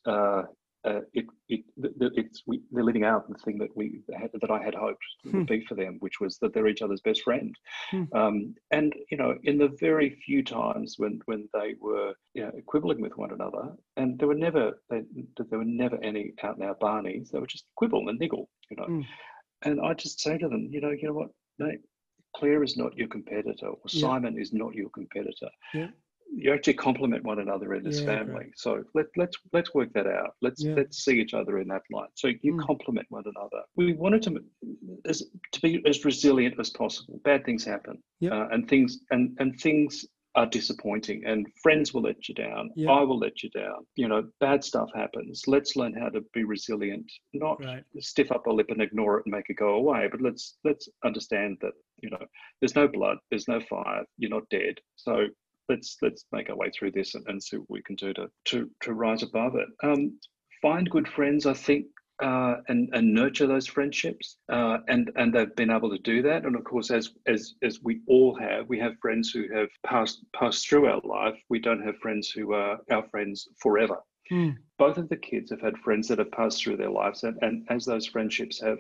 uh, 0.88 1.02
it, 1.14 1.26
it, 1.50 1.66
it's 1.78 2.44
we, 2.48 2.62
they're 2.72 2.84
living 2.84 3.04
out 3.04 3.28
the 3.28 3.38
thing 3.40 3.58
that 3.58 3.76
we 3.76 4.02
had, 4.18 4.30
that 4.42 4.52
I 4.52 4.64
had 4.64 4.74
hoped 4.74 5.04
hmm. 5.24 5.40
would 5.40 5.48
be 5.48 5.66
for 5.66 5.76
them, 5.76 5.98
which 6.00 6.20
was 6.20 6.38
that 6.40 6.54
they're 6.54 6.68
each 6.68 6.82
other's 6.82 7.02
best 7.02 7.24
friend. 7.24 7.54
Hmm. 7.92 8.04
Um, 8.14 8.56
and 8.72 8.94
you 9.12 9.18
know, 9.18 9.36
in 9.44 9.58
the 9.58 9.76
very 9.80 10.10
few 10.26 10.44
times 10.44 10.96
when 10.98 11.20
when 11.26 11.50
they 11.54 11.76
were 11.80 12.14
you 12.34 12.44
know, 12.44 12.52
quibbling 12.66 13.02
with 13.02 13.18
one 13.18 13.32
another, 13.32 13.74
and 13.98 14.18
there 14.18 14.28
were 14.28 14.36
never 14.36 14.80
they, 14.90 15.02
there 15.50 15.60
were 15.60 15.66
never 15.66 16.02
any 16.04 16.34
out 16.44 16.62
out 16.62 16.80
Barneys. 16.80 17.32
They 17.32 17.40
were 17.40 17.48
just 17.48 17.66
quibble 17.76 18.08
and 18.08 18.20
niggle, 18.20 18.50
you 18.70 18.78
know. 18.78 18.86
Hmm. 18.86 19.02
And 19.64 19.82
I 19.82 19.94
just 19.94 20.22
say 20.22 20.38
to 20.38 20.48
them, 20.48 20.70
you 20.72 20.80
know, 20.80 20.92
you 20.92 21.08
know 21.08 21.14
what, 21.14 21.30
mate, 21.58 21.80
Claire 22.36 22.64
is 22.64 22.78
not 22.78 22.96
your 22.96 23.08
competitor, 23.08 23.68
or 23.68 23.78
yeah. 23.90 24.02
Simon 24.02 24.40
is 24.40 24.54
not 24.54 24.76
your 24.76 24.90
competitor. 24.90 25.50
Yeah 25.74 25.88
you 26.36 26.54
actually 26.54 26.74
complement 26.74 27.24
one 27.24 27.40
another 27.40 27.74
in 27.74 27.84
this 27.84 28.00
yeah, 28.00 28.06
family. 28.06 28.34
Right. 28.34 28.52
So 28.56 28.84
let, 28.94 29.06
let's 29.16 29.38
let's 29.54 29.74
work 29.74 29.92
that 29.94 30.08
out. 30.08 30.32
Let's 30.42 30.64
yeah. 30.64 30.74
let's 30.76 31.04
see 31.04 31.20
each 31.20 31.34
other 31.34 31.60
in 31.60 31.68
that 31.70 31.84
light. 31.92 32.10
So 32.16 32.30
you 32.42 32.54
mm. 32.54 32.66
complement 32.66 33.08
one 33.10 33.24
another. 33.26 33.64
We 33.76 33.94
wanted 33.94 34.22
to 34.24 34.40
as, 35.06 35.24
to 35.54 35.62
be 35.62 35.82
as 35.88 36.06
resilient 36.06 36.56
as 36.60 36.70
possible. 36.70 37.20
Bad 37.24 37.46
things 37.46 37.64
happen, 37.64 38.02
yep. 38.20 38.34
uh, 38.34 38.48
and 38.52 38.68
things 38.68 39.00
and 39.12 39.36
and 39.40 39.60
things 39.60 40.06
are 40.36 40.46
disappointing. 40.46 41.24
And 41.26 41.48
friends 41.64 41.94
will 41.94 42.04
let 42.04 42.30
you 42.30 42.36
down. 42.36 42.70
I 42.88 43.02
will 43.02 43.18
let 43.18 43.42
you 43.42 43.50
down. 43.50 43.88
You 43.96 44.08
know, 44.08 44.24
bad 44.40 44.64
stuff 44.64 44.90
happens. 44.94 45.44
Let's 45.48 45.76
learn 45.76 45.94
how 45.94 46.10
to 46.10 46.22
be 46.34 46.44
resilient. 46.44 47.12
Not 47.34 47.64
right. 47.64 47.84
stiff 48.00 48.32
up 48.32 48.46
a 48.46 48.52
lip 48.52 48.68
and 48.70 48.82
ignore 48.82 49.18
it 49.18 49.26
and 49.26 49.34
make 49.34 49.50
it 49.50 49.56
go 49.56 49.70
away. 49.70 50.08
But 50.12 50.22
let's 50.22 50.58
let's 50.64 50.88
understand 51.04 51.58
that 51.62 51.74
you 52.02 52.12
know 52.12 52.24
there's 52.62 52.76
no 52.76 52.88
blood, 52.88 53.18
there's 53.32 53.48
no 53.48 53.60
fire. 53.68 54.04
You're 54.18 54.30
not 54.30 54.48
dead. 54.50 54.76
So 54.96 55.26
let's 55.70 55.98
let's 56.02 56.26
make 56.32 56.50
our 56.50 56.56
way 56.56 56.70
through 56.70 56.92
this 56.92 57.16
and, 57.16 57.26
and 57.28 57.42
see 57.42 57.58
what 57.58 57.70
we 57.70 57.82
can 57.82 57.96
do 57.96 58.14
to 58.14 58.30
to 58.46 58.70
to 58.82 58.94
rise 58.94 59.24
above 59.24 59.56
it. 59.56 59.68
Um, 59.84 60.20
find 60.62 60.90
good 60.90 61.08
friends. 61.08 61.46
I 61.46 61.54
think 61.54 61.88
uh, 62.22 62.56
and 62.68 62.90
and 62.94 63.14
nurture 63.14 63.48
those 63.48 63.68
friendships, 63.68 64.38
uh, 64.50 64.80
and 64.88 65.12
and 65.16 65.34
they've 65.34 65.56
been 65.56 65.70
able 65.70 65.90
to 65.90 66.00
do 66.00 66.22
that. 66.24 66.46
And 66.46 66.56
of 66.56 66.64
course, 66.64 66.90
as 66.90 67.12
as 67.28 67.56
as 67.62 67.82
we 67.84 68.02
all 68.08 68.36
have, 68.36 68.68
we 68.68 68.80
have 68.80 68.98
friends 69.02 69.32
who 69.32 69.54
have 69.54 69.70
passed 69.86 70.26
passed 70.34 70.68
through 70.68 70.88
our 70.88 71.02
life. 71.04 71.40
We 71.50 71.60
don't 71.60 71.84
have 71.84 71.98
friends 71.98 72.30
who 72.30 72.54
are 72.54 72.80
our 72.90 73.08
friends 73.10 73.48
forever. 73.62 74.00
Hmm. 74.30 74.52
Both 74.78 74.98
of 74.98 75.10
the 75.10 75.18
kids 75.18 75.52
have 75.52 75.62
had 75.62 75.78
friends 75.78 76.08
that 76.08 76.20
have 76.20 76.32
passed 76.32 76.64
through 76.64 76.78
their 76.78 76.90
lives, 76.90 77.24
and, 77.24 77.38
and 77.42 77.66
as 77.70 77.86
those 77.86 78.08
friendships 78.08 78.60
have 78.62 78.80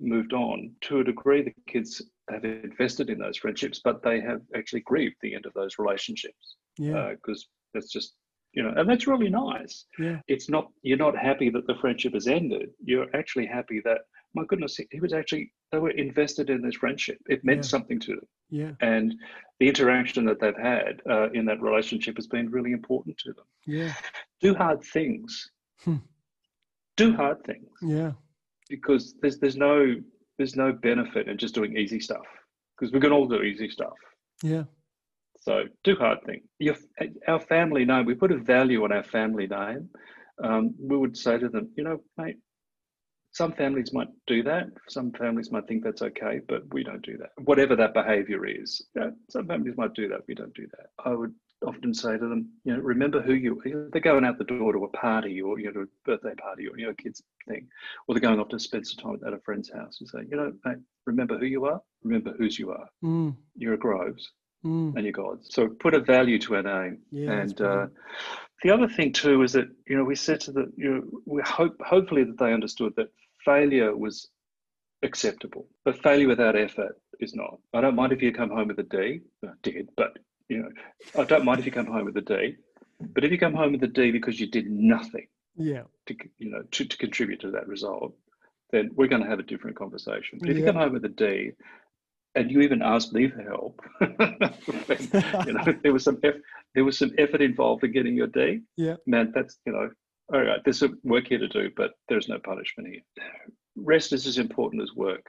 moved 0.00 0.32
on, 0.32 0.72
to 0.82 1.00
a 1.00 1.04
degree, 1.04 1.42
the 1.42 1.54
kids 1.66 2.02
have 2.30 2.44
invested 2.44 3.08
in 3.10 3.18
those 3.18 3.36
friendships, 3.38 3.80
but 3.82 4.02
they 4.02 4.20
have 4.20 4.40
actually 4.56 4.80
grieved 4.80 5.16
the 5.22 5.34
end 5.34 5.46
of 5.46 5.52
those 5.54 5.78
relationships 5.78 6.56
Yeah. 6.78 7.12
because 7.14 7.46
that's 7.74 7.90
just 7.92 8.14
you 8.52 8.62
know, 8.62 8.72
and 8.76 8.88
that's 8.88 9.06
really 9.06 9.28
nice 9.28 9.84
yeah. 9.98 10.18
it's 10.28 10.48
not 10.48 10.68
you're 10.80 10.96
not 10.96 11.14
happy 11.18 11.50
that 11.50 11.66
the 11.66 11.74
friendship 11.74 12.14
has 12.14 12.26
ended 12.26 12.70
you're 12.82 13.14
actually 13.14 13.44
happy 13.44 13.82
that 13.84 14.02
my 14.34 14.44
goodness 14.48 14.78
he 14.90 14.98
was 15.00 15.12
actually 15.12 15.52
they 15.72 15.78
were 15.78 15.90
invested 15.90 16.48
in 16.48 16.62
this 16.62 16.76
friendship 16.76 17.18
it 17.28 17.44
meant 17.44 17.58
Yeah. 17.64 17.68
something 17.74 18.00
to 18.00 18.12
them 18.14 18.28
Yeah. 18.48 18.72
and 18.80 19.14
the 19.60 19.68
interaction 19.68 20.24
that 20.24 20.40
they've 20.40 20.56
had 20.56 21.02
uh, 21.10 21.28
in 21.32 21.44
that 21.46 21.60
relationship 21.60 22.16
has 22.16 22.28
been 22.28 22.50
really 22.50 22.72
important 22.72 23.18
to 23.18 23.32
them 23.34 23.44
Yeah. 23.66 23.92
do 24.40 24.54
hard 24.54 24.82
things 24.82 25.50
Hmm. 25.84 25.96
do 26.96 27.12
hard 27.14 27.44
things 27.44 27.68
Yeah. 27.82 28.12
Because 28.68 29.14
there's 29.20 29.38
there's 29.38 29.56
no 29.56 29.94
there's 30.38 30.56
no 30.56 30.72
benefit 30.72 31.28
in 31.28 31.38
just 31.38 31.54
doing 31.54 31.76
easy 31.76 32.00
stuff 32.00 32.26
because 32.78 32.92
we 32.92 33.00
can 33.00 33.12
all 33.12 33.26
do 33.26 33.42
easy 33.42 33.68
stuff 33.70 33.94
Yeah. 34.42 34.64
so 35.40 35.64
do 35.84 35.94
hard 35.96 36.18
thing. 36.26 36.42
Your, 36.58 36.76
our 37.28 37.40
family 37.40 37.84
name, 37.84 38.04
we 38.06 38.14
put 38.14 38.32
a 38.32 38.36
value 38.38 38.82
on 38.84 38.92
our 38.92 39.04
family 39.04 39.46
name. 39.46 39.88
Um, 40.42 40.74
we 40.78 40.96
would 40.96 41.16
say 41.16 41.38
to 41.38 41.48
them, 41.48 41.70
you 41.76 41.84
know, 41.84 41.98
mate, 42.18 42.36
some 43.32 43.52
families 43.52 43.92
might 43.92 44.08
do 44.26 44.42
that. 44.42 44.66
Some 44.88 45.12
families 45.12 45.50
might 45.52 45.66
think 45.66 45.84
that's 45.84 46.02
okay, 46.02 46.40
but 46.48 46.62
we 46.74 46.82
don't 46.82 47.04
do 47.10 47.16
that. 47.18 47.30
Whatever 47.44 47.76
that 47.76 47.94
behavior 47.94 48.44
is, 48.46 48.68
yeah, 48.94 49.10
some 49.30 49.46
families 49.46 49.76
might 49.76 49.94
do 49.94 50.08
that. 50.08 50.22
We 50.28 50.34
don't 50.34 50.54
do 50.54 50.66
that. 50.74 50.86
I 51.04 51.10
would 51.14 51.34
often 51.64 51.94
say 51.94 52.12
to 52.18 52.28
them, 52.28 52.48
you 52.64 52.74
know, 52.74 52.80
remember 52.82 53.22
who 53.22 53.34
you. 53.34 53.60
Are. 53.64 53.88
They're 53.90 54.00
going 54.00 54.24
out 54.24 54.38
the 54.38 54.44
door 54.44 54.72
to 54.72 54.84
a 54.84 54.88
party 54.88 55.40
or 55.40 55.58
you 55.58 55.66
know, 55.66 55.72
to 55.72 55.80
a 55.82 55.86
birthday 56.04 56.34
party 56.34 56.66
or 56.68 56.76
you 56.78 56.84
know, 56.86 56.90
a 56.90 56.94
kids 56.94 57.22
thing, 57.48 57.66
or 58.06 58.14
they're 58.14 58.20
going 58.20 58.40
off 58.40 58.48
to 58.50 58.58
spend 58.58 58.86
some 58.86 59.02
time 59.02 59.26
at 59.26 59.32
a 59.32 59.38
friend's 59.40 59.70
house. 59.72 59.98
You 60.00 60.06
say, 60.06 60.20
you 60.30 60.36
know, 60.36 60.52
mate, 60.64 60.78
remember 61.06 61.38
who 61.38 61.46
you 61.46 61.64
are. 61.66 61.80
Remember 62.02 62.32
whose 62.38 62.58
you 62.58 62.70
are. 62.72 62.88
Mm. 63.04 63.34
You're 63.56 63.74
a 63.74 63.78
Groves 63.78 64.30
Mm. 64.64 64.94
and 64.96 65.04
your 65.04 65.12
gods. 65.12 65.48
So 65.54 65.68
put 65.68 65.94
a 65.94 66.00
value 66.00 66.38
to 66.40 66.56
our 66.56 66.62
name. 66.62 66.98
Yeah. 67.12 67.30
and 67.30 67.60
uh, 67.60 67.86
the 68.64 68.70
other 68.70 68.88
thing 68.88 69.12
too 69.12 69.42
is 69.42 69.52
that 69.52 69.68
you 69.86 69.96
know 69.96 70.02
we 70.02 70.16
said 70.16 70.40
to 70.40 70.52
the 70.52 70.72
you 70.76 70.90
know 70.94 71.02
we 71.26 71.42
hope 71.42 71.76
hopefully 71.84 72.24
that 72.24 72.38
they 72.38 72.52
understood 72.52 72.94
that 72.96 73.10
failure 73.44 73.94
was 73.94 74.28
acceptable, 75.02 75.68
but 75.84 76.02
failure 76.02 76.26
without 76.26 76.56
effort 76.56 76.98
is 77.20 77.34
not. 77.34 77.58
I 77.74 77.80
don't 77.80 77.94
mind 77.94 78.12
if 78.12 78.22
you 78.22 78.32
come 78.32 78.50
home 78.50 78.68
with 78.68 78.78
a 78.78 78.82
D. 78.82 79.20
I 79.44 79.50
did, 79.62 79.90
but 79.96 80.18
you 80.48 80.58
know 80.58 80.68
I 81.18 81.24
don't 81.24 81.44
mind 81.44 81.60
if 81.60 81.66
you 81.66 81.72
come 81.72 81.86
home 81.86 82.04
with 82.04 82.16
a 82.16 82.22
D. 82.22 82.56
But 82.98 83.24
if 83.24 83.30
you 83.30 83.38
come 83.38 83.54
home 83.54 83.72
with 83.72 83.82
a 83.82 83.88
D 83.88 84.10
because 84.10 84.40
you 84.40 84.46
did 84.46 84.70
nothing 84.70 85.26
yeah. 85.56 85.82
to 86.06 86.14
you 86.38 86.50
know 86.50 86.62
to, 86.70 86.84
to 86.84 86.96
contribute 86.96 87.40
to 87.40 87.50
that 87.52 87.68
result, 87.68 88.14
then 88.72 88.90
we're 88.94 89.08
going 89.08 89.22
to 89.22 89.28
have 89.28 89.38
a 89.38 89.44
different 89.44 89.76
conversation. 89.76 90.38
But 90.40 90.50
if 90.50 90.58
you 90.58 90.64
come 90.64 90.76
home 90.76 90.92
with 90.92 91.04
a 91.04 91.10
D, 91.10 91.52
and 92.34 92.50
you 92.50 92.60
even 92.60 92.82
asked 92.82 93.12
me 93.12 93.28
for 93.28 93.42
help, 93.42 93.80
you 95.46 95.52
know, 95.52 95.64
there 95.82 95.92
was 95.92 96.04
some 96.04 96.18
eff- 96.22 96.42
there 96.74 96.84
was 96.84 96.98
some 96.98 97.12
effort 97.18 97.40
involved 97.40 97.84
in 97.84 97.92
getting 97.92 98.16
your 98.16 98.26
D. 98.28 98.60
Yeah. 98.76 98.96
man, 99.06 99.32
that's 99.34 99.58
you 99.66 99.72
know, 99.72 99.90
all 100.32 100.42
right. 100.42 100.60
There's 100.64 100.78
some 100.78 100.98
work 101.04 101.28
here 101.28 101.38
to 101.38 101.48
do, 101.48 101.70
but 101.76 101.92
there's 102.08 102.28
no 102.28 102.38
punishment 102.38 102.88
here. 102.90 103.00
Rest 103.76 104.12
is 104.12 104.26
as 104.26 104.38
important 104.38 104.82
as 104.82 104.92
work, 104.94 105.24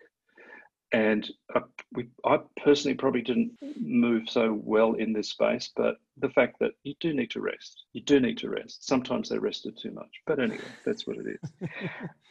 and 0.92 1.30
I, 1.54 1.62
we, 1.94 2.08
I 2.26 2.40
personally 2.64 2.96
probably 2.96 3.22
didn't 3.22 3.52
move 3.80 4.30
so 4.30 4.60
well 4.64 4.94
in 4.94 5.12
this 5.12 5.30
space, 5.30 5.72
but 5.76 5.96
the 6.18 6.30
fact 6.30 6.58
that 6.60 6.72
you 6.84 6.96
do 7.00 7.14
need 7.14 7.32
to 7.32 7.42
rest, 7.42 7.84
you 7.94 8.02
do 8.02 8.20
need 8.20 8.38
to 8.40 8.50
rest. 8.50 8.88
Sometimes 8.88 9.28
they 9.30 9.38
rested 9.38 9.78
too 9.78 9.92
much, 9.92 10.10
but 10.26 10.40
anyway, 10.40 10.64
that's 10.86 11.06
what 11.06 11.18
it 11.18 11.38
is. 11.42 11.70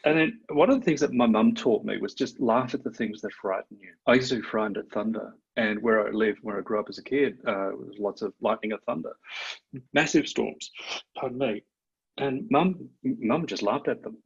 And 0.05 0.17
then 0.17 0.39
one 0.51 0.71
of 0.71 0.79
the 0.79 0.85
things 0.85 1.01
that 1.01 1.13
my 1.13 1.27
mum 1.27 1.53
taught 1.53 1.85
me 1.85 1.99
was 1.99 2.15
just 2.15 2.39
laugh 2.39 2.75
at 2.75 2.85
the 2.85 2.93
things 2.93 3.21
that 3.23 3.33
frighten 3.33 3.77
you. 3.81 3.93
I 4.07 4.15
used 4.15 4.29
to 4.29 4.37
be 4.37 4.43
frightened 4.43 4.77
at 4.77 4.89
thunder, 4.91 5.35
and 5.57 5.83
where 5.83 6.07
I 6.07 6.13
lived, 6.13 6.39
where 6.43 6.59
I 6.59 6.61
grew 6.61 6.79
up 6.79 6.89
as 6.89 6.99
a 6.99 7.03
kid, 7.03 7.39
uh, 7.45 7.71
there 7.71 7.77
was 7.77 7.99
lots 7.99 8.23
of 8.23 8.33
lightning 8.41 8.71
and 8.71 8.81
thunder, 8.83 9.11
massive 9.95 10.29
storms. 10.29 10.71
Pardon 11.19 11.39
me. 11.39 11.65
And 12.19 12.47
mum, 12.53 12.89
mum 13.03 13.47
just 13.47 13.65
laughed 13.65 13.89
at 13.89 14.05
them. 14.05 14.19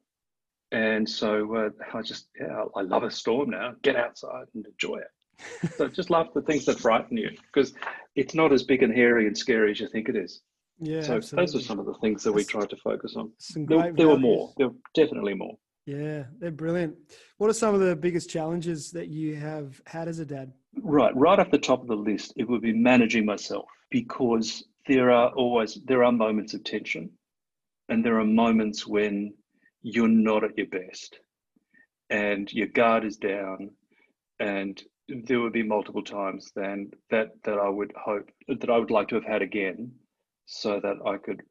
And 0.73 1.09
so 1.09 1.57
uh, 1.57 1.71
I 1.93 2.03
just, 2.03 2.29
yeah, 2.41 2.65
I 2.77 2.83
love 2.83 3.03
a 3.03 3.11
storm 3.11 3.51
now. 3.51 3.75
Get 3.83 3.97
outside 3.97 4.47
and 4.55 4.65
enjoy 4.65 4.99
it. 4.99 5.73
so 5.77 5.89
just 5.89 6.11
love 6.11 6.29
the 6.35 6.43
things 6.43 6.65
that 6.67 6.79
frighten 6.79 7.17
you, 7.17 7.31
because 7.53 7.73
it's 8.15 8.35
not 8.35 8.53
as 8.53 8.63
big 8.63 8.83
and 8.83 8.95
hairy 8.95 9.27
and 9.27 9.37
scary 9.37 9.73
as 9.73 9.81
you 9.81 9.89
think 9.89 10.09
it 10.09 10.17
is. 10.17 10.43
Yeah. 10.83 11.03
so 11.03 11.17
absolutely. 11.17 11.47
those 11.47 11.57
are 11.57 11.67
some 11.67 11.79
of 11.79 11.87
the 11.87 11.95
things 11.95 12.23
that 12.25 12.33
we 12.33 12.43
That's- 12.43 12.53
tried 12.53 12.71
to 12.71 12.77
focus 12.77 13.15
on. 13.17 13.33
There, 13.55 13.93
there 13.93 14.09
were 14.09 14.19
more. 14.19 14.53
There 14.57 14.69
were 14.69 14.75
definitely 14.95 15.35
more. 15.35 15.57
Yeah, 15.87 16.25
they're 16.39 16.51
brilliant. 16.51 16.95
What 17.39 17.51
are 17.51 17.55
some 17.55 17.75
of 17.75 17.81
the 17.81 17.97
biggest 17.97 18.31
challenges 18.31 18.91
that 18.93 19.09
you 19.09 19.37
have 19.37 19.81
had 19.87 20.09
as 20.09 20.19
a 20.19 20.27
dad? 20.27 20.53
Right, 20.83 21.15
right 21.17 21.39
off 21.39 21.51
the 21.51 21.59
top 21.59 21.83
of 21.83 21.89
the 21.89 21.97
list, 21.97 22.35
it 22.37 22.49
would 22.49 22.63
be 22.63 22.73
managing 22.73 23.25
myself 23.25 23.67
because 23.91 24.63
there 24.87 25.11
are 25.11 25.31
always 25.31 25.79
there 25.87 26.05
are 26.05 26.13
moments 26.13 26.55
of 26.55 26.63
tension, 26.65 27.11
and 27.89 28.05
there 28.05 28.21
are 28.21 28.25
moments 28.25 28.87
when 28.87 29.35
you're 29.83 30.09
not 30.09 30.45
at 30.45 30.57
your 30.57 30.67
best, 30.69 31.19
and 32.11 32.53
your 32.53 32.69
guard 32.69 33.05
is 33.05 33.17
down, 33.17 33.71
and 34.39 34.83
there 35.09 35.41
would 35.41 35.53
be 35.53 35.63
multiple 35.63 36.03
times 36.03 36.53
then 36.55 36.91
that 37.11 37.31
that 37.45 37.59
I 37.59 37.69
would 37.69 37.93
hope 37.97 38.31
that 38.49 38.71
I 38.71 38.79
would 38.79 38.91
like 38.91 39.09
to 39.09 39.15
have 39.17 39.25
had 39.25 39.43
again, 39.43 39.93
so 40.47 40.81
that 40.81 40.97
I 41.07 41.17
could 41.17 41.43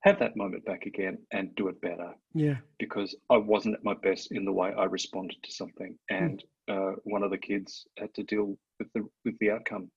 have 0.00 0.18
that 0.18 0.36
moment 0.36 0.64
back 0.66 0.84
again 0.84 1.16
and 1.32 1.54
do 1.54 1.68
it 1.68 1.80
better 1.80 2.12
Yeah. 2.34 2.56
because 2.78 3.14
I 3.30 3.38
wasn't 3.38 3.74
at 3.76 3.84
my 3.84 3.94
best 3.94 4.32
in 4.32 4.44
the 4.44 4.52
way 4.52 4.70
I 4.76 4.84
responded 4.84 5.38
to 5.42 5.52
something, 5.52 5.98
and 6.10 6.44
uh, 6.68 6.92
one 7.04 7.22
of 7.22 7.30
the 7.30 7.38
kids 7.38 7.86
had 7.98 8.12
to 8.14 8.22
deal 8.22 8.56
with 8.78 8.92
the 8.94 9.08
with 9.24 9.38
the 9.38 9.50
outcome. 9.50 9.90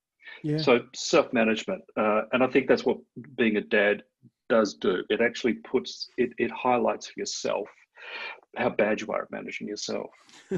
Yeah. 0.43 0.57
So 0.57 0.81
self 0.95 1.31
management, 1.33 1.83
uh, 1.97 2.23
and 2.33 2.43
I 2.43 2.47
think 2.47 2.67
that's 2.67 2.85
what 2.85 2.97
being 3.37 3.57
a 3.57 3.61
dad 3.61 4.03
does 4.49 4.75
do. 4.75 5.03
It 5.09 5.21
actually 5.21 5.53
puts 5.53 6.09
it 6.17 6.31
it 6.37 6.51
highlights 6.51 7.07
for 7.07 7.19
yourself 7.19 7.67
how 8.55 8.69
bad 8.69 9.01
you 9.01 9.07
are 9.09 9.23
at 9.23 9.31
managing 9.31 9.67
yourself. 9.67 10.09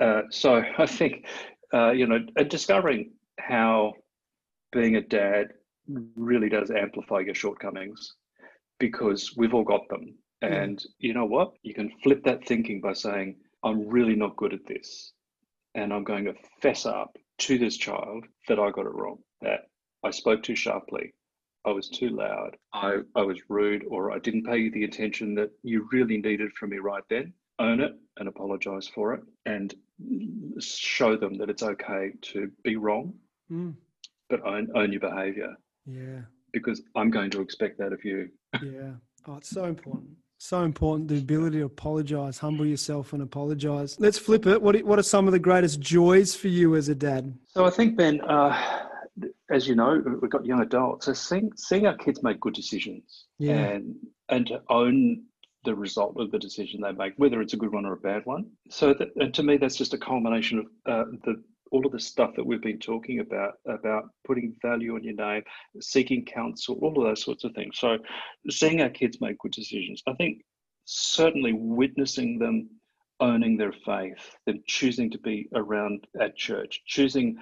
Uh, 0.00 0.22
so 0.30 0.62
I 0.78 0.86
think 0.86 1.26
uh, 1.74 1.90
you 1.90 2.06
know 2.06 2.20
discovering 2.48 3.10
how 3.38 3.92
being 4.72 4.96
a 4.96 5.02
dad 5.02 5.48
really 6.16 6.48
does 6.48 6.70
amplify 6.70 7.20
your 7.20 7.34
shortcomings 7.34 8.14
because 8.78 9.34
we've 9.36 9.54
all 9.54 9.64
got 9.64 9.88
them. 9.88 10.14
Yeah. 10.42 10.54
And 10.54 10.82
you 10.98 11.12
know 11.12 11.26
what? 11.26 11.52
You 11.62 11.74
can 11.74 11.92
flip 12.02 12.24
that 12.24 12.46
thinking 12.46 12.80
by 12.80 12.94
saying, 12.94 13.36
I'm 13.62 13.86
really 13.88 14.16
not 14.16 14.36
good 14.36 14.54
at 14.54 14.66
this. 14.66 15.12
And 15.74 15.92
I'm 15.92 16.04
going 16.04 16.24
to 16.24 16.34
fess 16.62 16.86
up 16.86 17.16
to 17.40 17.58
this 17.58 17.76
child 17.76 18.24
that 18.48 18.58
I 18.58 18.70
got 18.70 18.86
it 18.86 18.94
wrong, 18.94 19.18
that 19.42 19.66
I 20.04 20.10
spoke 20.10 20.42
too 20.42 20.56
sharply, 20.56 21.12
I 21.66 21.70
was 21.70 21.88
too 21.88 22.08
loud, 22.10 22.56
I, 22.72 22.98
I 23.14 23.22
was 23.22 23.38
rude, 23.48 23.84
or 23.88 24.12
I 24.12 24.18
didn't 24.18 24.44
pay 24.46 24.58
you 24.58 24.70
the 24.70 24.84
attention 24.84 25.34
that 25.34 25.50
you 25.62 25.88
really 25.92 26.16
needed 26.16 26.52
from 26.54 26.70
me 26.70 26.78
right 26.78 27.02
then. 27.10 27.32
Own 27.58 27.80
it 27.80 27.92
and 28.18 28.28
apologize 28.28 28.88
for 28.88 29.12
it 29.12 29.20
and 29.44 29.74
show 30.58 31.16
them 31.16 31.36
that 31.38 31.50
it's 31.50 31.62
okay 31.62 32.12
to 32.22 32.50
be 32.64 32.76
wrong, 32.76 33.14
Mm, 33.52 33.74
but 34.28 34.40
own, 34.46 34.68
own 34.76 34.92
your 34.92 35.00
behavior 35.00 35.56
yeah. 35.84 36.20
because 36.52 36.80
I'm 36.94 37.10
going 37.10 37.30
to 37.32 37.40
expect 37.40 37.78
that 37.78 37.92
of 37.92 38.04
you. 38.04 38.28
Yeah. 38.62 38.92
Oh, 39.26 39.36
it's 39.36 39.50
so 39.50 39.64
important. 39.64 40.10
So 40.38 40.62
important 40.62 41.08
the 41.08 41.18
ability 41.18 41.58
to 41.58 41.64
apologize, 41.66 42.38
humble 42.38 42.64
yourself 42.64 43.12
and 43.12 43.22
apologize. 43.22 43.96
Let's 44.00 44.18
flip 44.18 44.46
it. 44.46 44.62
What 44.62 44.76
are- 44.76 44.84
what 44.86 44.98
are 44.98 45.02
some 45.02 45.26
of 45.26 45.32
the 45.32 45.38
greatest 45.38 45.80
joys 45.80 46.34
for 46.34 46.48
you 46.48 46.76
as 46.76 46.88
a 46.88 46.94
dad? 46.94 47.36
So 47.48 47.66
I 47.66 47.70
think, 47.70 47.96
Ben, 47.98 48.20
uh, 48.22 48.86
as 49.50 49.66
you 49.68 49.74
know, 49.74 50.02
we've 50.20 50.30
got 50.30 50.46
young 50.46 50.60
adults. 50.62 51.06
So 51.06 51.12
seeing, 51.12 51.50
seeing 51.56 51.86
our 51.86 51.96
kids 51.96 52.22
make 52.22 52.40
good 52.40 52.54
decisions 52.54 53.26
Yeah. 53.38 53.56
and 53.56 53.96
and 54.28 54.46
to 54.46 54.62
own 54.68 55.24
the 55.64 55.74
result 55.74 56.18
of 56.18 56.30
the 56.30 56.38
decision 56.38 56.80
they 56.80 56.92
make, 56.92 57.12
whether 57.16 57.40
it's 57.40 57.52
a 57.52 57.56
good 57.56 57.72
one 57.72 57.84
or 57.84 57.92
a 57.94 57.96
bad 57.98 58.24
one. 58.24 58.46
So 58.70 58.94
that, 58.94 59.08
and 59.16 59.34
to 59.34 59.42
me, 59.42 59.56
that's 59.58 59.76
just 59.76 59.92
a 59.92 59.98
culmination 59.98 60.60
of 60.60 60.66
uh, 60.86 61.10
the 61.24 61.42
all 61.72 61.86
of 61.86 61.92
the 61.92 62.00
stuff 62.00 62.32
that 62.34 62.44
we've 62.44 62.62
been 62.62 62.78
talking 62.78 63.20
about 63.20 63.54
about 63.66 64.10
putting 64.26 64.54
value 64.62 64.94
on 64.94 65.04
your 65.04 65.14
name, 65.14 65.42
seeking 65.80 66.24
counsel, 66.24 66.78
all 66.82 66.96
of 66.98 67.04
those 67.04 67.22
sorts 67.22 67.44
of 67.44 67.52
things. 67.54 67.78
So 67.78 67.98
seeing 68.48 68.80
our 68.80 68.90
kids 68.90 69.20
make 69.20 69.38
good 69.38 69.52
decisions, 69.52 70.02
I 70.06 70.14
think 70.14 70.42
certainly 70.84 71.52
witnessing 71.52 72.38
them 72.38 72.68
owning 73.20 73.56
their 73.56 73.72
faith, 73.84 74.34
them 74.46 74.62
choosing 74.66 75.10
to 75.10 75.18
be 75.18 75.48
around 75.54 76.06
at 76.20 76.36
church, 76.36 76.80
choosing 76.86 77.36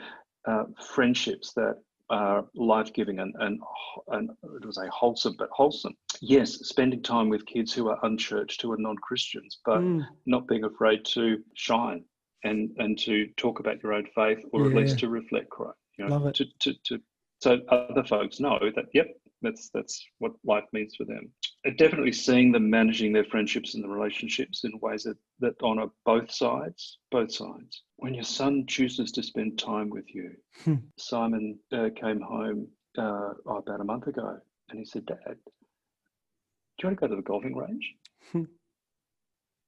uh, 0.48 0.64
friendships 0.94 1.52
that 1.54 1.76
are 2.10 2.46
life-giving 2.54 3.18
and, 3.18 3.34
and 3.40 3.60
and 4.08 4.30
it 4.56 4.64
was 4.64 4.78
a 4.78 4.88
wholesome 4.90 5.34
but 5.38 5.50
wholesome. 5.52 5.94
Yes, 6.22 6.52
spending 6.66 7.02
time 7.02 7.28
with 7.28 7.44
kids 7.44 7.70
who 7.74 7.88
are 7.90 7.98
unchurched, 8.02 8.62
who 8.62 8.72
are 8.72 8.78
non-Christians, 8.78 9.58
but 9.66 9.80
Mm. 9.80 10.06
not 10.24 10.48
being 10.48 10.64
afraid 10.64 11.04
to 11.16 11.24
shine 11.54 12.02
and 12.44 12.70
and 12.78 12.98
to 13.00 13.26
talk 13.36 13.60
about 13.60 13.82
your 13.82 13.92
own 13.92 14.06
faith, 14.14 14.42
or 14.52 14.66
at 14.66 14.74
least 14.74 14.98
to 15.00 15.08
reflect 15.08 15.50
Christ. 15.50 15.76
You 15.98 16.06
know, 16.06 16.12
Love 16.14 16.26
it. 16.28 16.34
To, 16.36 16.44
to, 16.60 16.74
to 16.84 17.00
so 17.40 17.60
other 17.68 18.04
folks 18.04 18.40
know 18.40 18.58
that 18.74 18.86
yep, 18.94 19.08
that's 19.42 19.70
that's 19.70 20.04
what 20.18 20.32
life 20.44 20.64
means 20.72 20.96
for 20.96 21.04
them. 21.04 21.30
And 21.64 21.76
definitely 21.76 22.12
seeing 22.12 22.52
them 22.52 22.70
managing 22.70 23.12
their 23.12 23.24
friendships 23.24 23.74
and 23.74 23.82
the 23.82 23.88
relationships 23.88 24.64
in 24.64 24.78
ways 24.80 25.04
that 25.04 25.16
that 25.40 25.54
honour 25.62 25.86
both 26.04 26.30
sides, 26.30 26.98
both 27.10 27.32
sides. 27.32 27.82
When 27.96 28.14
your 28.14 28.24
son 28.24 28.64
chooses 28.66 29.12
to 29.12 29.22
spend 29.22 29.58
time 29.58 29.90
with 29.90 30.14
you, 30.14 30.32
Hmm. 30.64 30.74
Simon 30.96 31.58
uh, 31.72 31.90
came 31.94 32.20
home 32.20 32.68
uh, 32.96 33.34
oh, 33.46 33.56
about 33.58 33.80
a 33.80 33.84
month 33.84 34.06
ago, 34.06 34.38
and 34.70 34.78
he 34.78 34.84
said, 34.84 35.06
"Dad, 35.06 35.18
do 35.26 36.82
you 36.82 36.88
want 36.88 36.98
to 36.98 37.00
go 37.00 37.08
to 37.08 37.16
the 37.16 37.22
golfing 37.22 37.56
range?" 37.56 37.94
Hmm. 38.32 38.44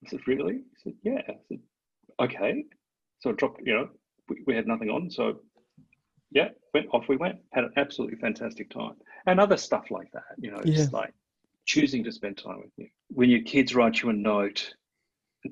I 0.04 0.10
said, 0.10 0.20
"Really?" 0.26 0.54
He 0.54 0.76
said, 0.82 0.94
"Yeah." 1.02 1.22
I 1.28 1.36
said, 1.48 1.60
"Okay." 2.18 2.64
So 3.20 3.30
I 3.30 3.32
dropped, 3.34 3.60
you 3.64 3.74
know, 3.74 3.88
we, 4.28 4.42
we 4.46 4.54
had 4.54 4.66
nothing 4.66 4.88
on, 4.90 5.10
so 5.10 5.40
yeah, 6.30 6.48
went 6.74 6.86
off 6.92 7.08
we 7.08 7.16
went. 7.16 7.36
Had 7.52 7.64
an 7.64 7.72
absolutely 7.76 8.16
fantastic 8.18 8.70
time, 8.70 8.94
and 9.26 9.40
other 9.40 9.56
stuff 9.56 9.90
like 9.90 10.10
that. 10.12 10.24
You 10.38 10.52
know, 10.52 10.62
just 10.64 10.92
like 10.92 11.12
choosing 11.66 12.04
to 12.04 12.12
spend 12.12 12.38
time 12.38 12.58
with 12.58 12.72
you. 12.76 12.88
When 13.08 13.30
your 13.30 13.42
kids 13.42 13.74
write 13.74 14.02
you 14.02 14.10
a 14.10 14.12
note 14.12 14.74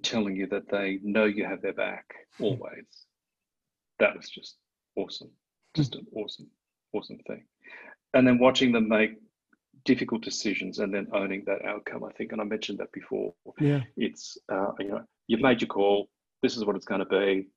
telling 0.03 0.37
you 0.37 0.47
that 0.49 0.69
they 0.71 0.99
know 1.03 1.25
you 1.25 1.45
have 1.45 1.63
their 1.63 1.73
back 1.73 2.05
always, 2.41 2.87
that 3.99 4.17
was 4.17 4.29
just 4.29 4.57
awesome. 4.97 5.31
Just 5.75 5.95
an 5.95 6.07
awesome, 6.15 6.49
awesome 6.93 7.19
thing. 7.27 7.45
And 8.15 8.27
then 8.27 8.39
watching 8.39 8.73
them 8.73 8.89
make 8.89 9.13
difficult 9.85 10.23
decisions 10.23 10.79
and 10.79 10.93
then 10.93 11.09
owning 11.13 11.45
that 11.47 11.65
outcome. 11.65 12.05
I 12.05 12.13
think, 12.13 12.33
and 12.33 12.41
I 12.41 12.45
mentioned 12.45 12.79
that 12.79 12.93
before. 12.93 13.35
Yeah. 13.61 13.81
It's 13.97 14.39
uh, 14.51 14.73
you 14.79 14.89
know, 14.89 15.05
you've 15.27 15.41
made 15.41 15.61
your 15.61 15.69
call. 15.69 16.09
This 16.43 16.57
is 16.57 16.65
what 16.65 16.77
it's 16.77 16.85
going 16.85 17.01
to 17.01 17.07
be. 17.07 17.49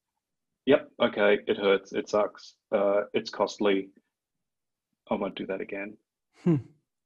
Yep. 0.66 0.90
Okay. 1.02 1.40
It 1.48 1.58
hurts. 1.58 1.94
It 1.94 2.10
sucks. 2.10 2.56
Uh, 2.72 3.02
it's 3.14 3.30
costly. 3.30 3.90
I 5.10 5.16
won't 5.16 5.36
do 5.36 5.46
that 5.48 5.62
again. 5.62 5.98
Hmm. 6.44 6.58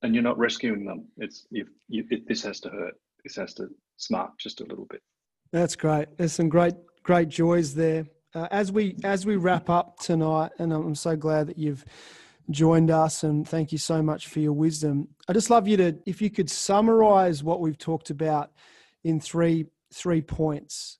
And 0.01 0.13
you're 0.13 0.23
not 0.23 0.37
rescuing 0.37 0.85
them. 0.85 1.05
It's 1.17 1.47
you. 1.49 1.65
you 1.87 2.05
it, 2.09 2.27
this 2.27 2.43
has 2.43 2.59
to 2.61 2.69
hurt. 2.69 2.93
This 3.23 3.35
has 3.37 3.53
to 3.55 3.67
smart 3.97 4.31
just 4.39 4.61
a 4.61 4.65
little 4.65 4.85
bit. 4.85 5.01
That's 5.51 5.75
great. 5.75 6.17
There's 6.17 6.33
some 6.33 6.49
great, 6.49 6.75
great 7.03 7.29
joys 7.29 7.73
there. 7.73 8.05
Uh, 8.33 8.47
as 8.51 8.71
we 8.71 8.97
as 9.03 9.25
we 9.25 9.37
wrap 9.37 9.69
up 9.69 9.97
tonight, 9.99 10.51
and 10.59 10.73
I'm 10.73 10.95
so 10.95 11.15
glad 11.15 11.47
that 11.47 11.57
you've 11.57 11.85
joined 12.51 12.91
us, 12.91 13.23
and 13.23 13.47
thank 13.47 13.71
you 13.71 13.77
so 13.77 14.01
much 14.01 14.27
for 14.27 14.39
your 14.39 14.51
wisdom. 14.51 15.07
I 15.27 15.33
just 15.33 15.49
love 15.49 15.67
you 15.67 15.77
to, 15.77 15.97
if 16.05 16.21
you 16.21 16.29
could 16.29 16.49
summarize 16.49 17.43
what 17.43 17.61
we've 17.61 17.77
talked 17.77 18.09
about 18.09 18.51
in 19.05 19.21
three 19.21 19.67
three 19.93 20.21
points. 20.21 20.97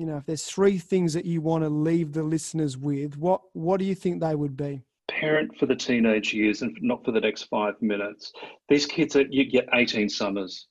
You 0.00 0.06
know, 0.06 0.16
if 0.16 0.24
there's 0.24 0.46
three 0.46 0.78
things 0.78 1.12
that 1.12 1.26
you 1.26 1.42
want 1.42 1.62
to 1.62 1.68
leave 1.68 2.14
the 2.14 2.22
listeners 2.22 2.78
with, 2.78 3.18
what 3.18 3.42
what 3.52 3.78
do 3.78 3.84
you 3.84 3.94
think 3.94 4.22
they 4.22 4.34
would 4.34 4.56
be? 4.56 4.80
Parent 5.08 5.54
for 5.58 5.66
the 5.66 5.76
teenage 5.76 6.32
years 6.32 6.62
and 6.62 6.74
not 6.80 7.04
for 7.04 7.12
the 7.12 7.20
next 7.20 7.42
five 7.50 7.74
minutes. 7.82 8.32
These 8.70 8.86
kids 8.86 9.14
are 9.14 9.26
you 9.28 9.44
get 9.44 9.68
18 9.74 10.08
summers. 10.08 10.68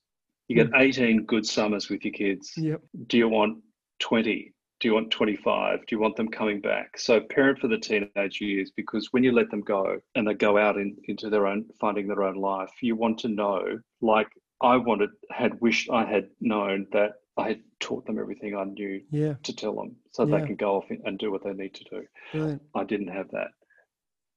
You 0.48 0.56
get 0.56 0.70
hmm. 0.70 0.82
18 0.82 1.26
good 1.26 1.46
summers 1.46 1.90
with 1.90 2.04
your 2.04 2.12
kids. 2.12 2.54
Yep. 2.58 2.82
do 3.06 3.20
you 3.20 3.30
want 3.30 3.60
20 4.00 4.52
do 4.80 4.88
you 4.88 4.96
want 4.96 5.12
25 5.12 5.80
do 5.86 5.96
you 5.96 6.00
want 6.00 6.16
them 6.16 6.30
coming 6.30 6.60
back 6.60 6.98
so 6.98 7.20
parent 7.20 7.60
for 7.60 7.68
the 7.68 7.78
teenage 7.78 8.42
years 8.42 8.72
because 8.76 9.10
when 9.12 9.24
you 9.24 9.32
let 9.32 9.52
them 9.52 9.62
go 9.62 10.00
and 10.16 10.28
they 10.28 10.34
go 10.34 10.58
out 10.58 10.78
in, 10.78 10.96
into 11.08 11.30
their 11.30 11.46
own 11.46 11.66
finding 11.80 12.08
their 12.08 12.24
own 12.24 12.36
life 12.36 12.72
you 12.82 12.96
want 12.96 13.20
to 13.20 13.28
know 13.28 13.78
like 14.02 14.30
i 14.62 14.78
wanted 14.78 15.10
had 15.32 15.60
wished 15.60 15.90
i 15.92 16.06
had 16.06 16.30
known 16.40 16.88
that 16.94 17.12
i 17.40 17.48
had 17.50 17.62
taught 17.80 18.06
them 18.06 18.20
everything 18.20 18.56
i 18.56 18.64
knew 18.64 19.02
Yeah. 19.12 19.36
to 19.44 19.56
tell 19.56 19.76
them 19.76 19.96
so 20.12 20.26
Yeah. 20.26 20.40
they 20.40 20.46
can 20.48 20.56
go 20.56 20.76
off 20.78 20.86
and 21.06 21.18
do 21.18 21.32
what 21.32 21.44
they 21.44 21.54
need 21.54 21.74
to 21.76 21.84
do 21.96 22.02
Brilliant. 22.34 22.62
i 22.76 22.84
didn't 22.84 23.08
have 23.20 23.30
that 23.32 23.52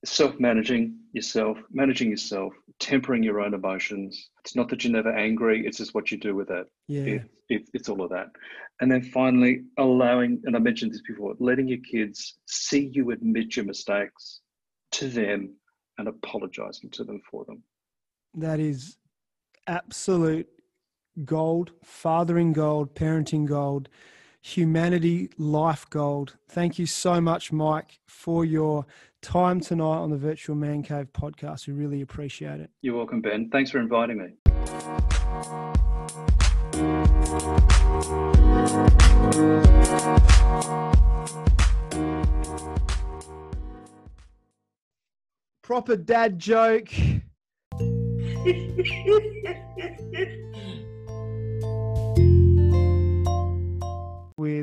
self-managing 0.05 0.99
yourself 1.13 1.59
managing 1.71 2.11
yourself 2.11 2.53
tempering 2.81 3.23
your 3.23 3.41
own 3.41 3.55
emotions 3.55 4.31
it's 4.41 4.57
not 4.57 4.69
that 4.69 4.83
you're 4.83 4.93
never 4.93 5.13
angry 5.15 5.65
it's 5.67 5.79
just 5.79 5.95
what 5.95 6.11
you 6.11 6.19
do 6.19 6.35
with 6.35 6.51
it 6.51 6.67
Yeah. 6.89 7.05
it, 7.05 7.23
it, 7.49 7.69
it's 7.75 7.89
all 7.89 8.03
of 8.03 8.11
that. 8.11 8.29
And 8.81 8.91
then 8.91 9.03
finally, 9.03 9.65
allowing, 9.79 10.41
and 10.45 10.57
I 10.57 10.59
mentioned 10.59 10.93
this 10.93 11.03
before, 11.07 11.35
letting 11.39 11.69
your 11.69 11.79
kids 11.89 12.39
see 12.47 12.91
you 12.95 13.11
admit 13.11 13.55
your 13.57 13.67
mistakes 13.67 14.41
to 14.93 15.09
them 15.09 15.55
and 15.99 16.09
apologizing 16.09 16.89
to 16.91 17.05
them 17.05 17.21
for 17.31 17.45
them. 17.45 17.63
That 18.35 18.59
is 18.59 18.97
absolute 19.69 20.49
gold, 21.25 21.73
fathering 21.83 22.53
gold, 22.53 22.95
parenting 22.95 23.47
gold, 23.47 23.89
humanity 24.41 25.31
life 25.39 25.89
gold. 25.89 26.37
Thank 26.49 26.79
you 26.79 26.87
so 26.87 27.21
much, 27.21 27.53
Mike, 27.53 28.01
for 28.07 28.45
your 28.45 28.87
time 29.23 29.61
tonight 29.61 29.99
on 29.99 30.11
the 30.11 30.17
Virtual 30.17 30.57
Man 30.57 30.83
Cave 30.83 31.13
podcast. 31.13 31.67
We 31.67 31.75
really 31.75 32.03
appreciate 32.03 32.61
it. 32.61 32.71
You're 32.83 32.97
welcome, 32.97 33.21
Ben. 33.21 33.49
Thanks 33.51 33.71
for 33.71 33.79
inviting 33.79 34.19
me. 34.19 34.33
Proper 45.63 45.97
dad 45.97 46.39
joke. 46.39 46.91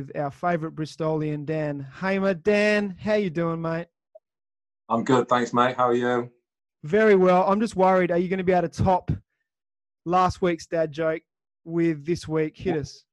With 0.10 0.22
our 0.22 0.32
favourite 0.32 0.76
Bristolian, 0.76 1.46
Dan 1.46 1.86
Hamer. 2.02 2.34
Dan, 2.34 2.96
how 3.00 3.14
you 3.14 3.30
doing, 3.30 3.62
mate? 3.62 3.88
I'm 4.88 5.04
good, 5.04 5.30
thanks, 5.30 5.54
mate. 5.54 5.76
How 5.78 5.90
are 5.90 5.94
you? 5.94 6.32
Very 6.84 7.16
well. 7.16 7.44
I'm 7.48 7.60
just 7.60 7.76
worried. 7.76 8.10
Are 8.10 8.18
you 8.18 8.28
going 8.28 8.40
to 8.40 8.44
be 8.44 8.54
able 8.54 8.68
to 8.68 8.84
top 8.84 9.12
last 10.06 10.42
week's 10.42 10.66
dad 10.66 10.92
joke 10.92 11.22
with 11.64 12.06
this 12.06 12.28
week? 12.28 12.58
Hit 12.58 12.78
us. 12.78 13.06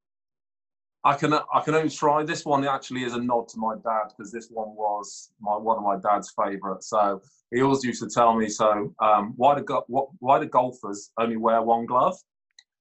I 1.03 1.13
can 1.13 1.33
I 1.33 1.61
can 1.63 1.75
only 1.75 1.89
try. 1.89 2.23
This 2.23 2.45
one 2.45 2.65
actually 2.65 3.03
is 3.03 3.13
a 3.13 3.21
nod 3.21 3.47
to 3.49 3.59
my 3.59 3.75
dad 3.75 4.05
because 4.09 4.31
this 4.31 4.47
one 4.49 4.69
was 4.69 5.29
my 5.39 5.55
one 5.55 5.77
of 5.77 5.83
my 5.83 5.97
dad's 5.97 6.33
favourite. 6.35 6.81
So 6.81 7.21
he 7.53 7.61
always 7.61 7.83
used 7.83 8.01
to 8.01 8.09
tell 8.09 8.35
me, 8.35 8.49
so 8.49 8.91
um, 8.99 9.33
why 9.35 9.55
do 9.55 9.63
go, 9.63 9.83
what, 9.87 10.07
why 10.17 10.39
do 10.39 10.47
golfers 10.47 11.11
only 11.19 11.37
wear 11.37 11.61
one 11.61 11.85
glove? 11.85 12.17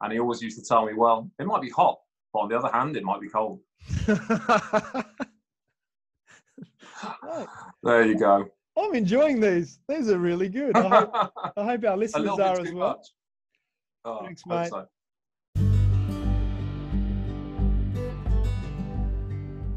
And 0.01 0.11
he 0.11 0.19
always 0.21 0.41
used 0.41 0.59
to 0.59 0.65
tell 0.65 0.87
me, 0.87 0.95
well, 0.95 1.31
it 1.39 1.45
might 1.47 1.61
be 1.61 1.71
hot, 1.71 1.99
but 2.33 2.41
on 2.41 2.49
the 2.49 2.59
other 2.59 2.71
hand, 2.73 2.97
it 2.97 3.05
might 3.05 3.21
be 3.21 3.29
cold. 3.29 3.61
There 7.83 8.05
you 8.05 8.19
go. 8.19 8.47
I'm 8.77 8.95
enjoying 8.95 9.41
these. 9.41 9.79
These 9.89 10.11
are 10.11 10.19
really 10.19 10.49
good. 10.49 10.77
I 10.77 10.89
hope, 10.89 11.33
I 11.57 11.65
hope 11.65 11.85
our 11.85 11.97
listeners 11.97 12.39
are 12.39 12.61
as 12.61 12.73
well. 12.73 13.03
Oh, 14.05 14.25
Thanks, 14.25 14.43
hope 14.47 14.61
mate. 14.61 14.71
so. 14.71 14.87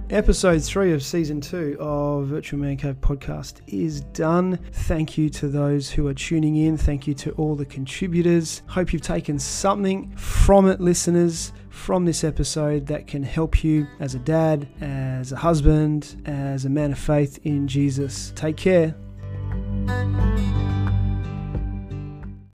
Episode 0.09 0.63
three 0.63 0.91
of 0.91 1.03
season 1.03 1.39
two 1.39 1.77
of 1.79 2.25
Virtual 2.25 2.59
Man 2.59 2.77
Cave 2.77 2.99
podcast 2.99 3.61
is 3.67 4.01
done. 4.01 4.57
Thank 4.71 5.19
you 5.19 5.29
to 5.29 5.47
those 5.47 5.91
who 5.91 6.07
are 6.07 6.15
tuning 6.15 6.55
in. 6.55 6.77
Thank 6.77 7.05
you 7.05 7.13
to 7.13 7.31
all 7.33 7.55
the 7.55 7.65
contributors. 7.65 8.63
Hope 8.65 8.91
you've 8.91 9.03
taken 9.03 9.37
something 9.37 10.09
from 10.15 10.67
it, 10.67 10.81
listeners, 10.81 11.53
from 11.69 12.05
this 12.05 12.23
episode 12.23 12.87
that 12.87 13.07
can 13.07 13.23
help 13.23 13.63
you 13.63 13.87
as 13.99 14.15
a 14.15 14.19
dad, 14.19 14.67
as 14.81 15.31
a 15.31 15.37
husband, 15.37 16.21
as 16.25 16.65
a 16.65 16.69
man 16.69 16.91
of 16.91 16.99
faith 16.99 17.39
in 17.43 17.67
Jesus. 17.67 18.31
Take 18.35 18.57
care. 18.57 18.95